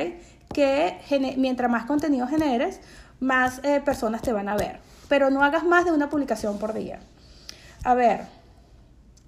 Que 0.55 1.35
mientras 1.37 1.69
más 1.69 1.85
contenido 1.85 2.29
generes, 2.29 2.81
más 3.19 3.59
eh, 3.65 3.81
personas 3.85 4.23
te 4.23 4.33
van 4.33 4.49
a 4.49 4.57
ver. 4.57 4.79
Pero 5.09 5.31
no 5.31 5.43
hagas 5.43 5.65
más 5.65 5.85
de 5.85 5.91
una 5.91 6.09
publicación 6.09 6.61
por 6.61 6.75
día. 6.75 7.01
A 7.83 7.95
ver, 7.95 8.38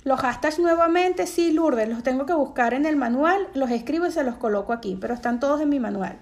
los 0.05 0.21
hashtags 0.21 0.59
nuevamente, 0.59 1.27
sí, 1.27 1.53
Lourdes, 1.53 1.89
los 1.89 2.03
tengo 2.03 2.25
que 2.27 2.33
buscar 2.33 2.73
en 2.75 2.87
el 2.87 2.97
manual, 2.97 3.49
los 3.55 3.71
escribo 3.71 4.07
y 4.07 4.13
se 4.13 4.25
los 4.25 4.37
coloco 4.37 4.73
aquí, 4.73 4.97
pero 5.01 5.13
están 5.13 5.41
todos 5.41 5.61
en 5.61 5.69
mi 5.69 5.79
manual. 5.79 6.19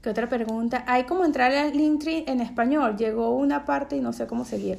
¿Qué 0.00 0.10
otra 0.10 0.28
pregunta? 0.28 0.84
¿Hay 0.86 1.04
como 1.04 1.24
entrar 1.24 1.52
al 1.52 1.76
Linktree 1.76 2.24
en 2.28 2.40
español? 2.40 2.96
Llegó 2.96 3.30
una 3.30 3.64
parte 3.64 3.96
y 3.96 4.00
no 4.00 4.12
sé 4.12 4.26
cómo 4.26 4.44
seguir. 4.44 4.78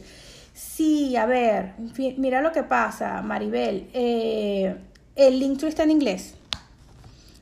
Sí, 0.54 1.15
a 1.17 1.26
ver, 1.26 1.73
mira 2.17 2.41
lo 2.41 2.52
que 2.52 2.63
pasa, 2.63 3.21
Maribel. 3.21 3.89
Eh, 3.93 4.76
el 5.15 5.39
Linktree 5.39 5.69
está 5.69 5.84
en 5.84 5.91
inglés. 5.91 6.37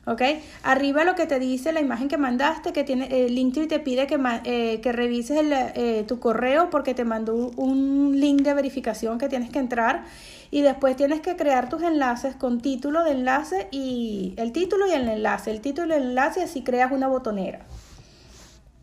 ¿Ok? 0.06 0.22
Arriba 0.62 1.04
lo 1.04 1.14
que 1.14 1.26
te 1.26 1.38
dice 1.38 1.72
la 1.72 1.80
imagen 1.80 2.08
que 2.08 2.16
mandaste, 2.16 2.72
que 2.72 2.84
tiene 2.84 3.08
el 3.26 3.34
Linktree 3.34 3.66
te 3.66 3.80
pide 3.80 4.06
que, 4.06 4.18
eh, 4.44 4.80
que 4.80 4.92
revises 4.92 5.40
eh, 5.42 6.04
tu 6.06 6.18
correo 6.18 6.70
porque 6.70 6.94
te 6.94 7.04
mandó 7.04 7.34
un 7.56 8.18
link 8.18 8.42
de 8.42 8.54
verificación 8.54 9.18
que 9.18 9.28
tienes 9.28 9.50
que 9.50 9.58
entrar 9.58 10.04
y 10.50 10.62
después 10.62 10.96
tienes 10.96 11.20
que 11.20 11.36
crear 11.36 11.68
tus 11.68 11.82
enlaces 11.82 12.36
con 12.36 12.60
título 12.60 13.02
de 13.02 13.10
enlace 13.12 13.68
y 13.72 14.34
el 14.36 14.52
título 14.52 14.86
y 14.86 14.92
el 14.92 15.08
enlace, 15.08 15.50
el 15.50 15.60
título 15.60 15.94
y 15.94 15.96
el 15.98 16.04
enlace 16.04 16.40
y 16.40 16.42
así 16.44 16.62
creas 16.62 16.92
una 16.92 17.08
botonera. 17.08 17.66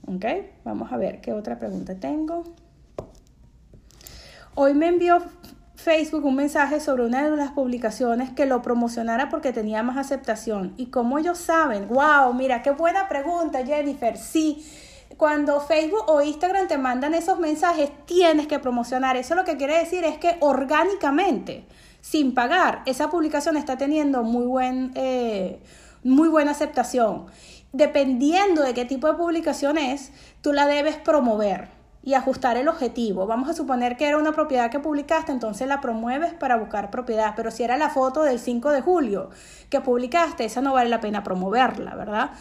¿Ok? 0.05 0.25
Vamos 0.65 0.91
a 0.91 0.97
ver 0.97 1.21
qué 1.21 1.31
otra 1.31 1.57
pregunta 1.57 1.95
tengo. 1.95 2.43
Hoy 4.55 4.73
me 4.73 4.87
envió 4.87 5.23
Facebook 5.83 6.23
un 6.23 6.35
mensaje 6.35 6.79
sobre 6.79 7.05
una 7.05 7.29
de 7.29 7.35
las 7.35 7.51
publicaciones 7.51 8.31
que 8.31 8.45
lo 8.45 8.61
promocionara 8.61 9.27
porque 9.27 9.51
tenía 9.51 9.83
más 9.83 9.97
aceptación. 9.97 10.73
¿Y 10.77 10.85
como 10.85 11.19
ellos 11.19 11.37
saben? 11.37 11.89
¡Wow! 11.89 12.33
Mira, 12.33 12.61
qué 12.61 12.71
buena 12.71 13.09
pregunta, 13.09 13.65
Jennifer. 13.65 14.17
Sí, 14.17 14.65
cuando 15.17 15.59
Facebook 15.59 16.05
o 16.07 16.21
Instagram 16.21 16.69
te 16.69 16.77
mandan 16.77 17.13
esos 17.13 17.37
mensajes, 17.37 17.89
tienes 18.05 18.47
que 18.47 18.59
promocionar. 18.59 19.17
Eso 19.17 19.35
lo 19.35 19.43
que 19.43 19.57
quiere 19.57 19.77
decir 19.77 20.05
es 20.05 20.17
que 20.17 20.37
orgánicamente, 20.39 21.65
sin 21.99 22.33
pagar, 22.33 22.81
esa 22.85 23.09
publicación 23.09 23.57
está 23.57 23.77
teniendo 23.77 24.23
muy, 24.23 24.45
buen, 24.45 24.93
eh, 24.95 25.59
muy 26.01 26.29
buena 26.29 26.51
aceptación. 26.51 27.25
Dependiendo 27.73 28.61
de 28.61 28.73
qué 28.73 28.85
tipo 28.85 29.07
de 29.07 29.15
publicación 29.15 29.77
es, 29.77 30.11
tú 30.41 30.53
la 30.53 30.65
debes 30.65 30.95
promover. 30.95 31.82
Y 32.03 32.15
ajustar 32.15 32.57
el 32.57 32.67
objetivo. 32.67 33.25
Vamos 33.25 33.49
a 33.49 33.53
suponer 33.53 33.95
que 33.95 34.07
era 34.07 34.17
una 34.17 34.33
propiedad 34.33 34.69
que 34.69 34.79
publicaste, 34.79 35.31
entonces 35.31 35.67
la 35.67 35.81
promueves 35.81 36.33
para 36.33 36.57
buscar 36.57 36.91
propiedad, 36.91 37.33
pero 37.35 37.49
si 37.49 37.63
era 37.63 37.77
la 37.77 37.89
foto 37.89 38.23
del 38.23 38.39
5 38.39 38.71
de 38.71 38.81
julio 38.81 39.29
que 39.69 39.81
publicaste, 39.81 40.45
esa 40.45 40.61
no 40.61 40.73
vale 40.73 40.89
la 40.89 40.99
pena 40.99 41.23
promoverla, 41.23 41.95
¿verdad? 41.95 42.31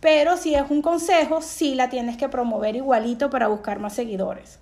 Pero 0.00 0.38
si 0.38 0.54
es 0.54 0.70
un 0.70 0.80
consejo, 0.80 1.42
sí 1.42 1.74
la 1.74 1.90
tienes 1.90 2.16
que 2.16 2.30
promover 2.30 2.74
igualito 2.74 3.28
para 3.28 3.48
buscar 3.48 3.78
más 3.78 3.92
seguidores. 3.94 4.58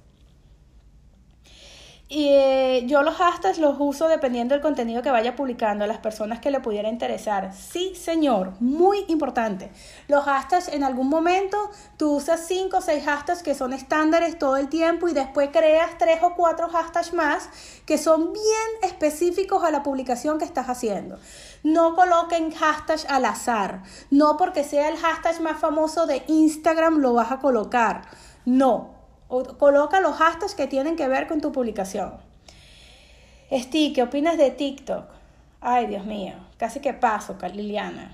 Y 2.10 2.28
eh, 2.30 2.84
yo 2.86 3.02
los 3.02 3.16
hashtags 3.16 3.58
los 3.58 3.76
uso 3.78 4.08
dependiendo 4.08 4.54
del 4.54 4.62
contenido 4.62 5.02
que 5.02 5.10
vaya 5.10 5.36
publicando 5.36 5.84
a 5.84 5.86
las 5.86 5.98
personas 5.98 6.40
que 6.40 6.50
le 6.50 6.60
pudiera 6.60 6.88
interesar. 6.88 7.52
Sí, 7.52 7.94
señor, 7.94 8.54
muy 8.60 9.04
importante. 9.08 9.70
Los 10.06 10.24
hashtags 10.24 10.68
en 10.68 10.84
algún 10.84 11.10
momento 11.10 11.58
tú 11.98 12.16
usas 12.16 12.46
5 12.46 12.78
o 12.78 12.80
6 12.80 13.04
hashtags 13.04 13.42
que 13.42 13.54
son 13.54 13.74
estándares 13.74 14.38
todo 14.38 14.56
el 14.56 14.70
tiempo 14.70 15.08
y 15.08 15.12
después 15.12 15.50
creas 15.52 15.98
3 15.98 16.22
o 16.22 16.34
4 16.34 16.68
hashtags 16.70 17.12
más 17.12 17.50
que 17.84 17.98
son 17.98 18.32
bien 18.32 18.68
específicos 18.84 19.62
a 19.62 19.70
la 19.70 19.82
publicación 19.82 20.38
que 20.38 20.46
estás 20.46 20.70
haciendo. 20.70 21.18
No 21.62 21.94
coloquen 21.94 22.52
hashtags 22.52 23.04
al 23.10 23.26
azar. 23.26 23.82
No 24.10 24.38
porque 24.38 24.64
sea 24.64 24.88
el 24.88 24.96
hashtag 24.96 25.42
más 25.42 25.60
famoso 25.60 26.06
de 26.06 26.22
Instagram 26.26 27.00
lo 27.00 27.12
vas 27.12 27.32
a 27.32 27.38
colocar. 27.38 28.08
No, 28.46 28.97
coloca 29.28 30.00
los 30.00 30.16
hashtags 30.16 30.54
que 30.54 30.66
tienen 30.66 30.96
que 30.96 31.08
ver 31.08 31.26
con 31.26 31.40
tu 31.40 31.52
publicación. 31.52 32.14
Steve, 33.50 33.94
¿qué 33.94 34.02
opinas 34.02 34.36
de 34.36 34.50
TikTok? 34.50 35.04
Ay, 35.60 35.86
Dios 35.86 36.04
mío, 36.04 36.34
casi 36.56 36.80
que 36.80 36.92
paso, 36.94 37.36
Liliana. 37.52 38.12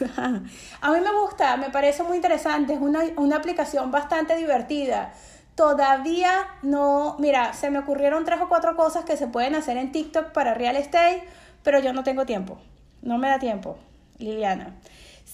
A 0.80 0.90
mí 0.90 1.00
me 1.00 1.12
gusta, 1.20 1.56
me 1.56 1.70
parece 1.70 2.02
muy 2.02 2.16
interesante, 2.16 2.74
es 2.74 2.80
una, 2.80 3.00
una 3.16 3.36
aplicación 3.36 3.90
bastante 3.90 4.36
divertida. 4.36 5.12
Todavía 5.54 6.46
no, 6.62 7.16
mira, 7.18 7.52
se 7.52 7.70
me 7.70 7.78
ocurrieron 7.78 8.24
tres 8.24 8.40
o 8.40 8.48
cuatro 8.48 8.76
cosas 8.76 9.04
que 9.04 9.16
se 9.16 9.26
pueden 9.26 9.54
hacer 9.54 9.76
en 9.76 9.92
TikTok 9.92 10.32
para 10.32 10.54
real 10.54 10.76
estate, 10.76 11.24
pero 11.62 11.80
yo 11.80 11.92
no 11.92 12.02
tengo 12.02 12.24
tiempo, 12.24 12.58
no 13.02 13.18
me 13.18 13.28
da 13.28 13.38
tiempo, 13.38 13.76
Liliana. 14.18 14.74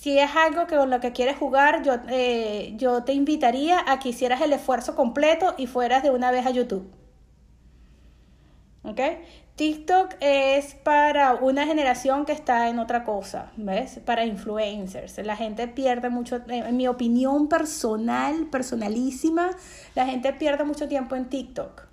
Si 0.07 0.17
es 0.21 0.37
algo 0.37 0.69
que 0.69 0.77
con 0.77 0.89
lo 0.89 1.01
que 1.01 1.11
quieres 1.11 1.37
jugar, 1.37 1.83
yo, 1.83 1.95
eh, 2.09 2.75
yo 2.77 3.03
te 3.03 3.13
invitaría 3.13 3.83
a 3.91 3.99
que 3.99 4.11
hicieras 4.11 4.41
el 4.41 4.53
esfuerzo 4.53 4.95
completo 4.95 5.57
y 5.59 5.67
fueras 5.67 6.05
de 6.05 6.11
una 6.11 6.31
vez 6.31 6.47
a 6.47 6.51
YouTube. 6.51 6.89
¿Ok? 8.85 9.01
TikTok 9.57 10.15
es 10.21 10.77
para 10.77 11.35
una 11.35 11.67
generación 11.67 12.25
que 12.25 12.31
está 12.31 12.69
en 12.69 12.79
otra 12.79 13.03
cosa, 13.03 13.51
¿ves? 13.57 13.99
Para 14.05 14.25
influencers. 14.25 15.19
La 15.27 15.35
gente 15.35 15.67
pierde 15.67 16.09
mucho, 16.09 16.41
en 16.47 16.77
mi 16.77 16.87
opinión 16.87 17.49
personal, 17.49 18.47
personalísima, 18.47 19.51
la 19.97 20.07
gente 20.07 20.33
pierde 20.33 20.63
mucho 20.63 20.87
tiempo 20.87 21.17
en 21.17 21.25
TikTok. 21.25 21.86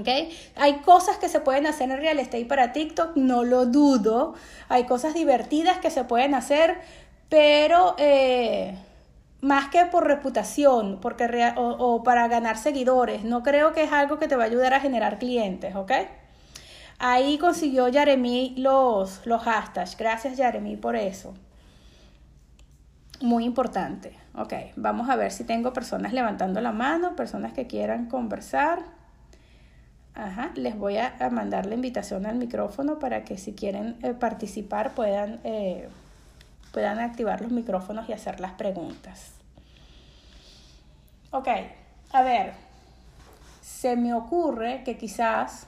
¿Okay? 0.00 0.36
Hay 0.56 0.78
cosas 0.78 1.18
que 1.18 1.28
se 1.28 1.40
pueden 1.40 1.66
hacer 1.66 1.90
en 1.90 1.98
real 1.98 2.18
estate 2.18 2.44
para 2.44 2.72
TikTok, 2.72 3.16
no 3.16 3.44
lo 3.44 3.66
dudo. 3.66 4.34
Hay 4.68 4.84
cosas 4.84 5.14
divertidas 5.14 5.78
que 5.78 5.90
se 5.90 6.02
pueden 6.02 6.34
hacer, 6.34 6.80
pero 7.28 7.94
eh, 7.98 8.76
más 9.40 9.68
que 9.68 9.86
por 9.86 10.06
reputación 10.06 10.98
porque 11.00 11.52
o, 11.56 12.02
para 12.02 12.26
ganar 12.28 12.58
seguidores, 12.58 13.24
no 13.24 13.42
creo 13.42 13.72
que 13.72 13.84
es 13.84 13.92
algo 13.92 14.18
que 14.18 14.28
te 14.28 14.36
va 14.36 14.44
a 14.44 14.46
ayudar 14.46 14.74
a 14.74 14.80
generar 14.80 15.18
clientes, 15.18 15.76
¿ok? 15.76 15.92
Ahí 16.98 17.38
consiguió 17.38 17.92
Jeremy 17.92 18.54
los, 18.56 19.24
los 19.26 19.42
hashtags. 19.42 19.96
Gracias 19.96 20.36
Jeremy 20.36 20.76
por 20.76 20.96
eso. 20.96 21.34
Muy 23.20 23.44
importante. 23.44 24.16
Ok, 24.34 24.52
vamos 24.76 25.08
a 25.08 25.16
ver 25.16 25.30
si 25.30 25.44
tengo 25.44 25.72
personas 25.72 26.12
levantando 26.12 26.60
la 26.60 26.72
mano, 26.72 27.16
personas 27.16 27.52
que 27.52 27.66
quieran 27.66 28.06
conversar. 28.06 28.80
Ajá, 30.16 30.50
les 30.54 30.78
voy 30.78 30.96
a, 30.96 31.14
mandar 31.30 31.66
la 31.66 31.74
invitación 31.74 32.24
al 32.24 32.36
micrófono 32.36 32.98
para 32.98 33.22
que 33.22 33.36
si 33.36 33.52
quieren 33.52 33.98
eh, 34.02 34.14
participar 34.14 34.94
puedan, 34.94 35.40
eh, 35.44 35.90
puedan 36.72 37.00
activar 37.00 37.42
los 37.42 37.52
micrófonos 37.52 38.08
y 38.08 38.14
hacer 38.14 38.40
las 38.40 38.52
preguntas. 38.52 39.32
Ok, 41.32 41.48
a 42.12 42.22
ver, 42.22 42.54
se 43.60 43.94
me 43.96 44.14
ocurre 44.14 44.82
que 44.84 44.96
quizás 44.96 45.66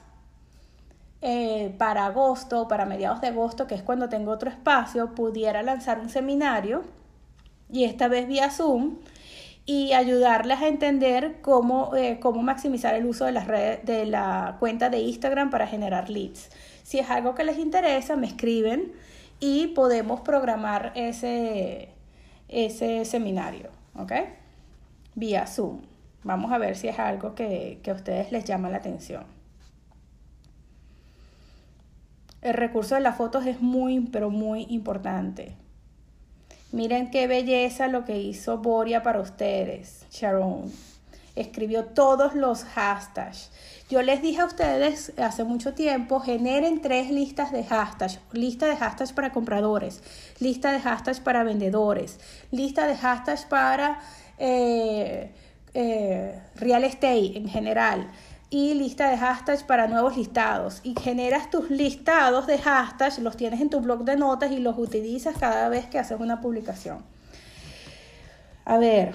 eh, 1.21 1.75
para 1.77 2.07
agosto, 2.07 2.69
para 2.69 2.87
mediados 2.87 3.21
de 3.21 3.27
agosto, 3.27 3.67
que 3.67 3.75
es 3.75 3.83
cuando 3.83 4.09
tengo 4.09 4.31
otro 4.31 4.49
espacio, 4.49 5.15
pudiera 5.15 5.63
lanzar 5.63 6.01
un 6.01 6.09
seminario 6.09 6.85
y 7.71 7.85
esta 7.85 8.09
vez 8.09 8.27
vía 8.27 8.51
Zoom 8.51 8.97
y 9.69 9.93
ayudarles 9.93 10.63
a 10.63 10.67
entender 10.67 11.43
cómo, 11.43 11.95
eh, 11.95 12.19
cómo 12.21 12.41
maximizar 12.41 12.95
el 12.95 13.05
uso 13.05 13.27
de, 13.27 13.33
las 13.33 13.47
redes, 13.47 13.85
de 13.85 14.07
la 14.07 14.57
cuenta 14.59 14.89
de 14.89 15.01
Instagram 15.01 15.51
para 15.51 15.67
generar 15.67 16.09
leads. 16.09 16.49
Si 16.85 16.99
es 16.99 17.11
algo 17.11 17.35
que 17.35 17.45
les 17.45 17.59
interesa, 17.59 18.17
me 18.17 18.27
escriben 18.27 18.95
y 19.41 19.67
podemos 19.67 20.23
programar 20.23 20.93
ese, 20.95 21.91
ese 22.49 23.05
seminario, 23.05 23.69
¿ok? 23.95 24.13
Vía 25.15 25.47
Zoom. 25.47 25.83
Vamos 26.25 26.51
a 26.51 26.57
ver 26.57 26.75
si 26.75 26.89
es 26.89 26.99
algo 26.99 27.35
que, 27.35 27.81
que 27.83 27.91
a 27.91 27.95
ustedes 27.95 28.33
les 28.33 28.47
llama 28.47 28.71
la 28.71 28.79
atención. 28.79 29.25
El 32.41 32.55
recurso 32.55 32.95
de 32.95 33.03
las 33.03 33.19
fotos 33.19 33.45
es 33.45 33.61
muy, 33.61 34.01
pero 34.01 34.31
muy 34.31 34.65
importante. 34.71 35.57
Miren 36.71 37.11
qué 37.11 37.27
belleza 37.27 37.89
lo 37.89 38.05
que 38.05 38.19
hizo 38.19 38.59
Boria 38.59 39.03
para 39.03 39.21
ustedes, 39.21 40.05
Sharon. 40.11 40.71
Escribió 41.35 41.85
todos 41.85 42.35
los 42.35 42.65
hashtags. 42.65 43.51
Yo 43.89 44.03
les 44.03 44.21
dije 44.21 44.43
a 44.43 44.45
ustedes 44.45 45.13
hace 45.17 45.45
mucho 45.45 45.73
tiempo, 45.73 46.21
generen 46.21 46.83
tres 46.83 47.11
listas 47.11 47.53
de 47.53 47.65
hashtags. 47.65 48.21
Lista 48.33 48.67
de 48.67 48.77
hashtags 48.77 49.13
para 49.13 49.33
compradores, 49.33 50.03
lista 50.41 50.73
de 50.73 50.81
hashtags 50.81 51.21
para 51.21 51.43
vendedores, 51.43 52.21
lista 52.51 52.87
de 52.87 52.97
hashtags 52.97 53.47
para 53.47 54.01
eh, 54.39 55.31
eh, 55.73 56.43
real 56.57 56.85
estate 56.85 57.39
en 57.39 57.49
general 57.49 58.11
y 58.51 58.75
lista 58.75 59.11
de 59.11 59.19
hashtags 59.19 59.63
para 59.63 59.87
nuevos 59.87 60.17
listados. 60.17 60.81
Y 60.83 60.95
generas 60.99 61.51
tus 61.51 61.71
listados 61.71 62.47
de 62.47 62.59
hashtags, 62.59 63.19
los 63.19 63.37
tienes 63.37 63.61
en 63.61 63.71
tu 63.71 63.81
blog 63.81 64.05
de 64.05 64.17
notas 64.17 64.51
y 64.53 64.59
los 64.59 64.79
utilizas 64.79 65.37
cada 65.39 65.69
vez 65.69 65.87
que 65.87 65.99
haces 65.99 66.19
una 66.19 66.41
publicación. 66.41 67.05
A 68.65 68.79
ver, 68.79 69.15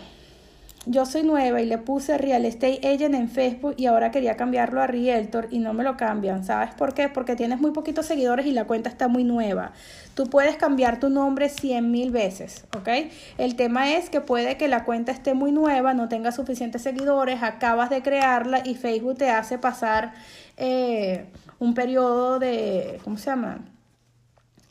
yo 0.85 1.05
soy 1.05 1.23
nueva 1.23 1.61
y 1.61 1.65
le 1.65 1.77
puse 1.77 2.17
Real 2.17 2.45
Estate 2.45 2.79
Agent 2.83 3.15
en 3.15 3.29
Facebook 3.29 3.75
y 3.77 3.85
ahora 3.85 4.11
quería 4.11 4.35
cambiarlo 4.35 4.81
a 4.81 4.87
Realtor 4.87 5.47
y 5.49 5.59
no 5.59 5.73
me 5.73 5.83
lo 5.83 5.95
cambian. 5.95 6.43
¿Sabes 6.43 6.73
por 6.73 6.93
qué? 6.93 7.07
Porque 7.07 7.35
tienes 7.35 7.61
muy 7.61 7.71
poquitos 7.71 8.05
seguidores 8.05 8.45
y 8.45 8.51
la 8.51 8.65
cuenta 8.65 8.89
está 8.89 9.07
muy 9.07 9.23
nueva. 9.23 9.71
Tú 10.13 10.29
puedes 10.29 10.57
cambiar 10.57 10.99
tu 10.99 11.09
nombre 11.09 11.49
100 11.49 11.89
mil 11.89 12.11
veces, 12.11 12.65
¿ok? 12.75 12.89
El 13.37 13.55
tema 13.55 13.93
es 13.93 14.09
que 14.09 14.21
puede 14.21 14.57
que 14.57 14.67
la 14.67 14.83
cuenta 14.83 15.11
esté 15.11 15.33
muy 15.33 15.51
nueva, 15.51 15.93
no 15.93 16.09
tenga 16.09 16.31
suficientes 16.31 16.81
seguidores, 16.81 17.41
acabas 17.43 17.89
de 17.89 18.01
crearla 18.01 18.61
y 18.65 18.75
Facebook 18.75 19.17
te 19.17 19.29
hace 19.29 19.57
pasar 19.57 20.13
eh, 20.57 21.25
un 21.59 21.73
periodo 21.73 22.39
de, 22.39 22.99
¿cómo 23.03 23.17
se 23.17 23.27
llama? 23.27 23.59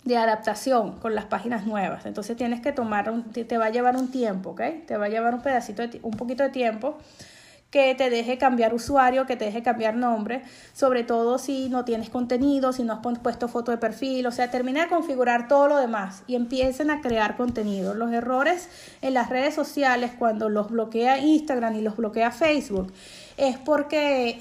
De 0.05 0.17
adaptación 0.17 0.99
con 0.99 1.15
las 1.15 1.27
páginas 1.27 1.67
nuevas. 1.67 2.07
Entonces 2.07 2.37
tienes 2.37 2.61
que 2.61 2.73
tomar, 2.73 3.11
un, 3.11 3.25
te 3.25 3.59
va 3.59 3.67
a 3.67 3.71
llevar 3.71 3.97
un 3.97 4.11
tiempo, 4.11 4.51
¿ok? 4.51 4.63
Te 4.87 4.97
va 4.97 5.07
a 5.07 5.09
llevar 5.09 5.35
un 5.35 5.43
pedacito, 5.43 5.87
de, 5.87 6.01
un 6.03 6.13
poquito 6.13 6.43
de 6.43 6.51
tiempo 6.51 6.99
que 7.73 7.95
te 7.95 8.11
deje 8.11 8.37
cambiar 8.37 8.75
usuario, 8.75 9.25
que 9.25 9.35
te 9.35 9.47
deje 9.47 9.63
cambiar 9.63 9.95
nombre, 9.95 10.43
sobre 10.75 11.05
todo 11.05 11.39
si 11.39 11.71
no 11.71 11.87
tienes 11.87 12.11
contenido, 12.11 12.75
si 12.75 12.83
no 12.83 12.93
has 12.93 13.19
puesto 13.21 13.49
foto 13.49 13.71
de 13.71 13.79
perfil, 13.79 14.27
o 14.27 14.31
sea, 14.31 14.51
termina 14.51 14.83
de 14.83 14.89
configurar 14.89 15.49
todo 15.49 15.69
lo 15.69 15.79
demás 15.79 16.23
y 16.27 16.35
empiecen 16.37 16.91
a 16.91 17.01
crear 17.01 17.35
contenido. 17.39 17.95
Los 17.95 18.13
errores 18.13 18.69
en 19.01 19.15
las 19.15 19.31
redes 19.31 19.55
sociales 19.55 20.11
cuando 20.19 20.51
los 20.51 20.71
bloquea 20.71 21.19
Instagram 21.19 21.77
y 21.77 21.81
los 21.81 21.97
bloquea 21.97 22.31
Facebook 22.31 22.93
es 23.37 23.59
porque 23.59 24.39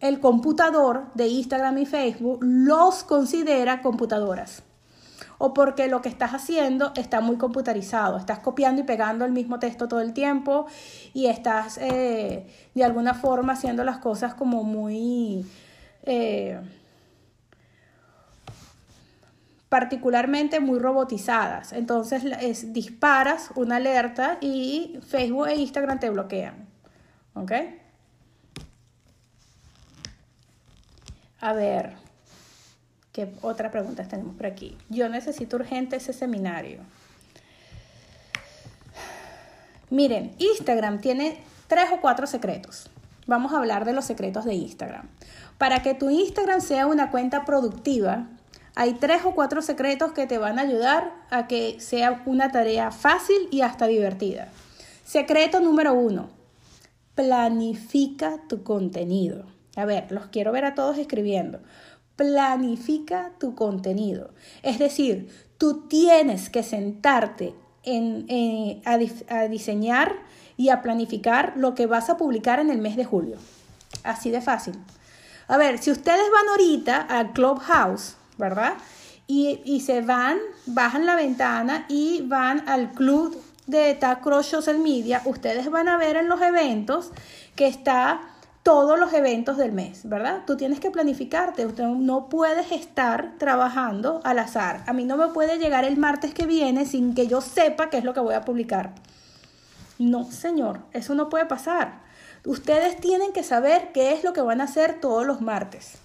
el, 0.00 0.20
computador 0.20 1.06
de 1.14 1.28
Instagram 1.28 1.78
y 1.78 1.86
Facebook 1.86 2.38
los 2.42 3.04
considera 3.04 3.82
computadoras 3.82 4.62
o 5.38 5.54
porque 5.54 5.86
lo 5.86 6.02
que 6.02 6.08
estás 6.08 6.32
haciendo 6.34 6.92
está 6.96 7.20
muy 7.20 7.36
computarizado, 7.36 8.18
estás 8.18 8.40
copiando 8.40 8.82
y 8.82 8.84
pegando 8.84 9.24
el 9.24 9.32
mismo 9.32 9.58
texto 9.58 9.86
todo 9.86 10.00
el 10.00 10.12
tiempo 10.12 10.66
y 11.14 11.26
estás 11.26 11.78
eh, 11.78 12.46
de 12.74 12.84
alguna 12.84 13.14
forma 13.14 13.52
haciendo 13.52 13.84
las 13.84 13.98
cosas 13.98 14.34
como 14.34 14.64
muy... 14.64 15.46
Eh, 16.02 16.58
particularmente 19.68 20.60
muy 20.60 20.78
robotizadas. 20.78 21.72
Entonces 21.72 22.24
es, 22.40 22.72
disparas 22.72 23.50
una 23.54 23.76
alerta 23.76 24.38
y 24.40 24.98
Facebook 25.06 25.48
e 25.48 25.56
Instagram 25.56 26.00
te 26.00 26.10
bloquean. 26.10 26.67
¿Ok? 27.34 27.52
A 31.40 31.52
ver, 31.52 31.94
¿qué 33.12 33.32
otras 33.42 33.70
preguntas 33.70 34.08
tenemos 34.08 34.34
por 34.34 34.46
aquí? 34.46 34.76
Yo 34.88 35.08
necesito 35.08 35.56
urgente 35.56 35.96
ese 35.96 36.12
seminario. 36.12 36.80
Miren, 39.90 40.34
Instagram 40.38 41.00
tiene 41.00 41.40
tres 41.68 41.90
o 41.92 42.00
cuatro 42.00 42.26
secretos. 42.26 42.90
Vamos 43.26 43.52
a 43.52 43.58
hablar 43.58 43.84
de 43.84 43.92
los 43.92 44.04
secretos 44.04 44.44
de 44.44 44.54
Instagram. 44.54 45.08
Para 45.58 45.82
que 45.82 45.94
tu 45.94 46.10
Instagram 46.10 46.60
sea 46.60 46.86
una 46.86 47.10
cuenta 47.10 47.44
productiva, 47.44 48.26
hay 48.74 48.94
tres 48.94 49.22
o 49.24 49.32
cuatro 49.32 49.62
secretos 49.62 50.12
que 50.12 50.26
te 50.26 50.38
van 50.38 50.58
a 50.58 50.62
ayudar 50.62 51.12
a 51.30 51.46
que 51.46 51.80
sea 51.80 52.22
una 52.26 52.50
tarea 52.52 52.90
fácil 52.90 53.48
y 53.50 53.62
hasta 53.62 53.86
divertida. 53.86 54.48
Secreto 55.04 55.60
número 55.60 55.94
uno, 55.94 56.30
planifica 57.18 58.38
tu 58.48 58.62
contenido. 58.62 59.46
A 59.74 59.84
ver, 59.84 60.12
los 60.12 60.26
quiero 60.26 60.52
ver 60.52 60.64
a 60.64 60.76
todos 60.76 60.98
escribiendo. 60.98 61.58
Planifica 62.14 63.32
tu 63.40 63.56
contenido. 63.56 64.30
Es 64.62 64.78
decir, 64.78 65.28
tú 65.58 65.88
tienes 65.88 66.48
que 66.48 66.62
sentarte 66.62 67.56
eh, 67.82 68.80
a, 68.84 69.48
diseñar 69.48 70.14
y 70.56 70.68
a 70.68 70.80
planificar 70.80 71.54
lo 71.56 71.74
que 71.74 71.86
vas 71.86 72.08
a 72.08 72.16
publicar 72.16 72.60
en 72.60 72.70
el 72.70 72.78
mes 72.78 72.94
de 72.94 73.04
julio. 73.04 73.38
Así 74.04 74.30
de 74.30 74.40
fácil. 74.40 74.74
A 75.48 75.56
ver, 75.56 75.78
si 75.78 75.90
ustedes 75.90 76.30
van 76.32 76.48
ahorita 76.50 77.00
al 77.00 77.32
Clubhouse, 77.32 78.14
¿verdad? 78.36 78.74
Y, 79.26 79.60
y, 79.64 79.80
se 79.80 80.02
van, 80.02 80.38
bajan 80.66 81.04
la 81.04 81.16
ventana 81.16 81.84
y 81.88 82.22
van 82.22 82.68
al 82.68 82.92
club 82.92 83.36
de 83.68 83.94
Tag 83.94 84.24
Social 84.42 84.78
Media, 84.78 85.22
ustedes 85.26 85.70
van 85.70 85.88
a 85.88 85.98
ver 85.98 86.16
en 86.16 86.28
los 86.28 86.40
eventos 86.40 87.12
que 87.54 87.66
está 87.66 88.20
todos 88.62 88.98
los 88.98 89.12
eventos 89.12 89.56
del 89.56 89.72
mes, 89.72 90.08
¿verdad? 90.08 90.42
Tú 90.46 90.56
tienes 90.56 90.80
que 90.80 90.90
planificarte, 90.90 91.66
Usted 91.66 91.84
no 91.84 92.28
puedes 92.28 92.72
estar 92.72 93.34
trabajando 93.38 94.20
al 94.24 94.38
azar. 94.38 94.82
A 94.86 94.92
mí 94.92 95.04
no 95.04 95.16
me 95.16 95.28
puede 95.28 95.58
llegar 95.58 95.84
el 95.84 95.96
martes 95.96 96.34
que 96.34 96.46
viene 96.46 96.86
sin 96.86 97.14
que 97.14 97.26
yo 97.26 97.40
sepa 97.40 97.90
qué 97.90 97.98
es 97.98 98.04
lo 98.04 98.14
que 98.14 98.20
voy 98.20 98.34
a 98.34 98.42
publicar. 98.42 98.94
No, 99.98 100.30
señor, 100.30 100.80
eso 100.92 101.14
no 101.14 101.28
puede 101.28 101.46
pasar. 101.46 102.00
Ustedes 102.44 102.98
tienen 103.00 103.32
que 103.32 103.42
saber 103.42 103.92
qué 103.92 104.12
es 104.12 104.24
lo 104.24 104.32
que 104.32 104.40
van 104.40 104.60
a 104.60 104.64
hacer 104.64 105.00
todos 105.00 105.26
los 105.26 105.40
martes, 105.42 105.98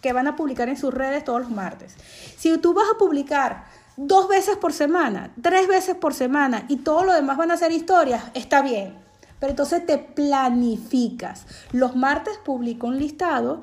que 0.00 0.12
van 0.12 0.26
a 0.26 0.34
publicar 0.34 0.68
en 0.68 0.76
sus 0.76 0.92
redes 0.92 1.24
todos 1.24 1.42
los 1.42 1.50
martes. 1.50 1.94
Si 2.36 2.56
tú 2.58 2.74
vas 2.74 2.86
a 2.92 2.98
publicar 2.98 3.66
dos 3.96 4.28
veces 4.28 4.56
por 4.56 4.72
semana, 4.72 5.32
tres 5.42 5.68
veces 5.68 5.94
por 5.94 6.14
semana 6.14 6.64
y 6.68 6.76
todo 6.76 7.04
lo 7.04 7.12
demás 7.12 7.36
van 7.36 7.50
a 7.50 7.56
ser 7.56 7.72
historias, 7.72 8.22
está 8.34 8.62
bien 8.62 9.04
pero 9.44 9.50
entonces 9.50 9.84
te 9.84 9.98
planificas. 9.98 11.44
Los 11.72 11.96
martes 11.96 12.38
publico 12.42 12.86
un 12.86 12.98
listado, 12.98 13.60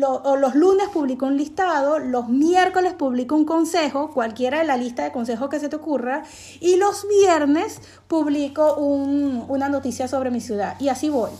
o 0.00 0.36
los 0.36 0.54
lunes 0.54 0.88
publico 0.90 1.26
un 1.26 1.36
listado, 1.36 1.98
los 1.98 2.28
miércoles 2.28 2.92
publico 2.94 3.34
un 3.34 3.44
consejo, 3.44 4.12
cualquiera 4.12 4.58
de 4.58 4.64
la 4.64 4.76
lista 4.76 5.02
de 5.02 5.10
consejos 5.10 5.48
que 5.48 5.58
se 5.58 5.68
te 5.68 5.74
ocurra, 5.74 6.22
y 6.60 6.76
los 6.76 7.08
viernes 7.08 7.80
publico 8.06 8.76
una 8.76 9.68
noticia 9.68 10.06
sobre 10.06 10.30
mi 10.30 10.40
ciudad. 10.40 10.76
Y 10.78 10.88
así 10.88 11.08
voy. 11.08 11.30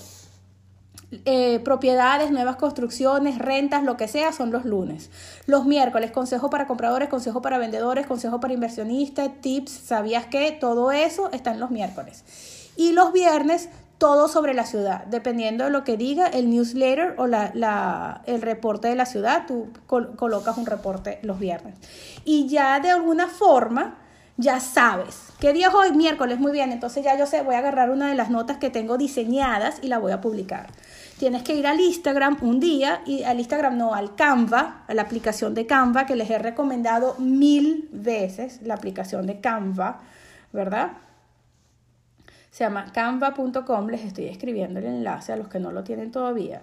Eh, 1.25 1.61
propiedades, 1.61 2.31
nuevas 2.31 2.57
construcciones, 2.57 3.39
rentas, 3.39 3.83
lo 3.83 3.97
que 3.97 4.09
sea, 4.09 4.33
son 4.33 4.51
los 4.51 4.65
lunes. 4.65 5.11
Los 5.47 5.67
miércoles, 5.67 6.11
consejo 6.11 6.51
para 6.51 6.67
compradores, 6.67 7.09
consejo 7.09 7.43
para 7.43 7.59
vendedores, 7.59 8.07
consejo 8.07 8.41
para 8.41 8.55
inversionistas, 8.55 9.31
tips, 9.41 9.71
¿sabías 9.71 10.27
que 10.27 10.53
Todo 10.53 10.93
eso 10.93 11.31
está 11.33 11.53
en 11.53 11.61
los 11.61 11.71
miércoles. 11.71 12.25
Y 12.77 12.93
los 12.93 13.13
viernes, 13.13 13.69
todo 13.99 14.29
sobre 14.29 14.55
la 14.55 14.67
ciudad, 14.67 15.05
dependiendo 15.07 15.65
de 15.65 15.71
lo 15.71 15.85
que 15.85 15.97
diga 15.97 16.27
el 16.27 16.51
newsletter 16.51 17.15
o 17.19 17.27
la, 17.27 18.23
el 18.27 18.43
reporte 18.43 18.89
de 18.89 18.97
la 18.97 19.07
ciudad, 19.07 19.47
tú 19.47 19.69
colocas 19.87 20.57
un 20.57 20.67
reporte 20.67 21.21
los 21.23 21.39
viernes. 21.39 21.75
Y 22.25 22.49
ya 22.49 22.81
de 22.81 22.91
alguna 22.91 23.29
forma, 23.29 23.99
ya 24.37 24.59
sabes. 24.61 25.29
¿Qué 25.39 25.53
día 25.53 25.69
es 25.69 25.75
hoy? 25.75 25.93
Miércoles, 25.93 26.39
muy 26.39 26.53
bien. 26.53 26.73
Entonces 26.73 27.05
ya 27.05 27.17
yo 27.17 27.27
sé, 27.27 27.43
voy 27.43 27.55
a 27.55 27.59
agarrar 27.59 27.91
una 27.91 28.09
de 28.09 28.15
las 28.15 28.31
notas 28.31 28.59
que 28.59 28.71
tengo 28.71 28.99
diseñadas 28.99 29.79
y 29.83 29.89
la 29.89 29.99
voy 29.99 30.13
a 30.13 30.21
publicar. 30.21 30.67
Tienes 31.25 31.43
que 31.43 31.55
ir 31.55 31.67
al 31.67 31.81
Instagram 31.81 32.37
un 32.43 32.61
día 32.61 33.01
y 33.07 33.23
al 33.23 33.39
Instagram 33.39 33.79
no, 33.79 33.95
al 33.95 34.15
Canva, 34.15 34.85
a 34.87 34.93
la 34.93 35.01
aplicación 35.01 35.55
de 35.55 35.65
Canva 35.65 36.05
que 36.05 36.17
les 36.17 36.29
he 36.29 36.37
recomendado 36.37 37.15
mil 37.19 37.89
veces, 37.93 38.61
la 38.63 38.75
aplicación 38.75 39.27
de 39.27 39.41
Canva, 39.41 40.03
¿verdad? 40.53 40.99
Se 42.51 42.65
llama 42.65 42.93
canva.com, 42.93 43.89
les 43.89 44.05
estoy 44.05 44.27
escribiendo 44.27 44.81
el 44.81 44.85
enlace 44.85 45.33
a 45.33 45.37
los 45.37 45.49
que 45.49 45.59
no 45.59 45.73
lo 45.73 45.83
tienen 45.83 46.13
todavía. 46.13 46.61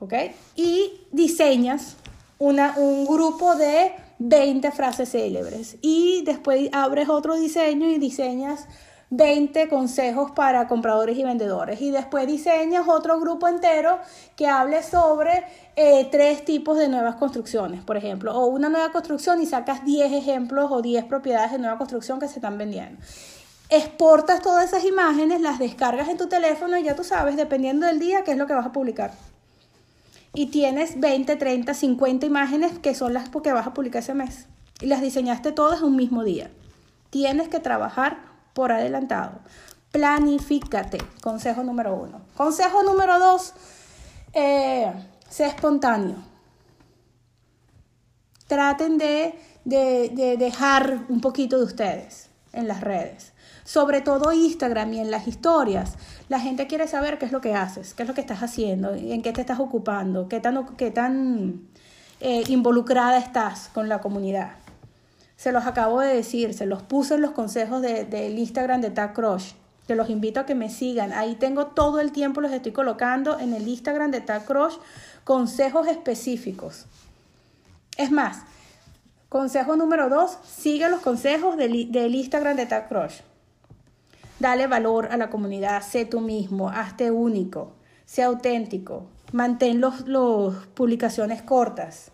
¿Ok? 0.00 0.14
Y 0.56 1.02
diseñas 1.12 1.96
una, 2.40 2.74
un 2.78 3.06
grupo 3.06 3.54
de 3.54 3.92
20 4.18 4.68
frases 4.72 5.12
célebres. 5.12 5.76
Y 5.80 6.24
después 6.24 6.70
abres 6.72 7.08
otro 7.08 7.36
diseño 7.36 7.88
y 7.88 7.98
diseñas 7.98 8.66
20 9.10 9.68
consejos 9.68 10.30
para 10.32 10.66
compradores 10.68 11.16
y 11.16 11.22
vendedores. 11.22 11.80
Y 11.80 11.90
después 11.90 12.26
diseñas 12.26 12.88
otro 12.88 13.20
grupo 13.20 13.48
entero 13.48 13.98
que 14.36 14.46
hable 14.46 14.82
sobre 14.82 15.44
eh, 15.76 16.08
tres 16.10 16.44
tipos 16.44 16.78
de 16.78 16.88
nuevas 16.88 17.16
construcciones, 17.16 17.82
por 17.82 17.96
ejemplo. 17.96 18.36
O 18.36 18.46
una 18.46 18.68
nueva 18.68 18.90
construcción 18.90 19.40
y 19.40 19.46
sacas 19.46 19.84
10 19.84 20.12
ejemplos 20.12 20.70
o 20.70 20.82
10 20.82 21.04
propiedades 21.04 21.52
de 21.52 21.58
nueva 21.58 21.78
construcción 21.78 22.18
que 22.18 22.28
se 22.28 22.36
están 22.36 22.58
vendiendo 22.58 22.98
exportas 23.68 24.42
todas 24.42 24.66
esas 24.68 24.84
imágenes, 24.84 25.40
las 25.40 25.58
descargas 25.58 26.08
en 26.08 26.16
tu 26.16 26.28
teléfono 26.28 26.78
y 26.78 26.84
ya 26.84 26.94
tú 26.94 27.04
sabes, 27.04 27.36
dependiendo 27.36 27.86
del 27.86 27.98
día, 27.98 28.22
qué 28.24 28.32
es 28.32 28.38
lo 28.38 28.46
que 28.46 28.54
vas 28.54 28.66
a 28.66 28.72
publicar. 28.72 29.12
Y 30.34 30.46
tienes 30.46 31.00
20, 31.00 31.36
30, 31.36 31.74
50 31.74 32.26
imágenes 32.26 32.78
que 32.78 32.94
son 32.94 33.14
las 33.14 33.28
que 33.30 33.52
vas 33.52 33.66
a 33.66 33.74
publicar 33.74 34.02
ese 34.02 34.14
mes. 34.14 34.46
Y 34.80 34.86
las 34.86 35.00
diseñaste 35.00 35.52
todas 35.52 35.80
un 35.82 35.96
mismo 35.96 36.24
día. 36.24 36.50
Tienes 37.10 37.48
que 37.48 37.58
trabajar 37.58 38.18
por 38.56 38.72
adelantado. 38.72 39.38
Planifícate. 39.92 40.98
Consejo 41.22 41.62
número 41.62 41.94
uno. 41.94 42.22
Consejo 42.34 42.82
número 42.82 43.20
dos. 43.20 43.52
Eh, 44.32 44.90
sé 45.28 45.46
espontáneo. 45.46 46.16
Traten 48.48 48.98
de, 48.98 49.38
de 49.64 50.36
dejar 50.38 51.04
un 51.08 51.20
poquito 51.20 51.58
de 51.58 51.64
ustedes 51.64 52.30
en 52.52 52.66
las 52.66 52.80
redes 52.80 53.36
sobre 53.66 54.00
todo 54.00 54.32
Instagram 54.32 54.94
y 54.94 55.00
en 55.00 55.10
las 55.10 55.26
historias, 55.26 55.96
la 56.28 56.38
gente 56.38 56.68
quiere 56.68 56.86
saber 56.86 57.18
qué 57.18 57.26
es 57.26 57.32
lo 57.32 57.40
que 57.40 57.54
haces, 57.54 57.94
qué 57.94 58.04
es 58.04 58.08
lo 58.08 58.14
que 58.14 58.20
estás 58.20 58.42
haciendo, 58.44 58.94
en 58.94 59.22
qué 59.22 59.32
te 59.32 59.40
estás 59.40 59.58
ocupando, 59.58 60.28
qué 60.28 60.38
tan, 60.38 60.76
qué 60.76 60.92
tan 60.92 61.66
eh, 62.20 62.44
involucrada 62.46 63.18
estás 63.18 63.68
con 63.74 63.88
la 63.88 64.00
comunidad. 64.00 64.52
Se 65.36 65.52
los 65.52 65.66
acabo 65.66 66.00
de 66.00 66.14
decir, 66.14 66.54
se 66.54 66.66
los 66.66 66.82
puse 66.82 67.14
en 67.14 67.22
los 67.22 67.32
consejos 67.32 67.82
del 67.82 68.08
de, 68.08 68.28
Instagram 68.28 68.80
de 68.80 68.90
Tag 68.90 69.14
Crush. 69.14 69.52
Te 69.86 69.94
los 69.94 70.10
invito 70.10 70.40
a 70.40 70.46
que 70.46 70.54
me 70.54 70.70
sigan. 70.70 71.12
Ahí 71.12 71.36
tengo 71.36 71.66
todo 71.68 72.00
el 72.00 72.10
tiempo, 72.10 72.40
los 72.40 72.52
estoy 72.52 72.72
colocando 72.72 73.38
en 73.38 73.54
el 73.54 73.68
Instagram 73.68 74.10
de 74.10 74.20
Tag 74.20 74.46
Crush, 74.46 74.76
consejos 75.24 75.86
específicos. 75.86 76.86
Es 77.96 78.10
más, 78.10 78.42
consejo 79.28 79.76
número 79.76 80.08
dos, 80.08 80.38
sigue 80.44 80.88
los 80.88 81.00
consejos 81.00 81.56
del, 81.56 81.92
del 81.92 82.14
Instagram 82.14 82.56
de 82.56 82.66
Tag 82.66 82.88
Crush. 82.88 83.20
Dale 84.38 84.66
valor 84.66 85.08
a 85.12 85.16
la 85.16 85.30
comunidad, 85.30 85.82
sé 85.82 86.04
tú 86.04 86.20
mismo, 86.20 86.68
hazte 86.70 87.10
único, 87.10 87.72
sé 88.04 88.22
auténtico, 88.22 89.06
mantén 89.32 89.80
las 89.80 90.00
los 90.06 90.66
publicaciones 90.68 91.42
cortas, 91.42 92.10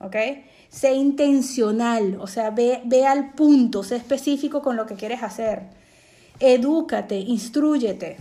¿ok? 0.00 0.16
Sé 0.74 0.94
intencional, 0.94 2.18
o 2.20 2.26
sea, 2.26 2.50
ve, 2.50 2.82
ve 2.84 3.06
al 3.06 3.32
punto, 3.32 3.84
sé 3.84 3.96
específico 3.96 4.60
con 4.60 4.76
lo 4.76 4.86
que 4.86 4.96
quieres 4.96 5.22
hacer. 5.22 5.62
Edúcate, 6.40 7.16
instruyete. 7.16 8.16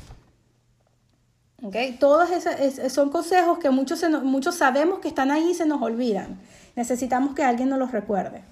¿ok? 1.63 1.75
Todos 1.99 2.29
esos 2.29 2.93
son 2.93 3.09
consejos 3.09 3.57
que 3.57 3.71
muchos, 3.71 4.03
muchos 4.23 4.55
sabemos 4.55 4.99
que 4.99 5.07
están 5.07 5.31
ahí 5.31 5.51
y 5.51 5.53
se 5.55 5.65
nos 5.65 5.81
olvidan. 5.81 6.39
Necesitamos 6.75 7.33
que 7.33 7.43
alguien 7.43 7.69
nos 7.69 7.79
los 7.79 7.91
recuerde 7.91 8.43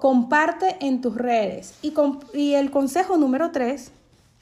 comparte 0.00 0.76
en 0.80 1.00
tus 1.00 1.14
redes. 1.14 1.74
Y, 1.82 1.94
y 2.34 2.54
el 2.54 2.70
consejo 2.70 3.16
número 3.16 3.50
tres 3.50 3.90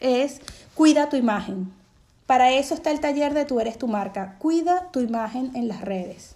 es 0.00 0.40
cuida 0.74 1.08
tu 1.08 1.16
imagen. 1.16 1.72
Para 2.26 2.50
eso 2.50 2.74
está 2.74 2.90
el 2.90 3.00
taller 3.00 3.34
de 3.34 3.44
Tú 3.44 3.60
eres 3.60 3.78
tu 3.78 3.86
marca. 3.86 4.36
Cuida 4.38 4.90
tu 4.90 5.00
imagen 5.00 5.52
en 5.54 5.68
las 5.68 5.80
redes. 5.80 6.35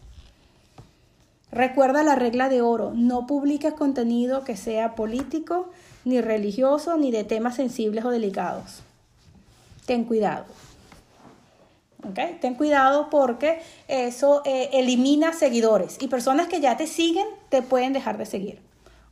Recuerda 1.52 2.02
la 2.02 2.14
regla 2.14 2.48
de 2.48 2.62
oro, 2.62 2.92
no 2.94 3.26
publiques 3.26 3.74
contenido 3.74 4.44
que 4.44 4.56
sea 4.56 4.94
político, 4.94 5.68
ni 6.04 6.20
religioso, 6.20 6.96
ni 6.96 7.10
de 7.10 7.24
temas 7.24 7.56
sensibles 7.56 8.04
o 8.04 8.10
delicados. 8.10 8.82
Ten 9.86 10.04
cuidado. 10.04 10.44
Ten 12.40 12.54
cuidado 12.54 13.10
porque 13.10 13.60
eso 13.88 14.42
eh, 14.44 14.70
elimina 14.72 15.32
seguidores 15.32 15.98
y 16.00 16.08
personas 16.08 16.46
que 16.46 16.60
ya 16.60 16.76
te 16.76 16.86
siguen 16.86 17.26
te 17.50 17.62
pueden 17.62 17.92
dejar 17.92 18.16
de 18.16 18.26
seguir. 18.26 18.60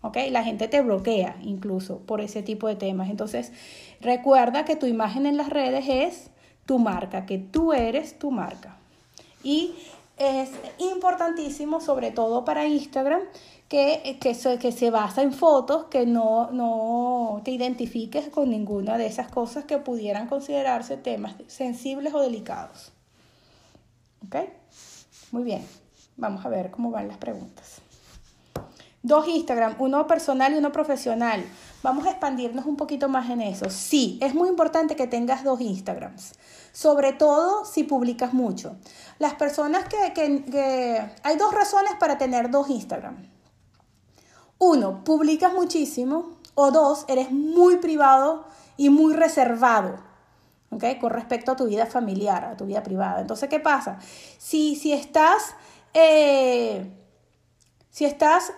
¿okay? 0.00 0.30
La 0.30 0.44
gente 0.44 0.68
te 0.68 0.80
bloquea 0.80 1.36
incluso 1.42 1.98
por 1.98 2.20
ese 2.20 2.42
tipo 2.42 2.68
de 2.68 2.76
temas. 2.76 3.10
Entonces, 3.10 3.52
recuerda 4.00 4.64
que 4.64 4.76
tu 4.76 4.86
imagen 4.86 5.26
en 5.26 5.36
las 5.36 5.50
redes 5.50 5.84
es 5.88 6.30
tu 6.64 6.78
marca, 6.78 7.26
que 7.26 7.38
tú 7.38 7.72
eres 7.72 8.18
tu 8.18 8.30
marca. 8.30 8.76
Y 9.42 9.74
es 10.18 10.50
importantísimo, 10.78 11.80
sobre 11.80 12.10
todo 12.10 12.44
para 12.44 12.66
Instagram, 12.66 13.22
que, 13.68 14.18
que, 14.20 14.58
que 14.58 14.72
se 14.72 14.90
basa 14.90 15.22
en 15.22 15.32
fotos, 15.32 15.86
que 15.86 16.06
no, 16.06 16.50
no 16.50 17.40
te 17.44 17.50
identifiques 17.50 18.28
con 18.28 18.50
ninguna 18.50 18.98
de 18.98 19.06
esas 19.06 19.30
cosas 19.30 19.64
que 19.64 19.78
pudieran 19.78 20.26
considerarse 20.26 20.96
temas 20.96 21.34
sensibles 21.46 22.14
o 22.14 22.20
delicados. 22.20 22.92
¿Ok? 24.26 24.36
Muy 25.32 25.44
bien. 25.44 25.64
Vamos 26.16 26.44
a 26.44 26.48
ver 26.48 26.70
cómo 26.70 26.90
van 26.90 27.08
las 27.08 27.18
preguntas. 27.18 27.80
Dos 29.02 29.28
Instagram, 29.28 29.76
uno 29.78 30.06
personal 30.08 30.52
y 30.52 30.58
uno 30.58 30.72
profesional. 30.72 31.44
Vamos 31.82 32.06
a 32.06 32.10
expandirnos 32.10 32.66
un 32.66 32.76
poquito 32.76 33.08
más 33.08 33.30
en 33.30 33.40
eso. 33.40 33.70
Sí, 33.70 34.18
es 34.20 34.34
muy 34.34 34.48
importante 34.48 34.96
que 34.96 35.06
tengas 35.06 35.44
dos 35.44 35.60
Instagrams, 35.60 36.34
sobre 36.78 37.12
todo 37.12 37.64
si 37.64 37.82
publicas 37.82 38.32
mucho. 38.32 38.76
Las 39.18 39.34
personas 39.34 39.88
que, 39.88 40.12
que. 40.14 41.10
Hay 41.24 41.36
dos 41.36 41.52
razones 41.52 41.94
para 41.98 42.18
tener 42.18 42.52
dos 42.52 42.70
Instagram. 42.70 43.28
Uno, 44.58 45.02
publicas 45.02 45.52
muchísimo. 45.52 46.38
O 46.54 46.70
dos, 46.70 47.04
eres 47.08 47.32
muy 47.32 47.78
privado 47.78 48.44
y 48.76 48.90
muy 48.90 49.12
reservado. 49.14 49.98
¿ok? 50.70 50.84
Con 51.00 51.10
respecto 51.10 51.50
a 51.50 51.56
tu 51.56 51.66
vida 51.66 51.84
familiar, 51.86 52.44
a 52.44 52.56
tu 52.56 52.64
vida 52.64 52.84
privada. 52.84 53.20
Entonces, 53.20 53.48
¿qué 53.48 53.58
pasa? 53.58 53.98
Si, 54.38 54.76
si 54.76 54.92
estás... 54.92 55.56
Eh, 55.94 56.92
si 57.90 58.04
estás 58.04 58.52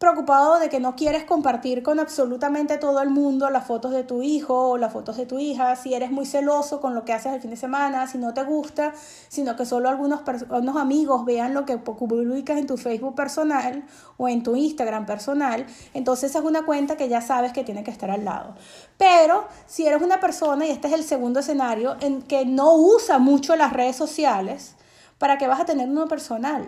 preocupado 0.00 0.58
de 0.58 0.70
que 0.70 0.80
no 0.80 0.96
quieres 0.96 1.24
compartir 1.24 1.82
con 1.82 2.00
absolutamente 2.00 2.78
todo 2.78 3.02
el 3.02 3.10
mundo 3.10 3.50
las 3.50 3.66
fotos 3.66 3.90
de 3.90 4.02
tu 4.02 4.22
hijo 4.22 4.70
o 4.70 4.78
las 4.78 4.94
fotos 4.94 5.18
de 5.18 5.26
tu 5.26 5.38
hija, 5.38 5.76
si 5.76 5.92
eres 5.92 6.10
muy 6.10 6.24
celoso 6.24 6.80
con 6.80 6.94
lo 6.94 7.04
que 7.04 7.12
haces 7.12 7.34
el 7.34 7.42
fin 7.42 7.50
de 7.50 7.58
semana, 7.58 8.06
si 8.06 8.16
no 8.16 8.32
te 8.32 8.42
gusta, 8.42 8.94
sino 9.28 9.56
que 9.56 9.66
solo 9.66 9.90
algunos, 9.90 10.22
unos 10.48 10.76
amigos 10.78 11.26
vean 11.26 11.52
lo 11.52 11.66
que 11.66 11.76
publicas 11.76 12.56
en 12.56 12.66
tu 12.66 12.78
Facebook 12.78 13.14
personal 13.14 13.84
o 14.16 14.26
en 14.26 14.42
tu 14.42 14.56
Instagram 14.56 15.04
personal, 15.04 15.66
entonces 15.92 16.30
esa 16.30 16.38
es 16.38 16.46
una 16.46 16.64
cuenta 16.64 16.96
que 16.96 17.10
ya 17.10 17.20
sabes 17.20 17.52
que 17.52 17.62
tiene 17.62 17.84
que 17.84 17.90
estar 17.90 18.10
al 18.10 18.24
lado. 18.24 18.54
Pero 18.96 19.48
si 19.66 19.86
eres 19.86 20.00
una 20.00 20.18
persona, 20.18 20.66
y 20.66 20.70
este 20.70 20.88
es 20.88 20.94
el 20.94 21.04
segundo 21.04 21.40
escenario, 21.40 21.98
en 22.00 22.22
que 22.22 22.46
no 22.46 22.74
usa 22.74 23.18
mucho 23.18 23.54
las 23.54 23.74
redes 23.74 23.96
sociales, 23.96 24.76
¿para 25.18 25.36
qué 25.36 25.46
vas 25.46 25.60
a 25.60 25.66
tener 25.66 25.90
uno 25.90 26.08
personal? 26.08 26.64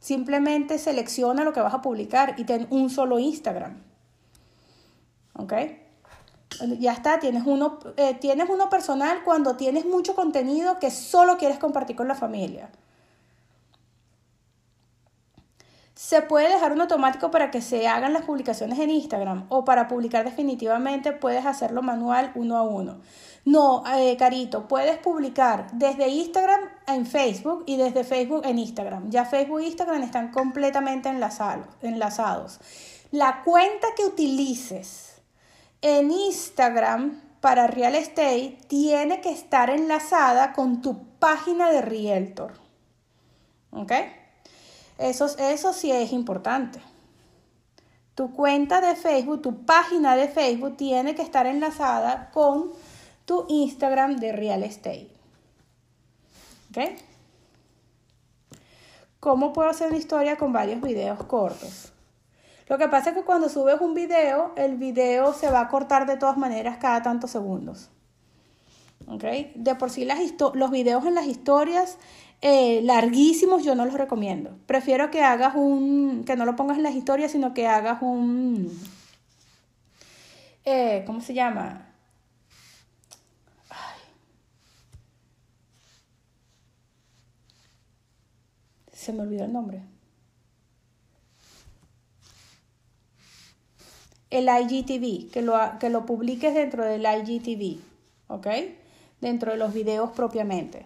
Simplemente 0.00 0.78
selecciona 0.78 1.44
lo 1.44 1.52
que 1.52 1.60
vas 1.60 1.74
a 1.74 1.82
publicar 1.82 2.34
y 2.38 2.44
ten 2.44 2.66
un 2.70 2.90
solo 2.90 3.18
Instagram. 3.18 3.82
¿Ok? 5.34 5.52
Ya 6.78 6.92
está, 6.92 7.18
tienes 7.18 7.44
uno, 7.46 7.78
eh, 7.96 8.14
tienes 8.14 8.48
uno 8.48 8.70
personal 8.70 9.22
cuando 9.24 9.56
tienes 9.56 9.84
mucho 9.84 10.14
contenido 10.14 10.78
que 10.78 10.90
solo 10.90 11.36
quieres 11.36 11.58
compartir 11.58 11.94
con 11.94 12.08
la 12.08 12.14
familia. 12.14 12.70
Se 15.98 16.22
puede 16.22 16.48
dejar 16.48 16.70
un 16.70 16.80
automático 16.80 17.32
para 17.32 17.50
que 17.50 17.60
se 17.60 17.88
hagan 17.88 18.12
las 18.12 18.22
publicaciones 18.22 18.78
en 18.78 18.88
Instagram 18.88 19.46
o 19.48 19.64
para 19.64 19.88
publicar 19.88 20.24
definitivamente 20.24 21.10
puedes 21.10 21.44
hacerlo 21.44 21.82
manual 21.82 22.30
uno 22.36 22.56
a 22.56 22.62
uno. 22.62 23.00
No, 23.44 23.82
eh, 23.96 24.16
Carito, 24.16 24.68
puedes 24.68 24.96
publicar 24.98 25.66
desde 25.72 26.06
Instagram 26.06 26.60
en 26.86 27.04
Facebook 27.04 27.64
y 27.66 27.78
desde 27.78 28.04
Facebook 28.04 28.42
en 28.44 28.60
Instagram. 28.60 29.10
Ya 29.10 29.24
Facebook 29.24 29.58
e 29.58 29.66
Instagram 29.66 30.04
están 30.04 30.30
completamente 30.30 31.08
enlazados. 31.08 32.60
La 33.10 33.42
cuenta 33.42 33.88
que 33.96 34.04
utilices 34.04 35.20
en 35.82 36.12
Instagram 36.12 37.20
para 37.40 37.66
real 37.66 37.96
estate 37.96 38.56
tiene 38.68 39.20
que 39.20 39.32
estar 39.32 39.68
enlazada 39.68 40.52
con 40.52 40.80
tu 40.80 41.08
página 41.18 41.72
de 41.72 41.82
Realtor. 41.82 42.52
¿Ok? 43.72 43.92
Eso, 44.98 45.26
eso 45.38 45.72
sí 45.72 45.92
es 45.92 46.12
importante. 46.12 46.80
Tu 48.14 48.32
cuenta 48.32 48.80
de 48.80 48.96
Facebook, 48.96 49.42
tu 49.42 49.64
página 49.64 50.16
de 50.16 50.28
Facebook 50.28 50.76
tiene 50.76 51.14
que 51.14 51.22
estar 51.22 51.46
enlazada 51.46 52.30
con 52.32 52.72
tu 53.24 53.46
Instagram 53.48 54.16
de 54.16 54.32
real 54.32 54.64
estate. 54.64 55.10
¿Ok? 56.70 56.78
¿Cómo 59.20 59.52
puedo 59.52 59.68
hacer 59.68 59.88
una 59.88 59.98
historia 59.98 60.36
con 60.36 60.52
varios 60.52 60.80
videos 60.80 61.22
cortos? 61.24 61.92
Lo 62.68 62.76
que 62.76 62.88
pasa 62.88 63.10
es 63.10 63.16
que 63.16 63.22
cuando 63.22 63.48
subes 63.48 63.80
un 63.80 63.94
video, 63.94 64.52
el 64.56 64.76
video 64.76 65.32
se 65.32 65.50
va 65.50 65.60
a 65.60 65.68
cortar 65.68 66.06
de 66.06 66.16
todas 66.16 66.36
maneras 66.36 66.78
cada 66.78 67.02
tantos 67.02 67.30
segundos. 67.30 67.90
¿Ok? 69.06 69.24
De 69.54 69.74
por 69.74 69.90
sí 69.90 70.06
los 70.54 70.70
videos 70.70 71.06
en 71.06 71.14
las 71.14 71.26
historias 71.26 71.98
eh, 72.40 72.80
larguísimos 72.82 73.64
yo 73.64 73.74
no 73.74 73.84
los 73.84 73.94
recomiendo. 73.94 74.56
Prefiero 74.66 75.10
que 75.10 75.22
hagas 75.22 75.54
un, 75.56 76.24
que 76.24 76.36
no 76.36 76.44
lo 76.44 76.56
pongas 76.56 76.76
en 76.76 76.84
las 76.84 76.94
historias, 76.94 77.32
sino 77.32 77.54
que 77.54 77.66
hagas 77.66 78.02
un, 78.02 78.70
eh, 80.64 81.02
¿cómo 81.06 81.20
se 81.20 81.34
llama? 81.34 81.84
se 88.92 89.14
me 89.14 89.22
olvidó 89.22 89.46
el 89.46 89.52
nombre. 89.54 89.80
El 94.28 94.48
IGTV, 94.48 95.30
que 95.30 95.40
lo, 95.40 95.56
que 95.80 95.88
lo 95.88 96.04
publiques 96.04 96.52
dentro 96.52 96.84
del 96.84 97.06
IGTV, 97.06 97.80
¿ok? 98.26 98.46
Dentro 99.22 99.52
de 99.52 99.56
los 99.56 99.72
videos 99.72 100.10
propiamente. 100.10 100.84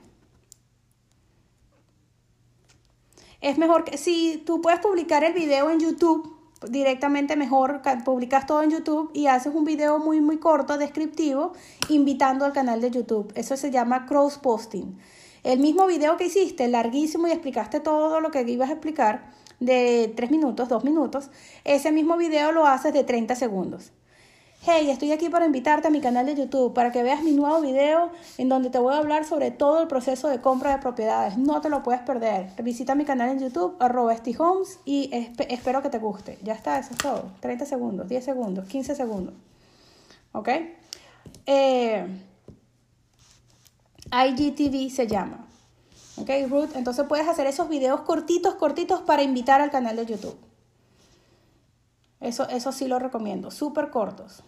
Es 3.42 3.58
mejor 3.58 3.82
que 3.82 3.98
si 3.98 4.40
tú 4.46 4.62
puedes 4.62 4.78
publicar 4.78 5.24
el 5.24 5.32
video 5.32 5.68
en 5.68 5.80
YouTube, 5.80 6.32
directamente 6.70 7.34
mejor 7.34 7.82
publicas 8.04 8.46
todo 8.46 8.62
en 8.62 8.70
YouTube 8.70 9.10
y 9.14 9.26
haces 9.26 9.52
un 9.52 9.64
video 9.64 9.98
muy 9.98 10.20
muy 10.20 10.38
corto, 10.38 10.78
descriptivo, 10.78 11.52
invitando 11.88 12.44
al 12.44 12.52
canal 12.52 12.80
de 12.80 12.92
YouTube. 12.92 13.32
Eso 13.34 13.56
se 13.56 13.72
llama 13.72 14.06
cross 14.06 14.38
posting. 14.38 14.96
El 15.42 15.58
mismo 15.58 15.88
video 15.88 16.16
que 16.16 16.26
hiciste, 16.26 16.68
larguísimo 16.68 17.26
y 17.26 17.32
explicaste 17.32 17.80
todo 17.80 18.20
lo 18.20 18.30
que 18.30 18.42
ibas 18.42 18.70
a 18.70 18.74
explicar 18.74 19.32
de 19.58 20.12
3 20.14 20.30
minutos, 20.30 20.68
2 20.68 20.84
minutos, 20.84 21.30
ese 21.64 21.90
mismo 21.90 22.16
video 22.16 22.52
lo 22.52 22.66
haces 22.68 22.92
de 22.92 23.02
30 23.02 23.34
segundos. 23.34 23.90
Hey, 24.64 24.88
estoy 24.90 25.10
aquí 25.10 25.28
para 25.28 25.44
invitarte 25.44 25.88
a 25.88 25.90
mi 25.90 26.00
canal 26.00 26.24
de 26.24 26.36
YouTube 26.36 26.72
para 26.72 26.92
que 26.92 27.02
veas 27.02 27.24
mi 27.24 27.32
nuevo 27.32 27.60
video 27.60 28.12
en 28.38 28.48
donde 28.48 28.70
te 28.70 28.78
voy 28.78 28.94
a 28.94 28.98
hablar 28.98 29.24
sobre 29.24 29.50
todo 29.50 29.82
el 29.82 29.88
proceso 29.88 30.28
de 30.28 30.40
compra 30.40 30.70
de 30.70 30.78
propiedades. 30.80 31.36
No 31.36 31.60
te 31.60 31.68
lo 31.68 31.82
puedes 31.82 32.00
perder. 32.02 32.52
Visita 32.62 32.94
mi 32.94 33.04
canal 33.04 33.30
en 33.30 33.40
YouTube, 33.40 33.74
arroba 33.80 34.14
Homes, 34.38 34.78
y 34.84 35.10
espero 35.48 35.82
que 35.82 35.88
te 35.88 35.98
guste. 35.98 36.38
Ya 36.44 36.52
está, 36.52 36.78
eso 36.78 36.92
es 36.92 36.98
todo. 36.98 37.32
30 37.40 37.66
segundos, 37.66 38.08
10 38.08 38.24
segundos, 38.24 38.68
15 38.68 38.94
segundos. 38.94 39.34
¿Ok? 40.30 40.48
Eh, 41.46 42.06
IGTV 44.12 44.94
se 44.94 45.08
llama. 45.08 45.44
¿Ok, 46.18 46.30
Ruth? 46.48 46.76
Entonces 46.76 47.04
puedes 47.08 47.26
hacer 47.26 47.48
esos 47.48 47.68
videos 47.68 48.02
cortitos, 48.02 48.54
cortitos 48.54 49.00
para 49.00 49.24
invitar 49.24 49.60
al 49.60 49.72
canal 49.72 49.96
de 49.96 50.06
YouTube. 50.06 50.36
Eso, 52.22 52.48
eso 52.48 52.72
sí 52.72 52.86
lo 52.86 52.98
recomiendo, 52.98 53.50
súper 53.50 53.90
cortos. 53.90 54.44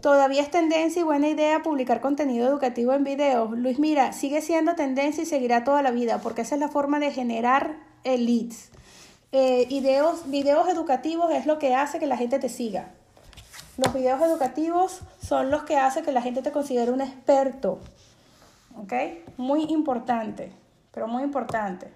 Todavía 0.00 0.42
es 0.42 0.50
tendencia 0.50 1.00
y 1.00 1.02
buena 1.02 1.28
idea 1.28 1.62
publicar 1.62 2.00
contenido 2.00 2.46
educativo 2.46 2.92
en 2.92 3.04
videos. 3.04 3.50
Luis, 3.52 3.78
mira, 3.78 4.12
sigue 4.12 4.42
siendo 4.42 4.74
tendencia 4.74 5.22
y 5.22 5.26
seguirá 5.26 5.64
toda 5.64 5.80
la 5.80 5.92
vida 5.92 6.20
porque 6.20 6.42
esa 6.42 6.56
es 6.56 6.60
la 6.60 6.68
forma 6.68 6.98
de 6.98 7.10
generar 7.10 7.78
leads. 8.04 8.70
Eh, 9.32 9.66
videos, 9.68 10.30
videos 10.30 10.68
educativos 10.68 11.32
es 11.32 11.46
lo 11.46 11.58
que 11.58 11.74
hace 11.74 11.98
que 11.98 12.06
la 12.06 12.16
gente 12.16 12.38
te 12.38 12.48
siga. 12.48 12.92
Los 13.78 13.92
videos 13.92 14.20
educativos 14.20 15.00
son 15.20 15.50
los 15.50 15.64
que 15.64 15.76
hacen 15.76 16.04
que 16.04 16.12
la 16.12 16.22
gente 16.22 16.42
te 16.42 16.52
considere 16.52 16.92
un 16.92 17.00
experto. 17.00 17.80
Muy 19.36 19.64
importante, 19.64 20.52
pero 20.94 21.08
muy 21.08 21.24
importante. 21.24 21.90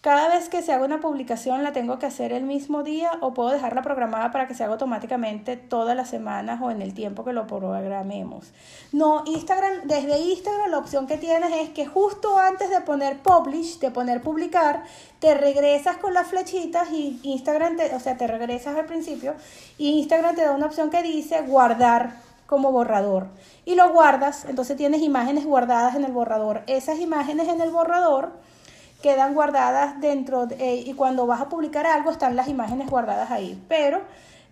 Cada 0.00 0.30
vez 0.30 0.48
que 0.48 0.62
se 0.62 0.72
haga 0.72 0.86
una 0.86 0.98
publicación 0.98 1.62
la 1.62 1.74
tengo 1.74 1.98
que 1.98 2.06
hacer 2.06 2.32
el 2.32 2.44
mismo 2.44 2.82
día 2.82 3.10
o 3.20 3.34
puedo 3.34 3.50
dejarla 3.50 3.82
programada 3.82 4.30
para 4.30 4.48
que 4.48 4.54
se 4.54 4.64
haga 4.64 4.72
automáticamente 4.72 5.58
todas 5.58 5.94
las 5.94 6.08
semanas 6.08 6.58
o 6.62 6.70
en 6.70 6.80
el 6.80 6.94
tiempo 6.94 7.22
que 7.22 7.34
lo 7.34 7.46
programemos. 7.46 8.50
No, 8.92 9.24
Instagram, 9.26 9.82
desde 9.84 10.18
Instagram 10.18 10.70
la 10.70 10.78
opción 10.78 11.06
que 11.06 11.18
tienes 11.18 11.52
es 11.52 11.68
que 11.68 11.84
justo 11.84 12.38
antes 12.38 12.70
de 12.70 12.80
poner 12.80 13.18
publish, 13.18 13.78
de 13.78 13.90
poner 13.90 14.22
publicar, 14.22 14.84
te 15.18 15.34
regresas 15.34 15.98
con 15.98 16.14
las 16.14 16.28
flechitas 16.28 16.90
y 16.92 17.20
Instagram, 17.22 17.76
te, 17.76 17.94
o 17.94 18.00
sea, 18.00 18.16
te 18.16 18.26
regresas 18.26 18.76
al 18.76 18.86
principio 18.86 19.34
y 19.76 19.98
Instagram 19.98 20.34
te 20.34 20.40
da 20.40 20.52
una 20.52 20.64
opción 20.64 20.88
que 20.88 21.02
dice 21.02 21.42
guardar 21.42 22.29
como 22.50 22.72
borrador 22.72 23.28
y 23.64 23.76
lo 23.76 23.92
guardas, 23.92 24.44
entonces 24.44 24.76
tienes 24.76 25.02
imágenes 25.02 25.46
guardadas 25.46 25.94
en 25.94 26.04
el 26.04 26.10
borrador. 26.10 26.64
Esas 26.66 26.98
imágenes 26.98 27.46
en 27.46 27.60
el 27.60 27.70
borrador 27.70 28.32
quedan 29.00 29.34
guardadas 29.34 30.00
dentro 30.00 30.48
eh, 30.58 30.82
y 30.84 30.92
cuando 30.94 31.28
vas 31.28 31.40
a 31.40 31.48
publicar 31.48 31.86
algo 31.86 32.10
están 32.10 32.34
las 32.34 32.48
imágenes 32.48 32.90
guardadas 32.90 33.30
ahí, 33.30 33.62
pero 33.68 34.02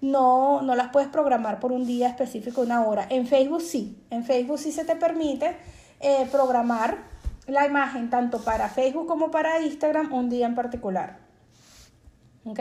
no, 0.00 0.62
no 0.62 0.76
las 0.76 0.90
puedes 0.90 1.08
programar 1.08 1.58
por 1.58 1.72
un 1.72 1.86
día 1.86 2.06
específico, 2.06 2.60
una 2.60 2.86
hora. 2.86 3.04
En 3.10 3.26
Facebook 3.26 3.62
sí, 3.62 4.00
en 4.10 4.22
Facebook 4.22 4.60
sí 4.60 4.70
se 4.70 4.84
te 4.84 4.94
permite 4.94 5.56
eh, 5.98 6.28
programar 6.30 6.98
la 7.48 7.66
imagen 7.66 8.10
tanto 8.10 8.38
para 8.44 8.68
Facebook 8.68 9.08
como 9.08 9.32
para 9.32 9.60
Instagram 9.60 10.12
un 10.12 10.30
día 10.30 10.46
en 10.46 10.54
particular. 10.54 11.18
¿Ok? 12.44 12.60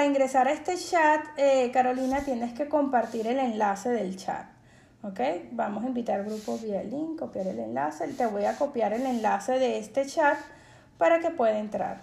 Para 0.00 0.08
ingresar 0.08 0.48
a 0.48 0.52
este 0.52 0.78
chat, 0.78 1.26
eh, 1.36 1.70
Carolina, 1.74 2.20
tienes 2.20 2.54
que 2.54 2.70
compartir 2.70 3.26
el 3.26 3.38
enlace 3.38 3.90
del 3.90 4.16
chat. 4.16 4.46
¿Ok? 5.02 5.20
Vamos 5.52 5.84
a 5.84 5.88
invitar 5.88 6.24
grupo 6.24 6.56
vía 6.56 6.82
link, 6.82 7.18
copiar 7.18 7.48
el 7.48 7.58
enlace. 7.58 8.08
Te 8.08 8.24
voy 8.24 8.46
a 8.46 8.56
copiar 8.56 8.94
el 8.94 9.04
enlace 9.04 9.58
de 9.58 9.76
este 9.76 10.06
chat 10.06 10.38
para 10.96 11.18
que 11.20 11.28
pueda 11.28 11.58
entrar. 11.58 12.00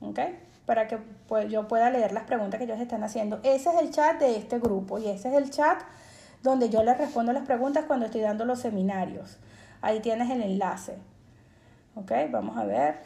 ¿Ok? 0.00 0.18
Para 0.66 0.88
que 0.88 0.98
pues, 1.28 1.48
yo 1.48 1.68
pueda 1.68 1.90
leer 1.90 2.10
las 2.10 2.24
preguntas 2.24 2.58
que 2.58 2.64
ellos 2.64 2.80
están 2.80 3.04
haciendo. 3.04 3.38
Ese 3.44 3.70
es 3.70 3.80
el 3.80 3.92
chat 3.92 4.18
de 4.18 4.36
este 4.36 4.58
grupo 4.58 4.98
y 4.98 5.06
ese 5.06 5.28
es 5.28 5.34
el 5.36 5.50
chat 5.50 5.80
donde 6.42 6.70
yo 6.70 6.82
les 6.82 6.98
respondo 6.98 7.32
las 7.32 7.46
preguntas 7.46 7.84
cuando 7.86 8.06
estoy 8.06 8.22
dando 8.22 8.44
los 8.44 8.58
seminarios. 8.58 9.38
Ahí 9.80 10.00
tienes 10.00 10.28
el 10.28 10.42
enlace. 10.42 10.98
¿Ok? 11.94 12.10
Vamos 12.32 12.58
a 12.58 12.64
ver. 12.64 12.96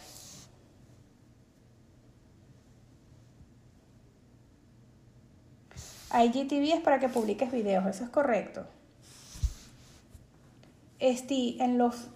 IGTV 6.13 6.75
es 6.75 6.81
para 6.81 6.99
que 6.99 7.09
publiques 7.09 7.51
videos, 7.53 7.87
eso 7.87 8.05
es 8.05 8.11
correcto. 8.11 8.65
Este, 10.99 11.63
en 11.63 11.79
los 11.79 12.09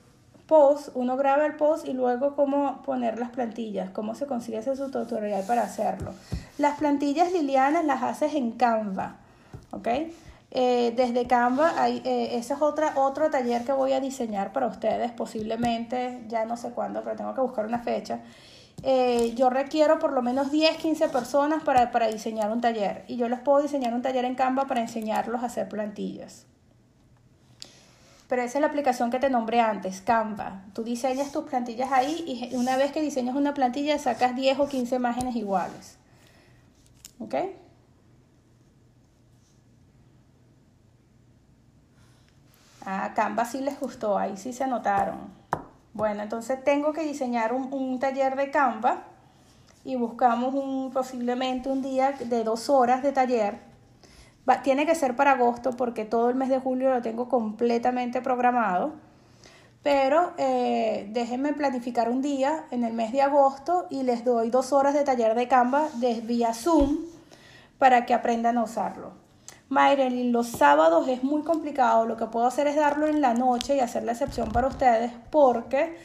posts, 0.47 0.91
uno 0.95 1.17
graba 1.17 1.47
el 1.47 1.55
post 1.55 1.87
y 1.87 1.93
luego 1.93 2.35
cómo 2.35 2.83
poner 2.83 3.19
las 3.19 3.31
plantillas, 3.31 3.91
cómo 3.91 4.15
se 4.15 4.27
consigue 4.27 4.59
ese 4.59 4.77
su 4.77 4.91
tutorial 4.91 5.45
para 5.47 5.63
hacerlo. 5.63 6.13
Las 6.59 6.79
plantillas 6.79 7.33
Liliana 7.33 7.83
las 7.83 8.03
haces 8.03 8.35
en 8.35 8.53
Canva, 8.53 9.17
¿ok? 9.71 9.89
Eh, 10.51 10.93
desde 10.95 11.27
Canva, 11.27 11.73
hay, 11.83 12.03
eh, 12.05 12.37
ese 12.37 12.53
es 12.53 12.61
otro 12.61 13.31
taller 13.31 13.65
que 13.65 13.73
voy 13.73 13.93
a 13.93 14.01
diseñar 14.01 14.53
para 14.53 14.67
ustedes, 14.67 15.11
posiblemente, 15.13 16.25
ya 16.29 16.45
no 16.45 16.59
sé 16.59 16.71
cuándo, 16.73 17.03
pero 17.03 17.17
tengo 17.17 17.35
que 17.35 17.41
buscar 17.41 17.65
una 17.65 17.79
fecha. 17.79 18.21
Eh, 18.83 19.35
yo 19.37 19.49
requiero 19.51 19.99
por 19.99 20.13
lo 20.13 20.23
menos 20.23 20.51
10, 20.51 20.77
15 20.77 21.09
personas 21.09 21.63
para, 21.63 21.93
para 21.93 22.09
diseñar 22.09 22.51
un 22.51 22.61
taller. 22.61 23.05
Y 23.09 23.17
yo 23.17 23.29
les 23.29 23.41
puedo 23.41 23.63
diseñar 23.63 23.95
un 23.95 24.03
taller 24.03 24.25
en 24.25 24.35
Canva 24.35 24.67
para 24.67 24.81
enseñarlos 24.81 25.43
a 25.43 25.47
hacer 25.47 25.69
plantillas. 25.69 26.47
Pero 28.29 28.43
esa 28.43 28.59
es 28.59 28.63
la 28.63 28.69
aplicación 28.69 29.11
que 29.11 29.19
te 29.19 29.29
nombré 29.29 29.61
antes, 29.61 30.01
Canva. 30.01 30.63
Tú 30.73 30.83
diseñas 30.83 31.33
tus 31.33 31.45
plantillas 31.45 31.93
ahí 31.93 32.49
y 32.51 32.57
una 32.57 32.77
vez 32.79 32.91
que 32.91 33.03
diseñas 33.03 33.37
una 33.37 33.53
plantilla 33.53 33.99
sacas 33.99 34.35
10 34.35 34.59
o 34.59 34.69
15 34.69 34.97
imágenes 34.97 35.37
iguales. 35.37 35.99
¿Ok? 37.19 37.35
Ah, 42.85 43.13
Canva 43.15 43.45
sí 43.45 43.61
les 43.61 43.79
gustó, 43.79 44.19
ahí 44.19 44.37
sí 44.37 44.53
se 44.53 44.65
anotaron. 44.65 45.42
Bueno, 45.95 46.23
entonces 46.23 46.63
tengo 46.65 46.93
que 46.93 47.03
diseñar 47.03 47.53
un, 47.53 47.99
taller 47.99 48.35
de 48.37 48.51
Canva 48.51 49.05
y 49.85 49.97
buscamos 49.97 50.55
un, 50.55 50.91
posiblemente 50.91 51.69
un 51.69 51.83
día 51.83 52.13
de 52.13 52.45
dos 52.45 52.71
horas 52.71 53.03
de 53.03 53.13
taller. 53.13 53.59
tiene 54.63 54.87
que 54.87 54.95
ser 54.95 55.17
para 55.17 55.33
agosto 55.33 55.73
porque 55.73 56.05
todo 56.05 56.31
el 56.31 56.35
mes 56.35 56.49
de 56.49 56.59
julio 56.61 56.91
lo 56.91 57.03
tengo 57.03 57.29
completamente 57.29 58.23
programado. 58.23 58.95
Pero 59.83 60.33
eh, 60.39 61.09
déjenme 61.11 61.53
planificar 61.55 62.09
un 62.09 62.23
día 62.23 62.65
en 62.71 62.85
el 62.85 62.93
mes 62.93 63.13
de 63.13 63.21
agosto 63.21 63.87
y 63.91 64.05
les 64.05 64.25
doy 64.25 64.49
dos 64.49 64.73
horas 64.73 64.95
de 64.95 65.05
taller 65.05 65.35
de 65.35 65.49
Canva 65.49 65.89
de, 65.95 66.21
vía 66.21 66.55
Zoom 66.55 66.99
para 67.79 68.07
que 68.07 68.15
aprendan 68.15 68.59
a 68.59 68.65
usarlo. 68.65 69.22
Mayren, 69.73 70.33
los 70.33 70.49
sábados 70.49 71.09
es 71.09 71.25
muy 71.25 71.43
complicado. 71.43 72.05
Lo 72.05 72.19
que 72.19 72.27
puedo 72.27 72.47
hacer 72.47 72.67
es 72.67 72.77
darlo 72.77 73.07
en 73.07 73.23
la 73.23 73.33
noche 73.33 73.75
y 73.75 73.81
hacer 73.81 74.03
la 74.05 74.13
excepción 74.13 74.53
para 74.53 74.69
ustedes 74.69 75.13
porque 75.31 75.97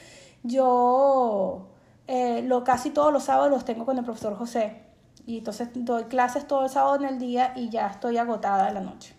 yo 0.43 1.68
eh, 2.07 2.43
lo, 2.43 2.63
casi 2.63 2.91
todos 2.91 3.11
los 3.11 3.26
sábados 3.26 3.51
los 3.51 3.65
tengo 3.65 3.86
con 3.86 3.97
el 3.97 4.05
profesor 4.05 4.38
José. 4.38 4.84
Y 5.26 5.39
entonces 5.39 5.68
doy 5.74 6.05
clases 6.05 6.47
todo 6.47 6.63
el 6.63 6.70
sábado 6.70 6.95
en 6.95 7.03
el 7.03 7.20
día 7.20 7.51
y 7.57 7.68
ya 7.70 7.88
estoy 7.88 8.18
agotada 8.18 8.72
la 8.72 8.80
noche. 8.80 9.13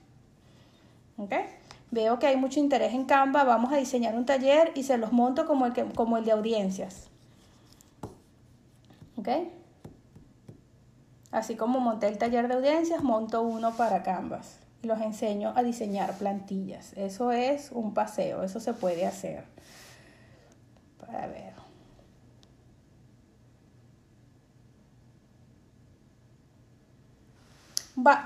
¿Ok? 1.18 1.34
Veo 1.90 2.18
que 2.18 2.28
hay 2.28 2.36
mucho 2.36 2.58
interés 2.58 2.94
en 2.94 3.04
Canva. 3.04 3.44
Vamos 3.44 3.70
a 3.70 3.76
diseñar 3.76 4.14
un 4.14 4.24
taller 4.24 4.72
y 4.74 4.84
se 4.84 4.96
los 4.96 5.12
monto 5.12 5.44
como 5.44 5.66
el, 5.66 5.74
que, 5.74 5.84
como 5.84 6.16
el 6.16 6.24
de 6.24 6.32
audiencias. 6.32 7.08
¿Ok? 9.18 9.28
Así 11.30 11.56
como 11.56 11.80
monté 11.80 12.08
el 12.08 12.18
taller 12.18 12.48
de 12.48 12.54
audiencias, 12.54 13.02
monto 13.02 13.42
uno 13.42 13.72
para 13.76 14.02
Canvas 14.02 14.58
y 14.82 14.86
los 14.86 15.00
enseño 15.00 15.52
a 15.56 15.62
diseñar 15.62 16.14
plantillas. 16.14 16.92
Eso 16.94 17.32
es 17.32 17.70
un 17.72 17.94
paseo, 17.94 18.42
eso 18.42 18.60
se 18.60 18.72
puede 18.72 19.06
hacer. 19.06 19.44
Para 20.98 21.26
ver. 21.26 21.48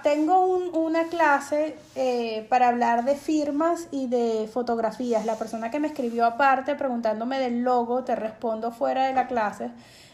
tengo 0.02 0.44
una 0.44 1.04
clase 1.04 1.76
eh, 1.94 2.46
para 2.50 2.68
hablar 2.68 3.04
de 3.04 3.14
firmas 3.14 3.88
y 3.90 4.06
de 4.06 4.48
fotografías. 4.52 5.24
La 5.24 5.36
persona 5.36 5.70
que 5.70 5.80
me 5.80 5.88
escribió 5.88 6.26
aparte 6.26 6.74
preguntándome 6.74 7.38
del 7.38 7.62
logo, 7.62 8.04
te 8.04 8.14
respondo 8.14 8.70
fuera 8.70 9.06
de 9.06 9.14
la 9.14 9.26
clase. 9.26 9.70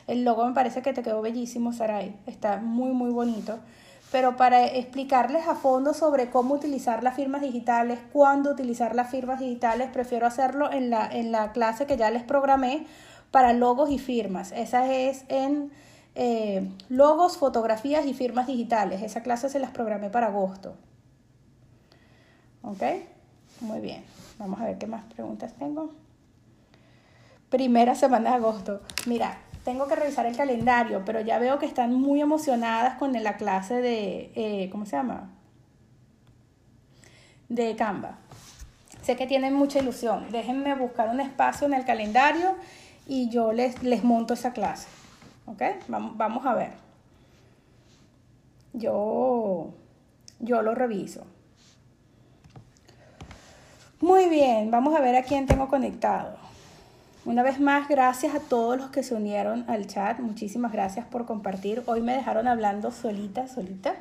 El 0.08 0.24
logo 0.24 0.44
me 0.46 0.54
parece 0.54 0.82
que 0.82 0.92
te 0.92 1.02
quedó 1.02 1.22
bellísimo, 1.22 1.72
Saray. 1.72 2.16
Está 2.26 2.56
muy, 2.56 2.92
muy 2.92 3.10
bonito. 3.10 3.58
Pero 4.10 4.38
para 4.38 4.64
explicarles 4.64 5.46
a 5.46 5.54
fondo 5.54 5.92
sobre 5.92 6.30
cómo 6.30 6.54
utilizar 6.54 7.02
las 7.02 7.14
firmas 7.14 7.42
digitales, 7.42 7.98
cuándo 8.10 8.50
utilizar 8.50 8.94
las 8.94 9.10
firmas 9.10 9.38
digitales, 9.38 9.90
prefiero 9.92 10.26
hacerlo 10.26 10.72
en 10.72 10.88
la, 10.88 11.06
en 11.06 11.30
la 11.30 11.52
clase 11.52 11.84
que 11.86 11.98
ya 11.98 12.10
les 12.10 12.22
programé 12.22 12.86
para 13.30 13.52
logos 13.52 13.90
y 13.90 13.98
firmas. 13.98 14.50
Esa 14.52 14.90
es 14.90 15.24
en 15.28 15.70
eh, 16.14 16.66
logos, 16.88 17.36
fotografías 17.36 18.06
y 18.06 18.14
firmas 18.14 18.46
digitales. 18.46 19.02
Esa 19.02 19.22
clase 19.22 19.50
se 19.50 19.58
las 19.58 19.72
programé 19.72 20.08
para 20.08 20.28
agosto. 20.28 20.74
¿Ok? 22.62 22.82
Muy 23.60 23.80
bien. 23.80 24.02
Vamos 24.38 24.58
a 24.58 24.64
ver 24.64 24.78
qué 24.78 24.86
más 24.86 25.04
preguntas 25.12 25.52
tengo. 25.58 25.92
Primera 27.50 27.94
semana 27.94 28.30
de 28.30 28.36
agosto. 28.36 28.80
Mira, 29.06 29.38
tengo 29.68 29.86
que 29.86 29.96
revisar 29.96 30.24
el 30.24 30.34
calendario, 30.34 31.02
pero 31.04 31.20
ya 31.20 31.38
veo 31.38 31.58
que 31.58 31.66
están 31.66 31.92
muy 31.92 32.22
emocionadas 32.22 32.96
con 32.96 33.12
la 33.12 33.36
clase 33.36 33.74
de, 33.82 34.32
eh, 34.34 34.70
¿cómo 34.72 34.86
se 34.86 34.96
llama? 34.96 35.28
De 37.50 37.76
Canva. 37.76 38.16
Sé 39.02 39.14
que 39.14 39.26
tienen 39.26 39.52
mucha 39.52 39.80
ilusión. 39.80 40.30
Déjenme 40.30 40.74
buscar 40.74 41.10
un 41.10 41.20
espacio 41.20 41.66
en 41.66 41.74
el 41.74 41.84
calendario 41.84 42.54
y 43.06 43.28
yo 43.28 43.52
les, 43.52 43.82
les 43.82 44.04
monto 44.04 44.32
esa 44.32 44.54
clase. 44.54 44.88
¿Ok? 45.44 45.60
Vamos, 45.86 46.16
vamos 46.16 46.46
a 46.46 46.54
ver. 46.54 46.72
Yo, 48.72 49.74
yo 50.40 50.62
lo 50.62 50.74
reviso. 50.74 51.26
Muy 54.00 54.30
bien, 54.30 54.70
vamos 54.70 54.96
a 54.96 55.02
ver 55.02 55.14
a 55.14 55.24
quién 55.24 55.44
tengo 55.44 55.68
conectado. 55.68 56.47
Una 57.28 57.42
vez 57.42 57.60
más, 57.60 57.88
gracias 57.88 58.34
a 58.34 58.40
todos 58.40 58.78
los 58.78 58.88
que 58.88 59.02
se 59.02 59.14
unieron 59.14 59.66
al 59.68 59.86
chat. 59.86 60.18
Muchísimas 60.18 60.72
gracias 60.72 61.04
por 61.04 61.26
compartir. 61.26 61.82
Hoy 61.84 62.00
me 62.00 62.14
dejaron 62.14 62.48
hablando 62.48 62.90
solita, 62.90 63.46
solita. 63.48 63.96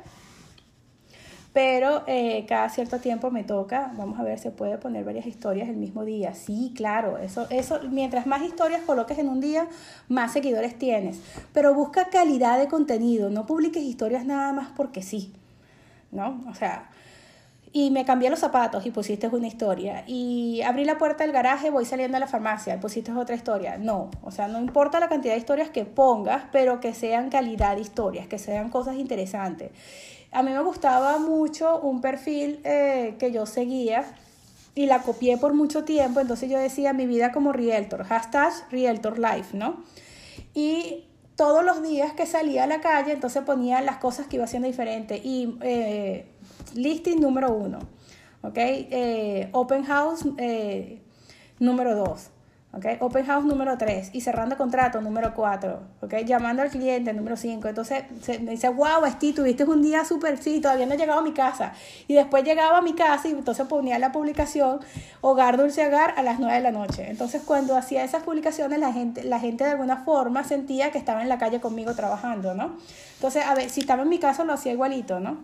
Pero 1.52 2.04
eh, 2.06 2.46
cada 2.48 2.70
cierto 2.70 3.00
tiempo 3.00 3.30
me 3.30 3.44
toca, 3.44 3.92
vamos 3.98 4.18
a 4.18 4.22
ver, 4.22 4.38
se 4.38 4.50
puede 4.50 4.78
poner 4.78 5.04
varias 5.04 5.26
historias 5.26 5.68
el 5.68 5.76
mismo 5.76 6.06
día. 6.06 6.32
Sí, 6.32 6.72
claro, 6.74 7.18
eso, 7.18 7.46
eso, 7.50 7.80
mientras 7.90 8.26
más 8.26 8.40
historias 8.42 8.80
coloques 8.86 9.18
en 9.18 9.28
un 9.28 9.42
día, 9.42 9.68
más 10.08 10.32
seguidores 10.32 10.78
tienes. 10.78 11.20
Pero 11.52 11.74
busca 11.74 12.08
calidad 12.08 12.58
de 12.58 12.68
contenido, 12.68 13.28
no 13.28 13.44
publiques 13.44 13.82
historias 13.82 14.24
nada 14.24 14.54
más 14.54 14.68
porque 14.74 15.02
sí. 15.02 15.34
¿No? 16.12 16.42
O 16.48 16.54
sea, 16.54 16.88
y 17.72 17.90
me 17.90 18.04
cambié 18.04 18.30
los 18.30 18.38
zapatos 18.38 18.86
y 18.86 18.90
pusiste 18.90 19.28
una 19.28 19.46
historia. 19.46 20.04
Y 20.06 20.62
abrí 20.62 20.84
la 20.84 20.98
puerta 20.98 21.24
del 21.24 21.32
garaje, 21.32 21.70
voy 21.70 21.84
saliendo 21.84 22.16
a 22.16 22.20
la 22.20 22.26
farmacia 22.26 22.74
y 22.74 22.78
pusiste 22.78 23.12
otra 23.12 23.34
historia. 23.34 23.78
No, 23.78 24.10
o 24.22 24.30
sea, 24.30 24.48
no 24.48 24.58
importa 24.58 25.00
la 25.00 25.08
cantidad 25.08 25.34
de 25.34 25.40
historias 25.40 25.70
que 25.70 25.84
pongas, 25.84 26.44
pero 26.52 26.80
que 26.80 26.94
sean 26.94 27.30
calidad 27.30 27.76
de 27.76 27.82
historias, 27.82 28.26
que 28.26 28.38
sean 28.38 28.70
cosas 28.70 28.96
interesantes. 28.96 29.70
A 30.32 30.42
mí 30.42 30.52
me 30.52 30.62
gustaba 30.62 31.18
mucho 31.18 31.80
un 31.80 32.00
perfil 32.00 32.60
eh, 32.64 33.16
que 33.18 33.32
yo 33.32 33.46
seguía 33.46 34.04
y 34.74 34.86
la 34.86 35.02
copié 35.02 35.38
por 35.38 35.54
mucho 35.54 35.84
tiempo, 35.84 36.20
entonces 36.20 36.50
yo 36.50 36.58
decía 36.58 36.92
mi 36.92 37.06
vida 37.06 37.32
como 37.32 37.52
realtor, 37.52 38.04
hashtag 38.04 38.52
realtor 38.70 39.18
life, 39.18 39.56
¿no? 39.56 39.82
Y 40.54 41.08
todos 41.38 41.64
los 41.64 41.82
días 41.82 42.12
que 42.12 42.26
salía 42.26 42.64
a 42.64 42.66
la 42.66 42.80
calle, 42.80 43.12
entonces 43.12 43.42
ponía 43.44 43.80
las 43.80 43.98
cosas 43.98 44.26
que 44.26 44.36
iba 44.36 44.44
haciendo 44.44 44.66
diferente. 44.66 45.20
Y 45.22 45.56
eh, 45.62 46.26
listing 46.74 47.20
número 47.20 47.52
uno, 47.52 47.78
¿ok? 48.42 48.56
Eh, 48.56 49.48
open 49.52 49.84
house 49.84 50.24
eh, 50.38 51.00
número 51.58 51.94
dos, 51.94 52.30
Okay. 52.70 52.98
Open 53.00 53.24
house 53.24 53.46
número 53.46 53.78
3 53.78 54.10
y 54.12 54.20
cerrando 54.20 54.58
contrato 54.58 55.00
número 55.00 55.32
4, 55.34 55.80
okay. 56.02 56.26
llamando 56.26 56.60
al 56.60 56.68
cliente 56.68 57.14
número 57.14 57.34
5. 57.34 57.66
Entonces 57.66 58.04
me 58.42 58.50
dice, 58.50 58.68
wow, 58.68 59.06
Esti, 59.06 59.32
tuviste 59.32 59.64
un 59.64 59.80
día 59.80 60.04
súper, 60.04 60.36
sí, 60.36 60.60
todavía 60.60 60.84
no 60.84 60.92
he 60.92 60.98
llegado 60.98 61.20
a 61.20 61.22
mi 61.22 61.32
casa. 61.32 61.72
Y 62.08 62.14
después 62.14 62.44
llegaba 62.44 62.78
a 62.78 62.82
mi 62.82 62.92
casa 62.92 63.26
y 63.28 63.30
entonces 63.30 63.66
ponía 63.66 63.98
la 63.98 64.12
publicación 64.12 64.80
Hogar 65.22 65.56
Dulce 65.56 65.86
Hogar 65.86 66.12
a 66.18 66.22
las 66.22 66.40
9 66.40 66.56
de 66.56 66.60
la 66.60 66.70
noche. 66.70 67.08
Entonces 67.08 67.40
cuando 67.42 67.74
hacía 67.74 68.04
esas 68.04 68.22
publicaciones 68.22 68.78
la 68.78 68.92
gente, 68.92 69.24
la 69.24 69.40
gente 69.40 69.64
de 69.64 69.70
alguna 69.70 70.04
forma 70.04 70.44
sentía 70.44 70.90
que 70.90 70.98
estaba 70.98 71.22
en 71.22 71.30
la 71.30 71.38
calle 71.38 71.60
conmigo 71.60 71.94
trabajando, 71.94 72.54
¿no? 72.54 72.76
Entonces, 73.14 73.44
a 73.46 73.54
ver, 73.54 73.70
si 73.70 73.80
estaba 73.80 74.02
en 74.02 74.10
mi 74.10 74.18
casa 74.18 74.44
lo 74.44 74.52
hacía 74.52 74.72
igualito, 74.72 75.20
¿no? 75.20 75.38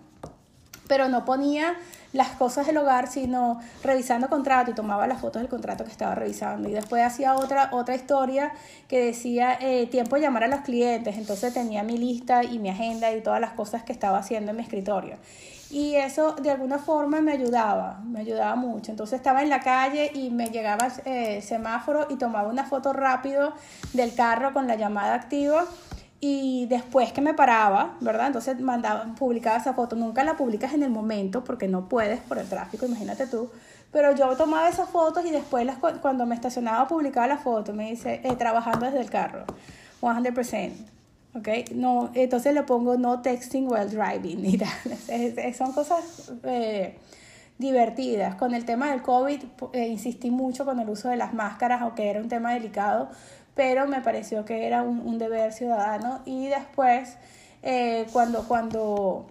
Pero 0.89 1.09
no 1.09 1.24
ponía 1.24 1.76
las 2.14 2.28
cosas 2.28 2.66
del 2.66 2.76
hogar, 2.76 3.09
sino 3.09 3.61
revisando 3.82 4.28
contrato 4.28 4.70
y 4.70 4.74
tomaba 4.74 5.07
las 5.07 5.20
fotos 5.20 5.43
del 5.43 5.51
contrato 5.51 5.85
que 5.85 5.91
estaba 5.91 6.14
revisando. 6.14 6.68
Y 6.68 6.72
después 6.72 7.03
hacía 7.03 7.35
otra, 7.35 7.70
otra 7.72 7.97
historia 7.97 8.53
que 8.89 9.05
decía 9.05 9.59
eh, 9.61 9.87
tiempo 9.89 10.16
de 10.16 10.22
llamar 10.22 10.45
a 10.45 10.49
los 10.49 10.61
clientes. 10.61 11.16
Entonces 11.18 11.53
tenía 11.53 11.82
mi 11.82 11.99
lista 11.99 12.45
y 12.45 12.59
mi 12.61 12.70
agenda 12.70 13.12
y 13.12 13.20
todas 13.20 13.41
las 13.41 13.53
cosas 13.53 13.82
que 13.82 13.93
estaba 13.93 14.18
haciendo 14.18 14.53
en 14.53 14.57
mi 14.57 14.62
escritorio. 14.62 15.16
Y 15.70 15.97
eso 15.97 16.35
de 16.35 16.53
alguna 16.53 16.78
forma 16.78 17.20
me 17.20 17.32
ayudaba, 17.32 18.01
me 18.05 18.20
ayudaba 18.20 18.55
mucho. 18.55 18.93
Entonces 18.93 19.16
estaba 19.16 19.43
en 19.43 19.51
la 19.51 19.59
calle 19.59 20.12
y 20.14 20.30
me 20.30 20.47
llegaba 20.51 20.87
el 21.05 21.12
eh, 21.12 21.43
semáforo 21.43 22.07
y 22.11 22.14
tomaba 22.14 22.49
una 22.49 22.64
foto 22.64 22.93
rápido 22.93 23.55
del 23.93 24.14
carro 24.14 24.53
con 24.53 24.68
la 24.68 24.76
llamada 24.76 25.14
activa 25.14 25.64
y 26.27 26.64
después 26.64 27.12
que 27.12 27.20
me 27.20 27.35
paraba, 27.35 27.97
¿verdad? 28.01 28.29
Entonces 28.29 28.59
mandaba, 28.59 29.14
publicaba 29.14 29.59
esa 29.59 29.75
foto. 29.75 29.95
Nunca 29.95 30.25
la 30.25 30.39
publicas 30.39 30.72
en 30.72 30.83
el 30.83 30.89
momento 30.89 31.45
porque 31.45 31.68
no 31.68 31.87
puedes 31.87 32.18
por 32.20 32.39
el 32.39 32.49
tráfico, 32.49 32.87
imagínate 32.87 33.27
tú. 33.27 33.51
Pero 33.93 34.14
yo 34.16 34.35
tomaba 34.35 34.70
esas 34.70 34.89
fotos 34.89 35.27
y 35.27 35.31
después 35.31 35.66
las, 35.66 35.77
cuando 35.77 36.25
me 36.25 36.35
estacionaba 36.35 36.89
publicaba 36.89 37.27
la 37.27 37.37
foto. 37.37 37.75
Me 37.75 37.91
dice, 37.91 38.22
eh, 38.25 38.37
trabajando 38.37 38.87
desde 38.87 39.01
el 39.01 39.11
carro, 39.11 39.45
100%. 40.01 40.72
¿Ok? 41.35 41.49
No, 41.75 42.11
entonces 42.14 42.55
le 42.55 42.62
pongo 42.62 42.97
no 42.97 43.20
texting 43.20 43.70
while 43.70 43.85
driving. 43.85 44.41
Mira, 44.41 44.68
son 45.55 45.72
cosas 45.72 46.33
eh, 46.45 46.97
divertidas. 47.59 48.37
Con 48.37 48.55
el 48.55 48.64
tema 48.64 48.93
del 48.93 49.03
COVID 49.03 49.43
eh, 49.75 49.89
insistí 49.89 50.31
mucho 50.31 50.64
con 50.64 50.81
el 50.81 50.89
uso 50.89 51.11
de 51.11 51.16
las 51.18 51.35
máscaras, 51.35 51.83
aunque 51.83 52.09
era 52.09 52.18
un 52.18 52.29
tema 52.31 52.55
delicado 52.55 53.11
pero 53.55 53.87
me 53.87 54.01
pareció 54.01 54.45
que 54.45 54.67
era 54.67 54.83
un, 54.83 55.19
deber 55.19 55.53
ciudadano 55.53 56.21
y 56.25 56.49
después 56.49 57.17
eh, 57.63 58.07
cuando, 58.13 58.47
cuando, 58.49 59.27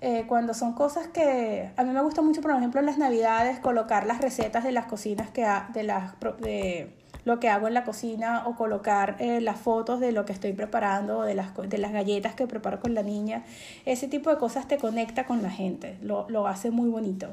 eh, 0.00 0.24
cuando 0.26 0.54
son 0.54 0.72
cosas 0.72 1.08
que 1.08 1.70
a 1.76 1.84
mí 1.84 1.90
me 1.90 2.02
gusta 2.02 2.22
mucho, 2.22 2.40
por 2.40 2.52
ejemplo, 2.52 2.80
en 2.80 2.86
las 2.86 2.98
navidades 2.98 3.60
colocar 3.60 4.06
las 4.06 4.20
recetas 4.20 4.64
de 4.64 4.72
las 4.72 4.86
cocinas 4.86 5.30
que 5.30 5.46
de 5.74 5.82
las 5.82 6.18
de 6.40 6.96
lo 7.24 7.38
que 7.38 7.48
hago 7.48 7.68
en 7.68 7.74
la 7.74 7.84
cocina 7.84 8.46
o 8.46 8.56
colocar 8.56 9.16
eh, 9.18 9.40
las 9.40 9.58
fotos 9.58 10.00
de 10.00 10.12
lo 10.12 10.24
que 10.24 10.32
estoy 10.32 10.52
preparando 10.52 11.18
o 11.18 11.22
de 11.22 11.34
las, 11.34 11.54
de 11.54 11.78
las 11.78 11.92
galletas 11.92 12.34
que 12.34 12.46
preparo 12.46 12.80
con 12.80 12.94
la 12.94 13.02
niña. 13.02 13.44
Ese 13.84 14.08
tipo 14.08 14.30
de 14.30 14.38
cosas 14.38 14.66
te 14.68 14.78
conecta 14.78 15.26
con 15.26 15.42
la 15.42 15.50
gente, 15.50 15.98
lo, 16.02 16.28
lo 16.30 16.46
hace 16.46 16.70
muy 16.70 16.88
bonito. 16.88 17.28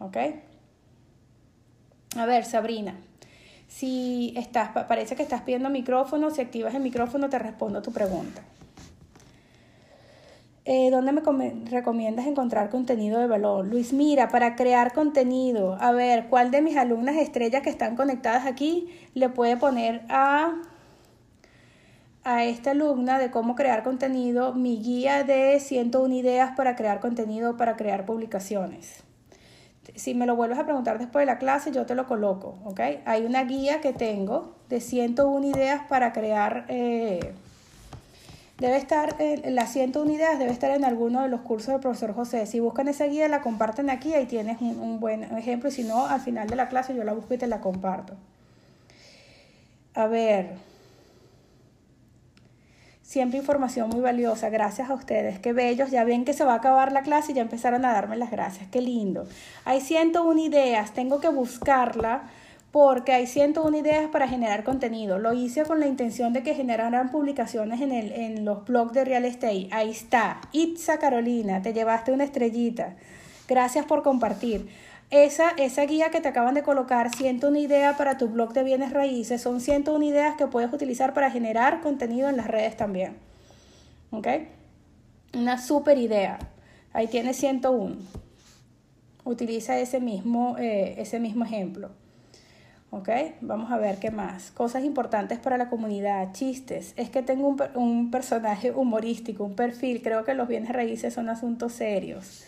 ¿Ok? 0.00 0.16
A 2.16 2.26
ver, 2.26 2.44
Sabrina. 2.44 2.94
Si 3.68 4.32
estás, 4.36 4.70
parece 4.88 5.14
que 5.14 5.22
estás 5.22 5.42
pidiendo 5.42 5.70
micrófono, 5.70 6.30
si 6.30 6.40
activas 6.40 6.74
el 6.74 6.82
micrófono 6.82 7.28
te 7.28 7.38
respondo 7.38 7.82
tu 7.82 7.92
pregunta. 7.92 8.42
Eh, 10.70 10.90
¿Dónde 10.90 11.12
me 11.12 11.22
recomiendas 11.70 12.26
encontrar 12.26 12.68
contenido 12.68 13.20
de 13.20 13.26
valor? 13.26 13.66
Luis, 13.66 13.94
mira, 13.94 14.28
para 14.28 14.54
crear 14.54 14.92
contenido, 14.92 15.78
a 15.80 15.92
ver, 15.92 16.26
¿cuál 16.28 16.50
de 16.50 16.60
mis 16.60 16.76
alumnas 16.76 17.16
estrellas 17.16 17.62
que 17.62 17.70
están 17.70 17.96
conectadas 17.96 18.44
aquí 18.44 18.88
le 19.14 19.30
puede 19.30 19.56
poner 19.56 20.02
a, 20.10 20.60
a 22.22 22.44
esta 22.44 22.72
alumna 22.72 23.18
de 23.18 23.30
cómo 23.30 23.54
crear 23.54 23.82
contenido 23.82 24.52
mi 24.52 24.76
guía 24.82 25.24
de 25.24 25.58
101 25.58 26.14
ideas 26.14 26.52
para 26.54 26.76
crear 26.76 27.00
contenido, 27.00 27.56
para 27.56 27.76
crear 27.76 28.04
publicaciones? 28.04 29.07
Si 29.94 30.14
me 30.14 30.26
lo 30.26 30.36
vuelves 30.36 30.58
a 30.58 30.64
preguntar 30.64 30.98
después 30.98 31.22
de 31.22 31.26
la 31.26 31.38
clase, 31.38 31.72
yo 31.72 31.86
te 31.86 31.94
lo 31.94 32.06
coloco. 32.06 32.58
Hay 33.04 33.24
una 33.24 33.44
guía 33.44 33.80
que 33.80 33.92
tengo 33.92 34.54
de 34.68 34.80
101 34.80 35.46
ideas 35.46 35.82
para 35.88 36.12
crear, 36.12 36.66
eh, 36.68 37.34
debe 38.58 38.76
estar, 38.76 39.16
eh, 39.18 39.50
las 39.50 39.72
101 39.72 40.12
ideas 40.12 40.38
debe 40.38 40.52
estar 40.52 40.70
en 40.70 40.84
alguno 40.84 41.22
de 41.22 41.28
los 41.28 41.40
cursos 41.40 41.68
del 41.68 41.80
profesor 41.80 42.14
José. 42.14 42.46
Si 42.46 42.60
buscan 42.60 42.88
esa 42.88 43.06
guía, 43.06 43.28
la 43.28 43.40
comparten 43.40 43.90
aquí, 43.90 44.14
ahí 44.14 44.26
tienes 44.26 44.60
un, 44.60 44.78
un 44.78 45.00
buen 45.00 45.24
ejemplo, 45.36 45.68
y 45.68 45.72
si 45.72 45.84
no, 45.84 46.06
al 46.06 46.20
final 46.20 46.48
de 46.48 46.56
la 46.56 46.68
clase 46.68 46.94
yo 46.94 47.04
la 47.04 47.12
busco 47.12 47.34
y 47.34 47.38
te 47.38 47.46
la 47.46 47.60
comparto. 47.60 48.14
A 49.94 50.06
ver, 50.06 50.67
Siempre 53.08 53.38
información 53.38 53.88
muy 53.88 54.02
valiosa. 54.02 54.50
Gracias 54.50 54.90
a 54.90 54.92
ustedes. 54.92 55.38
Qué 55.38 55.54
bellos. 55.54 55.90
Ya 55.90 56.04
ven 56.04 56.26
que 56.26 56.34
se 56.34 56.44
va 56.44 56.52
a 56.52 56.56
acabar 56.56 56.92
la 56.92 57.00
clase 57.00 57.32
y 57.32 57.36
ya 57.36 57.40
empezaron 57.40 57.86
a 57.86 57.92
darme 57.94 58.18
las 58.18 58.30
gracias. 58.30 58.68
Qué 58.70 58.82
lindo. 58.82 59.26
Hay 59.64 59.80
101 59.80 60.38
ideas. 60.38 60.92
Tengo 60.92 61.18
que 61.18 61.30
buscarla 61.30 62.24
porque 62.70 63.12
hay 63.14 63.26
101 63.26 63.78
ideas 63.78 64.10
para 64.10 64.28
generar 64.28 64.62
contenido. 64.62 65.18
Lo 65.18 65.32
hice 65.32 65.62
con 65.64 65.80
la 65.80 65.86
intención 65.86 66.34
de 66.34 66.42
que 66.42 66.54
generaran 66.54 67.10
publicaciones 67.10 67.80
en, 67.80 67.92
el, 67.92 68.12
en 68.12 68.44
los 68.44 68.66
blogs 68.66 68.92
de 68.92 69.06
Real 69.06 69.24
Estate. 69.24 69.68
Ahí 69.70 69.88
está. 69.88 70.42
Itza 70.52 70.98
Carolina, 70.98 71.62
te 71.62 71.72
llevaste 71.72 72.12
una 72.12 72.24
estrellita. 72.24 72.94
Gracias 73.48 73.86
por 73.86 74.02
compartir. 74.02 74.68
Esa, 75.10 75.50
esa 75.56 75.86
guía 75.86 76.10
que 76.10 76.20
te 76.20 76.28
acaban 76.28 76.52
de 76.54 76.62
colocar, 76.62 77.14
101 77.14 77.58
ideas 77.58 77.96
para 77.96 78.18
tu 78.18 78.28
blog 78.28 78.52
de 78.52 78.62
bienes 78.62 78.92
raíces, 78.92 79.40
son 79.40 79.62
101 79.62 80.04
ideas 80.04 80.36
que 80.36 80.46
puedes 80.46 80.70
utilizar 80.70 81.14
para 81.14 81.30
generar 81.30 81.80
contenido 81.80 82.28
en 82.28 82.36
las 82.36 82.46
redes 82.46 82.76
también. 82.76 83.16
¿Ok? 84.10 84.28
Una 85.34 85.58
super 85.58 85.96
idea. 85.96 86.38
Ahí 86.92 87.06
tienes 87.06 87.36
101. 87.38 87.96
Utiliza 89.24 89.78
ese 89.78 89.98
mismo, 89.98 90.56
eh, 90.58 90.96
ese 90.98 91.20
mismo 91.20 91.44
ejemplo. 91.44 91.90
¿Ok? 92.90 93.08
Vamos 93.40 93.70
a 93.72 93.78
ver 93.78 93.98
qué 93.98 94.10
más. 94.10 94.50
Cosas 94.50 94.84
importantes 94.84 95.38
para 95.38 95.56
la 95.56 95.70
comunidad. 95.70 96.32
Chistes. 96.32 96.92
Es 96.96 97.08
que 97.08 97.22
tengo 97.22 97.48
un, 97.48 97.62
un 97.74 98.10
personaje 98.10 98.72
humorístico, 98.72 99.44
un 99.44 99.54
perfil. 99.54 100.02
Creo 100.02 100.24
que 100.24 100.34
los 100.34 100.48
bienes 100.48 100.70
raíces 100.70 101.14
son 101.14 101.30
asuntos 101.30 101.72
serios. 101.72 102.44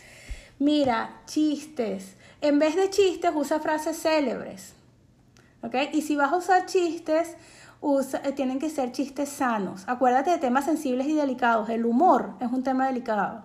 Mira, 0.59 1.23
chistes 1.25 2.17
en 2.41 2.59
vez 2.59 2.77
de 2.77 2.91
chistes, 2.91 3.31
usa 3.35 3.61
frases 3.61 4.01
célebres. 4.01 4.75
¿Ok? 5.63 5.75
Y 5.93 6.03
si 6.03 6.17
vas 6.17 6.33
a 6.33 6.37
usar 6.37 6.67
chistes, 6.67 7.37
eh, 7.83 8.33
tienen 8.33 8.59
que 8.59 8.71
ser 8.71 8.93
chistes 8.93 9.29
sanos. 9.29 9.85
Acuérdate 9.87 10.31
de 10.31 10.39
temas 10.39 10.65
sensibles 10.65 11.07
y 11.07 11.15
delicados. 11.15 11.69
El 11.69 11.85
humor 11.87 12.35
es 12.41 12.51
un 12.51 12.63
tema 12.63 12.87
delicado. 12.87 13.43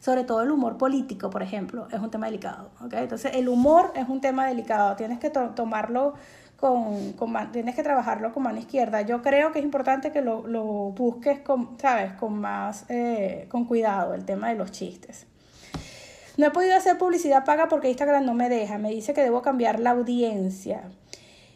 Sobre 0.00 0.24
todo 0.24 0.42
el 0.42 0.50
humor 0.50 0.78
político, 0.78 1.30
por 1.30 1.42
ejemplo, 1.42 1.88
es 1.90 1.98
un 2.00 2.10
tema 2.10 2.26
delicado. 2.26 2.70
Entonces, 2.92 3.32
el 3.34 3.48
humor 3.48 3.92
es 3.96 4.08
un 4.08 4.20
tema 4.20 4.46
delicado. 4.46 4.94
Tienes 4.94 5.18
que 5.18 5.30
tomarlo 5.30 6.14
con, 6.56 7.14
tienes 7.52 7.74
que 7.74 7.82
trabajarlo 7.82 8.32
con 8.32 8.44
mano 8.44 8.58
izquierda. 8.58 9.02
Yo 9.02 9.22
creo 9.22 9.52
que 9.52 9.58
es 9.58 9.64
importante 9.64 10.12
que 10.12 10.22
lo, 10.22 10.42
busques 10.92 11.40
con, 11.40 11.78
¿sabes? 11.80 12.12
Con 12.12 12.40
más, 12.40 12.84
eh, 12.88 13.46
con 13.48 13.64
cuidado, 13.64 14.14
el 14.14 14.24
tema 14.24 14.48
de 14.48 14.54
los 14.54 14.70
chistes. 14.70 15.26
No 16.38 16.46
he 16.46 16.50
podido 16.52 16.76
hacer 16.76 16.96
publicidad 16.98 17.44
paga 17.44 17.68
porque 17.68 17.88
Instagram 17.88 18.24
no 18.24 18.32
me 18.32 18.48
deja. 18.48 18.78
Me 18.78 18.90
dice 18.90 19.12
que 19.12 19.22
debo 19.22 19.42
cambiar 19.42 19.80
la 19.80 19.90
audiencia. 19.90 20.84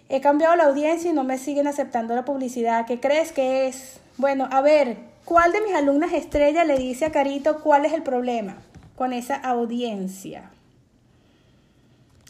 He 0.08 0.20
cambiado 0.20 0.56
la 0.56 0.64
audiencia 0.64 1.08
y 1.08 1.14
no 1.14 1.22
me 1.22 1.38
siguen 1.38 1.68
aceptando 1.68 2.16
la 2.16 2.24
publicidad. 2.24 2.84
¿Qué 2.84 2.98
crees 2.98 3.30
que 3.30 3.68
es? 3.68 4.00
Bueno, 4.18 4.48
a 4.50 4.60
ver, 4.60 4.96
¿cuál 5.24 5.52
de 5.52 5.60
mis 5.60 5.72
alumnas 5.72 6.12
estrella 6.12 6.64
le 6.64 6.76
dice 6.78 7.04
a 7.04 7.12
Carito 7.12 7.60
cuál 7.62 7.84
es 7.84 7.92
el 7.92 8.02
problema 8.02 8.56
con 8.96 9.12
esa 9.12 9.36
audiencia? 9.36 10.50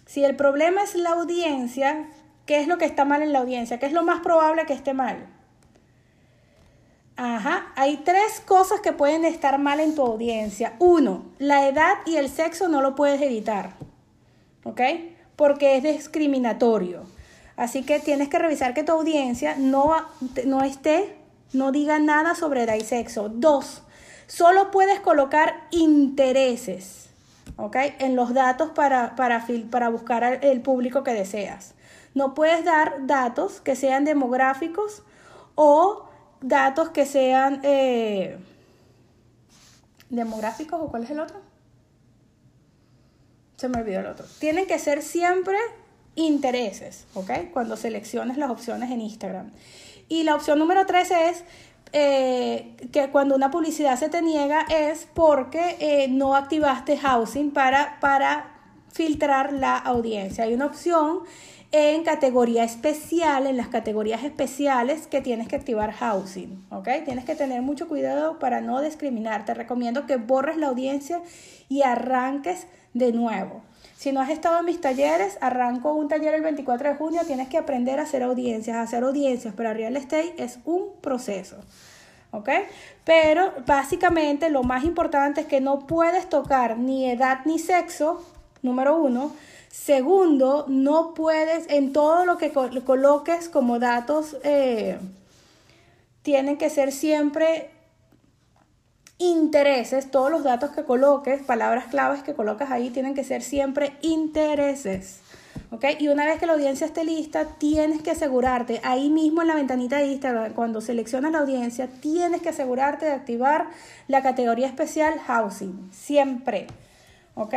Si 0.05 0.23
el 0.23 0.37
problema 0.37 0.83
es 0.83 0.95
la 0.95 1.13
audiencia, 1.13 2.07
¿qué 2.45 2.61
es 2.61 2.69
lo 2.69 2.77
que 2.77 2.85
está 2.85 3.07
mal 3.07 3.23
en 3.23 3.33
la 3.33 3.39
audiencia? 3.39 3.79
¿Qué 3.79 3.87
es 3.87 3.93
lo 3.93 4.03
más 4.03 4.21
probable 4.21 4.67
que 4.67 4.75
esté 4.75 4.93
mal? 4.93 5.27
Ajá, 7.17 7.73
hay 7.77 7.99
tres 7.99 8.41
cosas 8.41 8.81
que 8.81 8.93
pueden 8.93 9.25
estar 9.25 9.59
mal 9.59 9.81
en 9.81 9.95
tu 9.95 10.03
audiencia. 10.03 10.75
Uno, 10.79 11.27
la 11.39 11.69
edad 11.69 11.99
y 12.07 12.17
el 12.17 12.31
sexo 12.31 12.69
no 12.69 12.81
lo 12.81 12.95
puedes 12.95 13.21
evitar, 13.21 13.75
¿ok? 14.65 14.81
Porque 15.37 15.77
es 15.77 15.83
discriminatorio. 15.83 17.05
Así 17.57 17.83
que 17.83 18.01
tienes 18.01 18.29
que 18.29 18.39
revisar 18.39 18.73
que 18.73 18.83
tu 18.83 18.93
audiencia 18.93 19.57
no, 19.59 19.95
no 20.47 20.63
esté, 20.63 21.17
no 21.53 21.71
diga 21.71 21.99
nada 21.99 22.35
sobre 22.35 22.63
edad 22.63 22.77
y 22.77 22.85
sexo. 22.85 23.29
Dos, 23.29 23.83
solo 24.27 24.71
puedes 24.71 25.01
colocar 25.01 25.67
intereses, 25.71 27.11
¿ok? 27.57 27.77
En 27.99 28.17
los 28.17 28.33
datos 28.33 28.71
para, 28.71 29.17
para, 29.17 29.47
para 29.71 29.91
buscar 29.91 30.41
el 30.43 30.63
público 30.63 31.05
que 31.05 31.13
deseas. 31.13 31.75
No 32.15 32.35
puedes 32.35 32.65
dar 32.65 33.07
datos 33.07 33.61
que 33.61 33.77
sean 33.77 34.05
demográficos 34.05 35.03
o 35.55 36.09
datos 36.43 36.91
que 36.91 37.07
sean 37.07 37.61
eh, 37.63 38.37
demográficos 40.11 40.81
o 40.81 40.89
cuál 40.89 41.05
es 41.05 41.11
el 41.11 41.21
otro. 41.21 41.41
Se 43.57 43.69
me 43.69 43.81
olvidó 43.81 44.01
el 44.01 44.07
otro. 44.07 44.27
Tienen 44.39 44.67
que 44.67 44.79
ser 44.79 45.03
siempre 45.03 45.57
intereses, 46.15 47.07
¿ok? 47.15 47.31
Cuando 47.53 47.77
selecciones 47.77 48.37
las 48.37 48.51
opciones 48.51 48.91
en 48.91 49.01
Instagram. 49.01 49.53
Y 50.09 50.25
la 50.25 50.35
opción 50.35 50.59
número 50.59 50.85
tres 50.85 51.11
es 51.11 51.45
eh, 51.93 52.77
que 52.91 53.11
cuando 53.11 53.35
una 53.35 53.51
publicidad 53.51 53.99
se 53.99 54.09
te 54.09 54.21
niega 54.23 54.63
es 54.63 55.07
porque 55.15 55.77
eh, 55.79 56.09
no 56.09 56.35
activaste 56.35 56.99
housing 56.99 57.51
para, 57.51 57.99
para 58.01 58.53
filtrar 58.93 59.53
la 59.53 59.77
audiencia. 59.77 60.45
Hay 60.45 60.55
una 60.55 60.67
opción 60.67 61.21
en 61.73 62.05
categoría 62.05 62.65
especial, 62.65 63.47
en 63.47 63.57
las 63.57 63.69
categorías 63.69 64.23
especiales 64.25 65.07
que 65.07 65.23
tienes 65.23 65.49
que 65.49 65.57
activar 65.57 65.93
housing, 65.93 66.65
¿ok? 66.71 66.89
Tienes 67.05 67.25
que 67.25 67.35
tener 67.35 67.63
mucho 67.63 67.89
cuidado 67.89 68.39
para 68.39 68.61
no 68.61 68.83
discriminar. 68.83 69.47
Te 69.47 69.55
recomiendo 69.55 70.07
que 70.07 70.17
borres 70.17 70.59
la 70.59 70.69
audiencia 70.69 71.23
y 71.71 71.83
arranques 71.83 72.67
de 72.93 73.13
nuevo. 73.13 73.63
Si 73.97 74.13
no 74.13 74.21
has 74.21 74.31
estado 74.31 74.59
en 74.59 74.67
mis 74.67 74.81
talleres, 74.81 75.39
arranco 75.41 75.95
un 75.95 76.09
taller 76.09 76.35
el 76.35 76.43
24 76.43 76.91
de 76.91 76.97
junio, 76.97 77.21
tienes 77.27 77.49
que 77.49 77.57
aprender 77.57 77.99
a 78.01 78.03
hacer 78.03 78.23
audiencias. 78.23 78.77
Hacer 78.77 79.03
audiencias 79.03 79.55
para 79.55 79.73
real 79.73 79.97
estate 79.97 80.35
es 80.37 80.59
un 80.65 80.91
proceso. 81.01 81.57
¿ok? 82.33 82.49
Pero 83.05 83.53
básicamente 83.67 84.51
lo 84.51 84.63
más 84.63 84.85
importante 84.85 85.43
es 85.43 85.47
que 85.47 85.61
no 85.61 85.87
puedes 85.87 86.29
tocar 86.29 86.77
ni 86.77 87.11
edad 87.11 87.41
ni 87.45 87.59
sexo, 87.59 88.25
número 88.63 88.97
uno. 88.97 89.33
Segundo, 89.73 90.67
no 90.69 91.15
puedes, 91.15 91.67
en 91.71 91.95
todo 91.95 92.27
lo 92.27 92.37
que 92.37 92.53
coloques 92.53 93.49
como 93.49 93.79
datos, 93.79 94.37
eh, 94.45 94.99
tienen 96.21 96.59
que 96.59 96.69
ser 96.69 96.93
siempre 96.93 97.71
intereses, 99.17 100.11
todos 100.11 100.31
los 100.31 100.45
datos 100.45 100.73
que 100.73 100.85
coloques, 100.85 101.43
palabras 101.43 101.87
claves 101.87 102.23
que 102.23 102.35
colocas 102.35 102.71
ahí, 102.71 102.91
tienen 102.91 103.15
que 103.15 103.25
ser 103.25 103.41
siempre 103.41 103.97
intereses. 104.03 105.21
¿ok? 105.71 105.87
Y 106.01 106.09
una 106.09 106.27
vez 106.27 106.39
que 106.39 106.45
la 106.45 106.53
audiencia 106.53 106.87
esté 106.87 107.03
lista, 107.03 107.47
tienes 107.57 108.03
que 108.03 108.11
asegurarte, 108.11 108.79
ahí 108.85 109.09
mismo 109.09 109.41
en 109.41 109.49
la 109.49 109.55
ventanita 109.55 109.97
de 109.97 110.09
Instagram, 110.09 110.53
cuando 110.53 110.83
seleccionas 110.83 111.33
la 111.33 111.39
audiencia, 111.39 111.89
tienes 112.03 112.43
que 112.43 112.51
asegurarte 112.51 113.07
de 113.07 113.13
activar 113.13 113.69
la 114.07 114.23
categoría 114.23 114.67
especial 114.67 115.19
Housing, 115.21 115.89
siempre, 115.95 116.67
¿ok? 117.37 117.55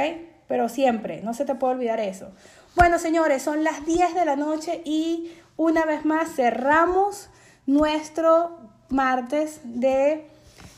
Pero 0.48 0.70
siempre, 0.70 1.22
no 1.22 1.34
se 1.34 1.46
te 1.46 1.56
puede 1.56 1.76
olvidar 1.76 2.00
eso. 2.00 2.30
Bueno, 2.76 3.00
señores, 3.00 3.42
son 3.42 3.64
las 3.64 3.86
10 3.86 4.16
de 4.16 4.26
la 4.26 4.36
noche 4.36 4.82
y 4.84 5.32
una 5.58 5.86
vez 5.86 6.06
más 6.06 6.36
cerramos 6.36 7.30
nuestro 7.66 8.58
martes 8.90 9.62
de 9.64 10.28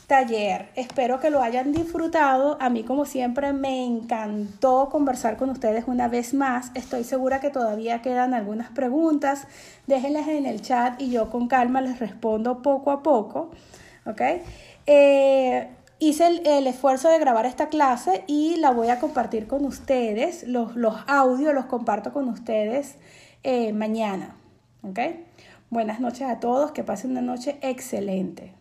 taller. 0.08 0.70
Espero 0.76 1.20
que 1.20 1.30
lo 1.30 1.42
hayan 1.42 1.74
disfrutado. 1.74 2.58
A 2.62 2.70
mí, 2.70 2.84
como 2.84 3.06
siempre, 3.06 3.52
me 3.52 3.86
encantó 3.86 4.90
conversar 4.90 5.36
con 5.38 5.50
ustedes 5.50 5.84
una 5.88 6.08
vez 6.08 6.34
más. 6.34 6.72
Estoy 6.76 7.04
segura 7.04 7.42
que 7.42 7.50
todavía 7.50 8.02
quedan 8.02 8.34
algunas 8.34 8.70
preguntas. 8.70 9.48
Déjenlas 9.86 10.28
en 10.30 10.46
el 10.46 10.62
chat 10.62 11.00
y 11.02 11.12
yo 11.12 11.30
con 11.30 11.48
calma 11.48 11.82
les 11.82 12.00
respondo 12.00 12.62
poco 12.62 12.92
a 12.92 13.04
poco. 13.04 13.52
¿Ok? 14.06 14.22
Eh, 14.86 15.68
hice 16.00 16.42
el, 16.44 16.68
esfuerzo 16.68 17.10
de 17.10 17.20
grabar 17.20 17.46
esta 17.46 17.70
clase 17.70 18.24
y 18.28 18.58
la 18.58 18.72
voy 18.72 18.90
a 18.90 19.00
compartir 19.00 19.48
con 19.48 19.66
ustedes. 19.66 20.44
Los, 20.48 20.76
los 20.76 20.96
audios 21.08 21.54
los 21.54 21.66
comparto 21.66 22.14
con 22.14 22.28
ustedes 22.30 22.96
eh, 23.44 23.74
mañana. 23.74 24.36
¿Ok? 24.84 25.00
Buenas 25.70 26.00
noches 26.00 26.24
a 26.24 26.40
todos, 26.40 26.72
que 26.72 26.84
pasen 26.84 27.12
una 27.12 27.22
noche 27.22 27.58
excelente. 27.62 28.57